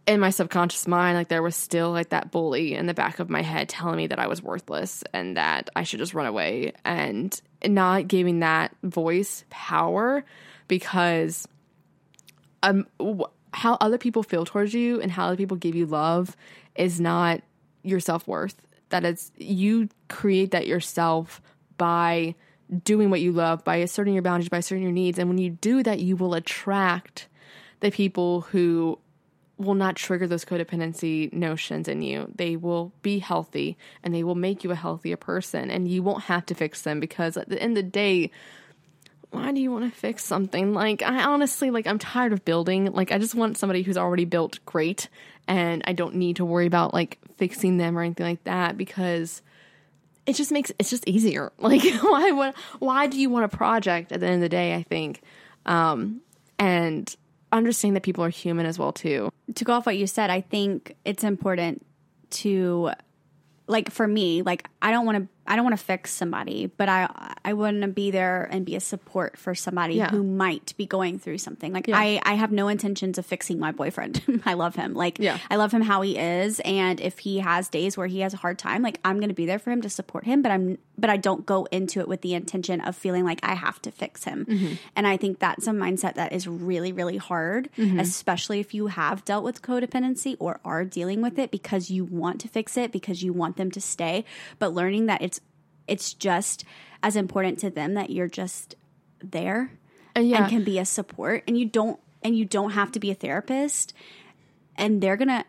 [0.05, 3.29] in my subconscious mind, like there was still like that bully in the back of
[3.29, 6.71] my head telling me that I was worthless and that I should just run away
[6.85, 10.23] and not giving that voice power
[10.67, 11.47] because
[12.63, 12.87] um
[13.53, 16.35] how other people feel towards you and how other people give you love
[16.75, 17.41] is not
[17.83, 18.55] your self-worth.
[18.89, 21.41] That is you create that yourself
[21.77, 22.35] by
[22.83, 25.19] doing what you love, by asserting your boundaries, by asserting your needs.
[25.19, 27.27] And when you do that, you will attract
[27.79, 28.99] the people who
[29.57, 32.31] will not trigger those codependency notions in you.
[32.35, 36.23] They will be healthy and they will make you a healthier person and you won't
[36.23, 38.31] have to fix them because at the end of the day,
[39.31, 40.73] why do you want to fix something?
[40.73, 42.91] Like I honestly like I'm tired of building.
[42.93, 45.09] Like I just want somebody who's already built great
[45.47, 49.41] and I don't need to worry about like fixing them or anything like that because
[50.25, 51.51] it just makes it's just easier.
[51.59, 54.75] Like why would why do you want a project at the end of the day,
[54.75, 55.21] I think.
[55.65, 56.21] Um
[56.59, 57.13] and
[57.51, 59.29] understand that people are human as well too.
[59.55, 61.85] to go off what you said, I think it's important
[62.29, 62.91] to
[63.67, 66.89] like for me, like I don't want to I don't want to fix somebody, but
[66.89, 67.07] I
[67.45, 70.09] I want to be there and be a support for somebody Yeah.
[70.09, 71.71] who might be going through something.
[71.73, 71.97] Like Yeah.
[71.97, 74.21] I I have no intentions of fixing my boyfriend.
[74.45, 74.93] I love him.
[74.93, 75.37] Like Yeah.
[75.49, 78.37] I love him how he is and if he has days where he has a
[78.37, 80.77] hard time, like I'm going to be there for him to support him, but I'm
[80.99, 83.91] but I don't go into it with the intention of feeling like I have to
[83.91, 84.45] fix him.
[84.45, 84.73] Mm-hmm.
[84.95, 87.99] And I think that's a mindset that is really really hard, Mm-hmm.
[87.99, 92.41] especially if you have dealt with codependency or are dealing with it because you want
[92.41, 94.25] to fix it because you want them to stay,
[94.59, 95.36] but learning that it's
[95.87, 96.63] it's just
[97.03, 98.75] as important to them that you're just
[99.23, 99.71] there
[100.15, 102.99] And yeah, and can be a support and you don't and you don't have to
[102.99, 103.93] be a therapist
[104.75, 105.45] and they're going to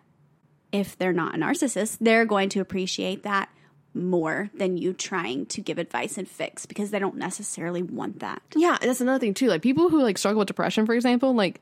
[0.71, 3.49] if they're not a narcissist, they're going to appreciate that
[3.95, 8.43] more than you trying to give advice and fix because they don't necessarily want that.
[8.55, 9.49] yeah, that's another thing too.
[9.49, 11.61] Like people who like struggle with depression, for example, like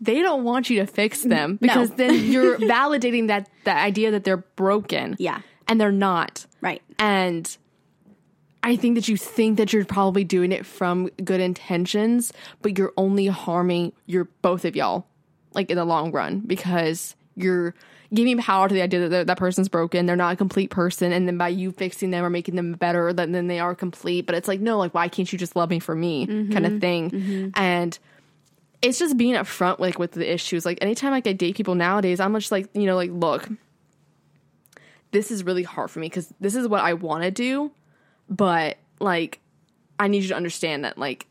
[0.00, 4.24] they don't want you to fix them because then you're validating that that idea that
[4.24, 5.16] they're broken.
[5.18, 5.40] Yeah.
[5.68, 6.46] And they're not.
[6.60, 6.82] Right.
[6.98, 7.56] And
[8.66, 12.32] I think that you think that you're probably doing it from good intentions,
[12.62, 15.06] but you're only harming your both of y'all,
[15.54, 17.76] like in the long run, because you're
[18.12, 21.28] giving power to the idea that that- person's broken, they're not a complete person, and
[21.28, 24.26] then by you fixing them or making them better, then then they are complete.
[24.26, 26.72] But it's like, no, like why can't you just love me for me, kind of
[26.72, 26.78] mm-hmm.
[26.80, 27.48] thing, mm-hmm.
[27.54, 27.96] and
[28.82, 30.66] it's just being upfront like with the issues.
[30.66, 33.48] Like anytime like I date people nowadays, I'm just like, you know, like look,
[35.12, 37.70] this is really hard for me because this is what I want to do,
[38.28, 39.40] but like
[39.98, 41.26] I need you to understand that like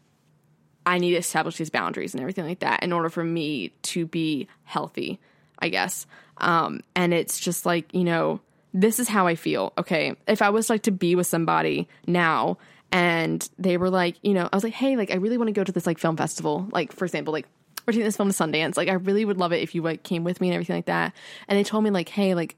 [0.85, 4.05] I need to establish these boundaries and everything like that in order for me to
[4.05, 5.19] be healthy,
[5.59, 6.05] I guess.
[6.37, 8.39] Um, and it's just like, you know,
[8.73, 9.73] this is how I feel.
[9.77, 10.15] Okay.
[10.27, 12.57] If I was like to be with somebody now
[12.91, 15.53] and they were like, you know, I was like, hey, like I really want to
[15.53, 16.67] go to this like film festival.
[16.71, 17.47] Like, for example, like
[17.85, 18.77] we're taking this film to Sundance.
[18.77, 20.85] Like, I really would love it if you like came with me and everything like
[20.85, 21.13] that.
[21.47, 22.55] And they told me like, hey, like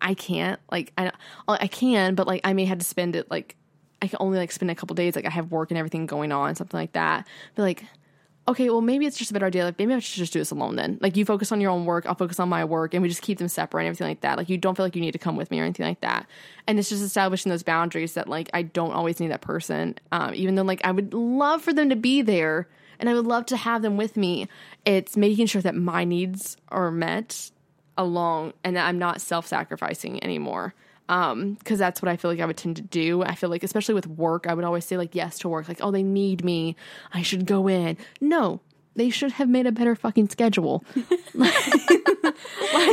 [0.00, 0.60] I can't.
[0.70, 1.12] Like I
[1.48, 3.56] I can, but like I may have to spend it like
[4.00, 5.16] I can only like spend a couple days.
[5.16, 7.26] Like I have work and everything going on, something like that.
[7.54, 7.84] But like,
[8.48, 9.64] okay, well, maybe it's just a better idea.
[9.64, 10.98] Like, maybe I should just do this alone then.
[11.02, 13.20] Like, you focus on your own work, I'll focus on my work, and we just
[13.20, 14.38] keep them separate and everything like that.
[14.38, 16.26] Like, you don't feel like you need to come with me or anything like that.
[16.66, 19.96] And it's just establishing those boundaries that, like, I don't always need that person.
[20.12, 22.68] Um, even though, like, I would love for them to be there
[22.98, 24.48] and I would love to have them with me.
[24.84, 27.50] It's making sure that my needs are met
[27.98, 30.72] along and that I'm not self sacrificing anymore.
[31.10, 33.22] Um because that's what i feel like i would tend to do.
[33.22, 35.68] I feel like especially with work i would always say like yes to work.
[35.68, 36.76] Like oh they need me.
[37.12, 37.96] I should go in.
[38.20, 38.60] No
[38.96, 40.84] they should have made a better fucking schedule.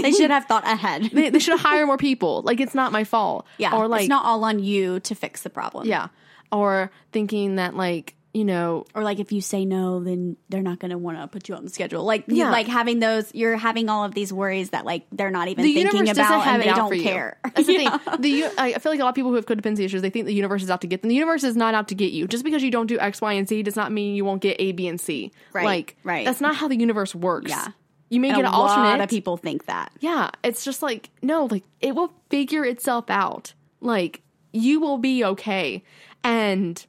[0.01, 1.09] They should have thought ahead.
[1.13, 2.41] they, they should hire more people.
[2.43, 3.45] Like it's not my fault.
[3.57, 5.87] Yeah, or like it's not all on you to fix the problem.
[5.87, 6.09] yeah.
[6.51, 10.77] Or thinking that like you know or like if you say no, then they're not
[10.79, 12.03] going to want to put you on the schedule.
[12.03, 12.51] Like you, Yeah.
[12.51, 15.73] like having those, you're having all of these worries that like they're not even the
[15.73, 17.37] thinking about and they don't care.
[17.43, 17.89] That's the thing.
[18.19, 20.33] The I feel like a lot of people who have codependency issues, they think the
[20.33, 21.09] universe is out to get them.
[21.09, 22.27] The universe is not out to get you.
[22.27, 24.57] Just because you don't do X, Y, and Z does not mean you won't get
[24.59, 25.31] A, B, and C.
[25.53, 26.25] Right, Like, right.
[26.25, 27.49] That's not how the universe works.
[27.51, 27.67] Yeah.
[28.09, 28.83] You may And get a an alternate.
[28.89, 29.91] lot of people think that.
[29.99, 33.53] Yeah, it's just like no, like it will figure itself out.
[33.81, 34.21] Like
[34.51, 35.83] you will be okay.
[36.23, 36.85] And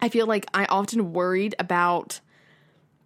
[0.00, 2.20] I feel like I often worried about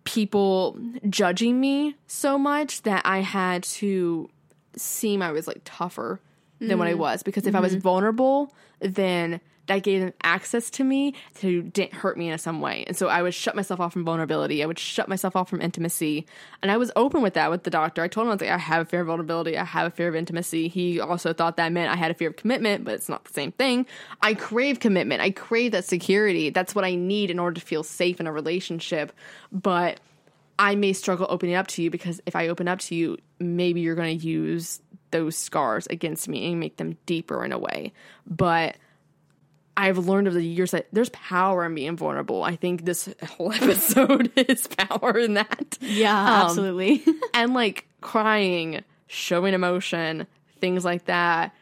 [0.05, 0.79] people
[1.09, 4.29] judging me so much that I had to
[4.77, 6.21] seem I was like tougher
[6.59, 7.01] than what I mm-hmm.
[7.01, 7.23] was.
[7.23, 7.81] Because if I was mm-hmm.
[7.81, 9.41] vulnerable, then
[9.73, 12.85] that gave them access to me to hurt me in some way.
[12.87, 14.63] And so I would shut myself off from vulnerability.
[14.63, 16.27] I would shut myself off from intimacy.
[16.63, 18.03] And I was open with that with the doctor.
[18.03, 19.57] I told him, I was like, I have a fear of vulnerability.
[19.57, 20.69] I have a fear of intimacy.
[20.69, 23.33] He also thought that meant I had a fear of commitment, but it's not the
[23.33, 23.87] same thing.
[24.21, 25.23] I crave commitment.
[25.23, 26.51] I crave that security.
[26.51, 29.13] That's what I need in order to feel safe in a relationship.
[29.51, 30.01] But
[30.59, 33.81] I may struggle opening up to you because if I open up to you, maybe
[33.81, 34.81] you're going to use
[35.13, 37.93] those scars against me and make them deeper in a way.
[38.27, 38.77] But
[39.77, 42.43] I've learned over the years that there's power in being vulnerable.
[42.45, 45.79] I think this whole episode is power in that.
[45.81, 47.03] Yeah, Um, absolutely.
[47.35, 50.27] And like crying, showing emotion,
[50.61, 51.55] things like that.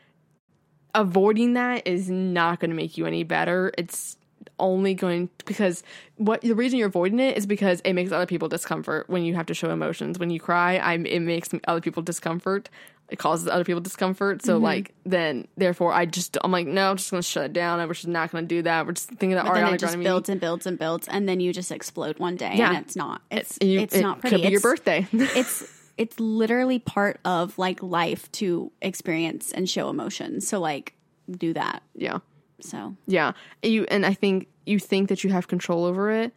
[0.92, 3.72] Avoiding that is not going to make you any better.
[3.78, 4.16] It's
[4.58, 5.82] only going because
[6.16, 9.34] what the reason you're avoiding it is because it makes other people discomfort when you
[9.36, 10.18] have to show emotions.
[10.18, 12.68] When you cry, I it makes other people discomfort.
[13.10, 14.44] It causes other people discomfort.
[14.44, 17.78] So like then therefore I just I'm like no, I'm just gonna shut it down.
[17.86, 18.86] We're just not gonna do that.
[18.86, 21.08] We're just thinking that But then Ariana it just Grande builds and builds and builds,
[21.08, 22.68] and then you just explode one day, Yeah.
[22.70, 23.22] and it's not.
[23.30, 24.36] It's and you- it's it not pretty.
[24.36, 25.06] Could be your birthday.
[25.12, 30.46] it's it's literally part of like life to experience and show emotions.
[30.48, 30.94] So like
[31.30, 31.82] do that.
[31.94, 32.18] yeah.
[32.60, 33.32] So Yeah,
[33.62, 36.32] you and I think you think that you have control over it,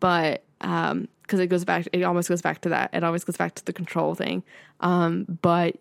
[0.00, 2.90] but um, because it goes back, it almost goes back to that.
[2.92, 4.42] It always goes back to the control thing.
[4.80, 5.76] Um, but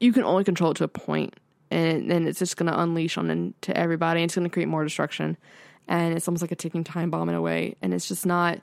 [0.00, 1.34] you can only control it to a point,
[1.70, 4.20] and then it's just going to unleash on into everybody.
[4.20, 5.36] And it's going to create more destruction,
[5.86, 7.76] and it's almost like a ticking time bomb in a way.
[7.82, 8.60] And it's just not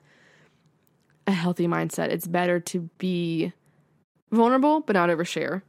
[1.27, 2.07] a healthy mindset.
[2.07, 3.53] It's better to be
[4.31, 5.61] vulnerable but not overshare.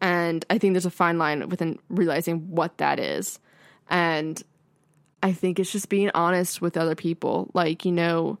[0.00, 3.38] And I think there's a fine line within realizing what that is.
[3.88, 4.42] And
[5.22, 7.50] I think it's just being honest with other people.
[7.54, 8.38] Like, you know,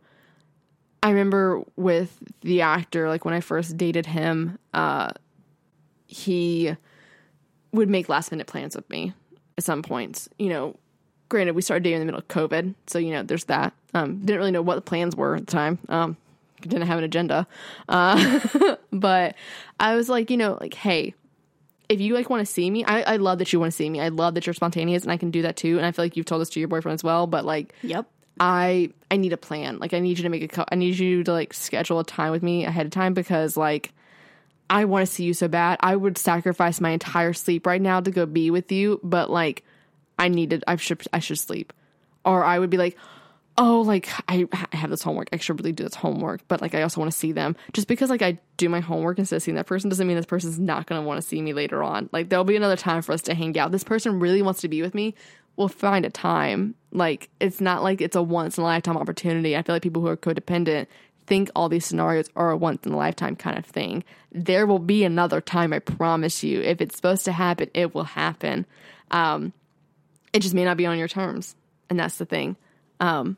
[1.02, 5.12] I remember with the actor, like when I first dated him, uh,
[6.12, 6.76] he
[7.72, 9.14] would make last minute plans with me
[9.56, 10.28] at some points.
[10.38, 10.76] You know,
[11.28, 13.72] granted, we started dating in the middle of COVID, so you know, there's that.
[13.94, 15.78] Um, didn't really know what the plans were at the time.
[15.88, 16.16] Um,
[16.60, 17.46] didn't have an agenda,
[17.88, 19.34] uh, but
[19.80, 21.14] I was like, you know, like, hey,
[21.88, 23.90] if you like want to see me, I, I love that you want to see
[23.90, 24.00] me.
[24.00, 25.76] I love that you're spontaneous, and I can do that too.
[25.76, 27.26] And I feel like you've told this to your boyfriend as well.
[27.26, 28.06] But like, yep.
[28.38, 29.78] I I need a plan.
[29.78, 32.30] Like I need you to make a I need you to like schedule a time
[32.30, 33.92] with me ahead of time because like
[34.72, 35.76] I want to see you so bad.
[35.80, 39.64] I would sacrifice my entire sleep right now to go be with you, but like
[40.18, 41.74] I needed I should I should sleep.
[42.24, 42.96] Or I would be like,
[43.58, 45.28] "Oh, like I, I have this homework.
[45.30, 47.86] I should really do this homework, but like I also want to see them." Just
[47.86, 50.58] because like I do my homework instead of seeing that person doesn't mean this person's
[50.58, 52.08] not going to want to see me later on.
[52.10, 53.72] Like there'll be another time for us to hang out.
[53.72, 55.14] This person really wants to be with me.
[55.56, 56.76] We'll find a time.
[56.92, 59.54] Like it's not like it's a once in a lifetime opportunity.
[59.54, 60.86] I feel like people who are codependent
[61.26, 64.04] think all these scenarios are a once in a lifetime kind of thing.
[64.32, 66.60] There will be another time, I promise you.
[66.60, 68.66] If it's supposed to happen, it will happen.
[69.10, 69.52] Um,
[70.32, 71.54] it just may not be on your terms,
[71.90, 72.56] and that's the thing.
[73.00, 73.36] Um,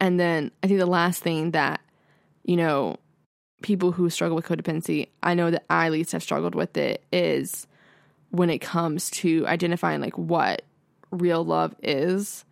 [0.00, 1.80] and then I think the last thing that
[2.44, 2.96] you know
[3.62, 7.04] people who struggle with codependency, I know that I at least have struggled with it
[7.12, 7.66] is
[8.30, 10.62] when it comes to identifying like what
[11.10, 12.44] real love is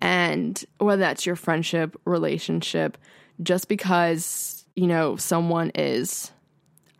[0.00, 2.98] and whether that's your friendship, relationship,
[3.42, 6.32] just because, you know, someone is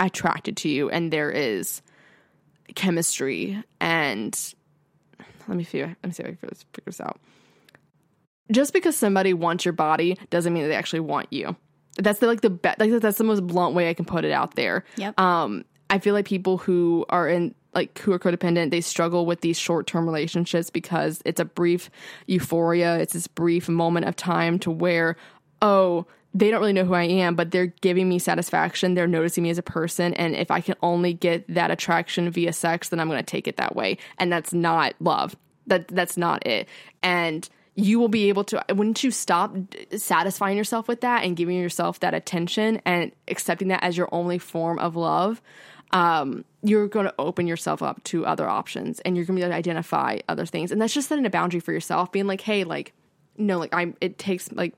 [0.01, 1.83] attracted to you and there is
[2.75, 4.55] chemistry and
[5.49, 7.19] let me see let me see if I can figure this, figure this out.
[8.53, 11.57] just because somebody wants your body doesn't mean that they actually want you.
[11.97, 14.31] That's the like the be- like that's the most blunt way I can put it
[14.31, 14.85] out there.
[14.97, 15.19] Yep.
[15.19, 19.41] Um, I feel like people who are in like who are codependent, they struggle with
[19.41, 21.91] these short term relationships because it's a brief
[22.27, 22.99] euphoria.
[22.99, 25.17] It's this brief moment of time to where,
[25.61, 28.95] oh, they don't really know who I am, but they're giving me satisfaction.
[28.95, 30.15] They're noticing me as a person.
[30.15, 33.49] And if I can only get that attraction via sex, then I'm going to take
[33.49, 33.99] it that way.
[34.19, 35.35] And that's not love.
[35.67, 36.69] That that's not it.
[37.03, 37.49] And
[37.79, 39.55] you will be able to wouldn't you stop
[39.97, 44.39] satisfying yourself with that and giving yourself that attention and accepting that as your only
[44.39, 45.41] form of love
[45.93, 49.45] um, you're going to open yourself up to other options and you're going to be
[49.45, 52.41] able to identify other things and that's just setting a boundary for yourself being like
[52.41, 52.95] hey like
[53.37, 54.75] no like i it takes like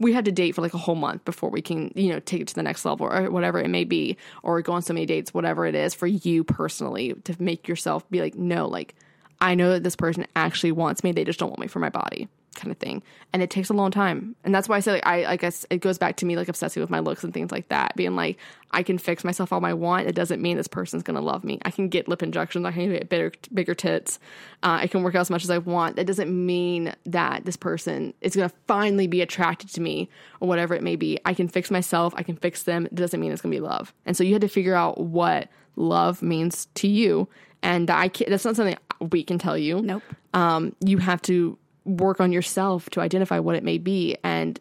[0.00, 2.40] we had to date for like a whole month before we can you know take
[2.40, 5.06] it to the next level or whatever it may be or go on so many
[5.06, 8.94] dates whatever it is for you personally to make yourself be like no like
[9.40, 11.12] I know that this person actually wants me.
[11.12, 13.02] They just don't want me for my body, kind of thing.
[13.32, 14.34] And it takes a long time.
[14.44, 16.48] And that's why I say, like, I, I guess it goes back to me, like,
[16.48, 17.94] obsessing with my looks and things like that.
[17.96, 18.38] Being like,
[18.72, 20.08] I can fix myself all I want.
[20.08, 21.58] It doesn't mean this person's going to love me.
[21.64, 22.64] I can get lip injections.
[22.64, 24.18] I can get bigger, bigger tits.
[24.62, 25.96] Uh, I can work out as much as I want.
[25.96, 30.08] That doesn't mean that this person is going to finally be attracted to me
[30.40, 31.18] or whatever it may be.
[31.24, 32.14] I can fix myself.
[32.16, 32.86] I can fix them.
[32.86, 33.94] It doesn't mean it's going to be love.
[34.06, 37.28] And so you had to figure out what love means to you
[37.62, 39.80] and I can't, that's not something we can tell you.
[39.80, 40.02] Nope.
[40.34, 41.58] Um, you have to
[41.96, 44.16] work on yourself to identify what it may be.
[44.22, 44.58] And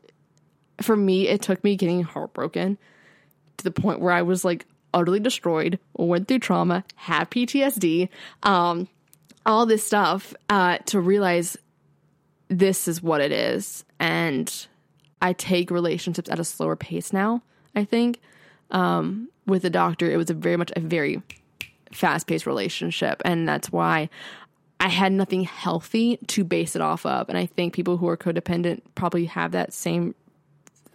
[0.81, 2.77] for me, it took me getting heartbroken
[3.57, 8.09] to the point where I was like utterly destroyed, went through trauma, had PTSD,
[8.43, 8.87] um,
[9.45, 11.57] all this stuff uh, to realize
[12.47, 13.85] this is what it is.
[13.99, 14.67] And
[15.21, 17.41] I take relationships at a slower pace now,
[17.75, 18.19] I think.
[18.71, 21.21] Um, with the doctor, it was a very much a very
[21.91, 23.21] fast paced relationship.
[23.25, 24.09] And that's why
[24.79, 27.27] I had nothing healthy to base it off of.
[27.27, 30.15] And I think people who are codependent probably have that same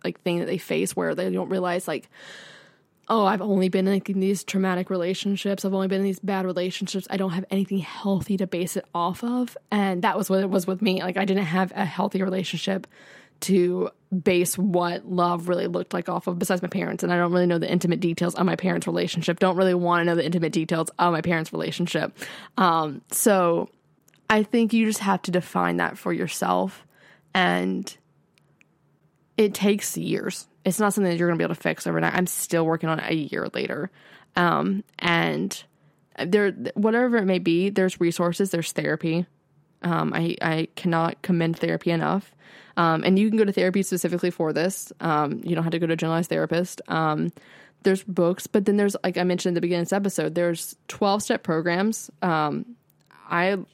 [0.03, 2.09] like thing that they face where they don't realize like,
[3.09, 5.65] oh, I've only been like, in these traumatic relationships.
[5.65, 7.07] I've only been in these bad relationships.
[7.11, 9.57] I don't have anything healthy to base it off of.
[9.71, 11.03] And that was what it was with me.
[11.03, 12.87] Like I didn't have a healthy relationship
[13.45, 13.91] to
[14.23, 17.47] base what love really looked like off of besides my parents and I don't really
[17.47, 19.39] know the intimate details of my parents' relationship.
[19.39, 22.17] Don't really want to know the intimate details of my parents' relationship.
[22.57, 23.69] Um, so
[24.31, 26.87] I think you just have to define that for yourself
[27.35, 27.95] and
[29.37, 30.47] it takes years.
[30.65, 32.15] It's not something that you're going to be able to fix overnight.
[32.15, 33.91] I'm still working on it a year later.
[34.37, 35.63] Um, and
[36.25, 39.27] there whatever it may be, there's resources, there's therapy.
[39.83, 42.35] Um, I, I cannot commend therapy enough.
[42.77, 44.93] Um, and you can go to therapy specifically for this.
[45.01, 46.81] Um, you don't have to go to a generalized therapist.
[46.89, 47.33] Um,
[47.83, 50.75] there's books, but then there's, like I mentioned in the beginning of this episode, there's
[50.89, 52.11] 12 step programs.
[52.23, 52.77] Um,
[53.29, 53.67] I, I'm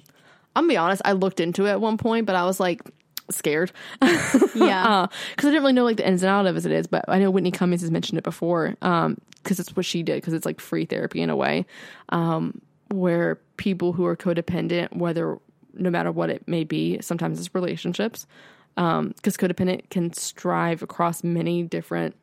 [0.55, 2.82] gonna be honest, I looked into it at one point, but I was like,
[3.31, 3.72] scared.
[4.55, 5.06] Yeah.
[5.31, 6.86] Because I didn't really know like the ins and outs of it as it is,
[6.89, 8.77] but I know Whitney Cummings has mentioned it before.
[8.82, 11.64] Um, because it's what she did, because it's like free therapy in a way.
[12.10, 15.39] Um, where people who are codependent, whether
[15.74, 18.27] no matter what it may be, sometimes it's relationships,
[18.74, 22.16] because um, codependent can strive across many different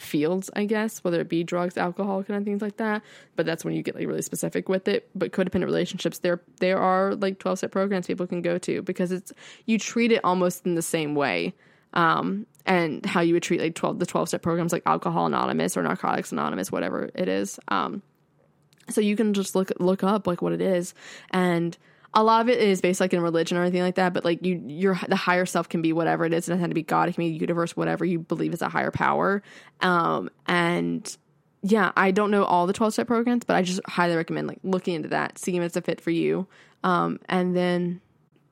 [0.00, 3.02] fields, I guess, whether it be drugs, alcohol, kind of things like that.
[3.36, 5.08] But that's when you get like really specific with it.
[5.14, 9.12] But codependent relationships, there there are like twelve step programs people can go to because
[9.12, 9.32] it's
[9.66, 11.54] you treat it almost in the same way.
[11.92, 15.76] Um, and how you would treat like 12 the 12 step programs like alcohol anonymous
[15.76, 18.00] or narcotics anonymous whatever it is um
[18.88, 20.94] so you can just look look up like what it is
[21.32, 21.76] and
[22.14, 24.44] a lot of it is based like in religion or anything like that but like
[24.44, 26.48] you your the higher self can be whatever it is.
[26.48, 27.08] It doesn't have to be god.
[27.08, 29.42] It can be universe whatever you believe is a higher power.
[29.80, 31.16] Um and
[31.62, 34.58] yeah i don't know all the 12 step programs but i just highly recommend like
[34.62, 36.46] looking into that seeing if it's a fit for you.
[36.82, 38.00] Um and then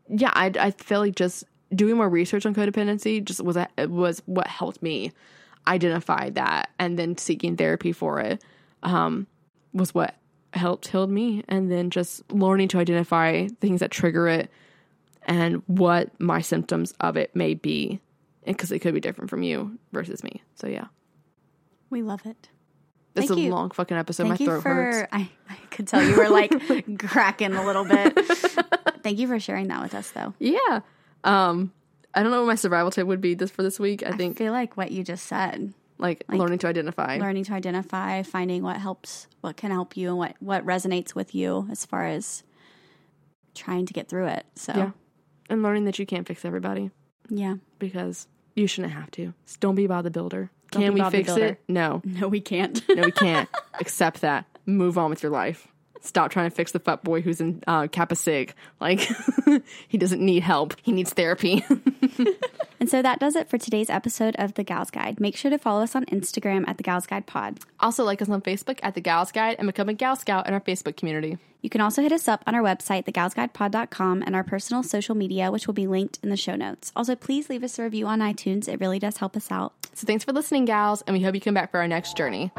[0.08, 1.44] yeah i, I feel like just
[1.74, 5.12] doing more research on codependency just was a, was what helped me
[5.66, 8.42] identify that and then seeking therapy for it
[8.82, 9.26] um
[9.72, 10.14] was what
[10.54, 14.50] helped healed me and then just learning to identify things that trigger it
[15.26, 18.00] and what my symptoms of it may be
[18.46, 20.86] because it could be different from you versus me so yeah
[21.90, 22.48] We love it.
[23.14, 23.50] it's Thank a you.
[23.50, 24.68] long fucking episode Thank my you throat for.
[24.74, 26.50] hurts I, I could tell you were like
[26.98, 28.18] cracking a little bit.
[29.02, 30.32] Thank you for sharing that with us, though.
[30.38, 30.80] yeah
[31.24, 31.72] um
[32.14, 34.12] i don't know what my survival tip would be this for this week i I
[34.16, 37.18] think I feel like what you just said, like, learning to identify.
[37.18, 41.34] learning to identify, finding what helps, what can help you, and what what resonates with
[41.34, 42.42] you as far as
[43.54, 44.46] trying to get through it.
[44.54, 44.72] So.
[44.74, 44.90] Yeah.
[45.50, 46.90] And learning that you can't fix everybody.
[47.30, 47.56] Yeah.
[47.78, 49.34] because you shouldn't have to.
[49.60, 50.50] Don't be Bob the builder.
[50.70, 51.60] Don't can we fix it?
[51.68, 52.02] no.
[52.04, 52.82] No, we can't.
[52.88, 53.48] no we can't.
[53.80, 54.44] Accept that.
[54.66, 55.68] Move on with your life
[56.00, 58.54] Stop trying to fix the fuck boy who's in uh, Kappa Sig.
[58.80, 59.08] Like,
[59.88, 60.74] he doesn't need help.
[60.82, 61.64] He needs therapy.
[62.80, 65.18] And so that does it for today's episode of The Gals Guide.
[65.18, 67.58] Make sure to follow us on Instagram at The Gals Guide Pod.
[67.80, 70.54] also, like us on Facebook at The Gals Guide and become a Gal Scout in
[70.54, 71.38] our Facebook community.
[71.60, 75.50] You can also hit us up on our website, thegalsguidepod.com, and our personal social media,
[75.50, 76.92] which will be linked in the show notes.
[76.94, 78.68] Also, please leave us a review on iTunes.
[78.68, 79.72] It really does help us out.
[79.94, 82.52] So thanks for listening, gals, and we hope you come back for our next journey.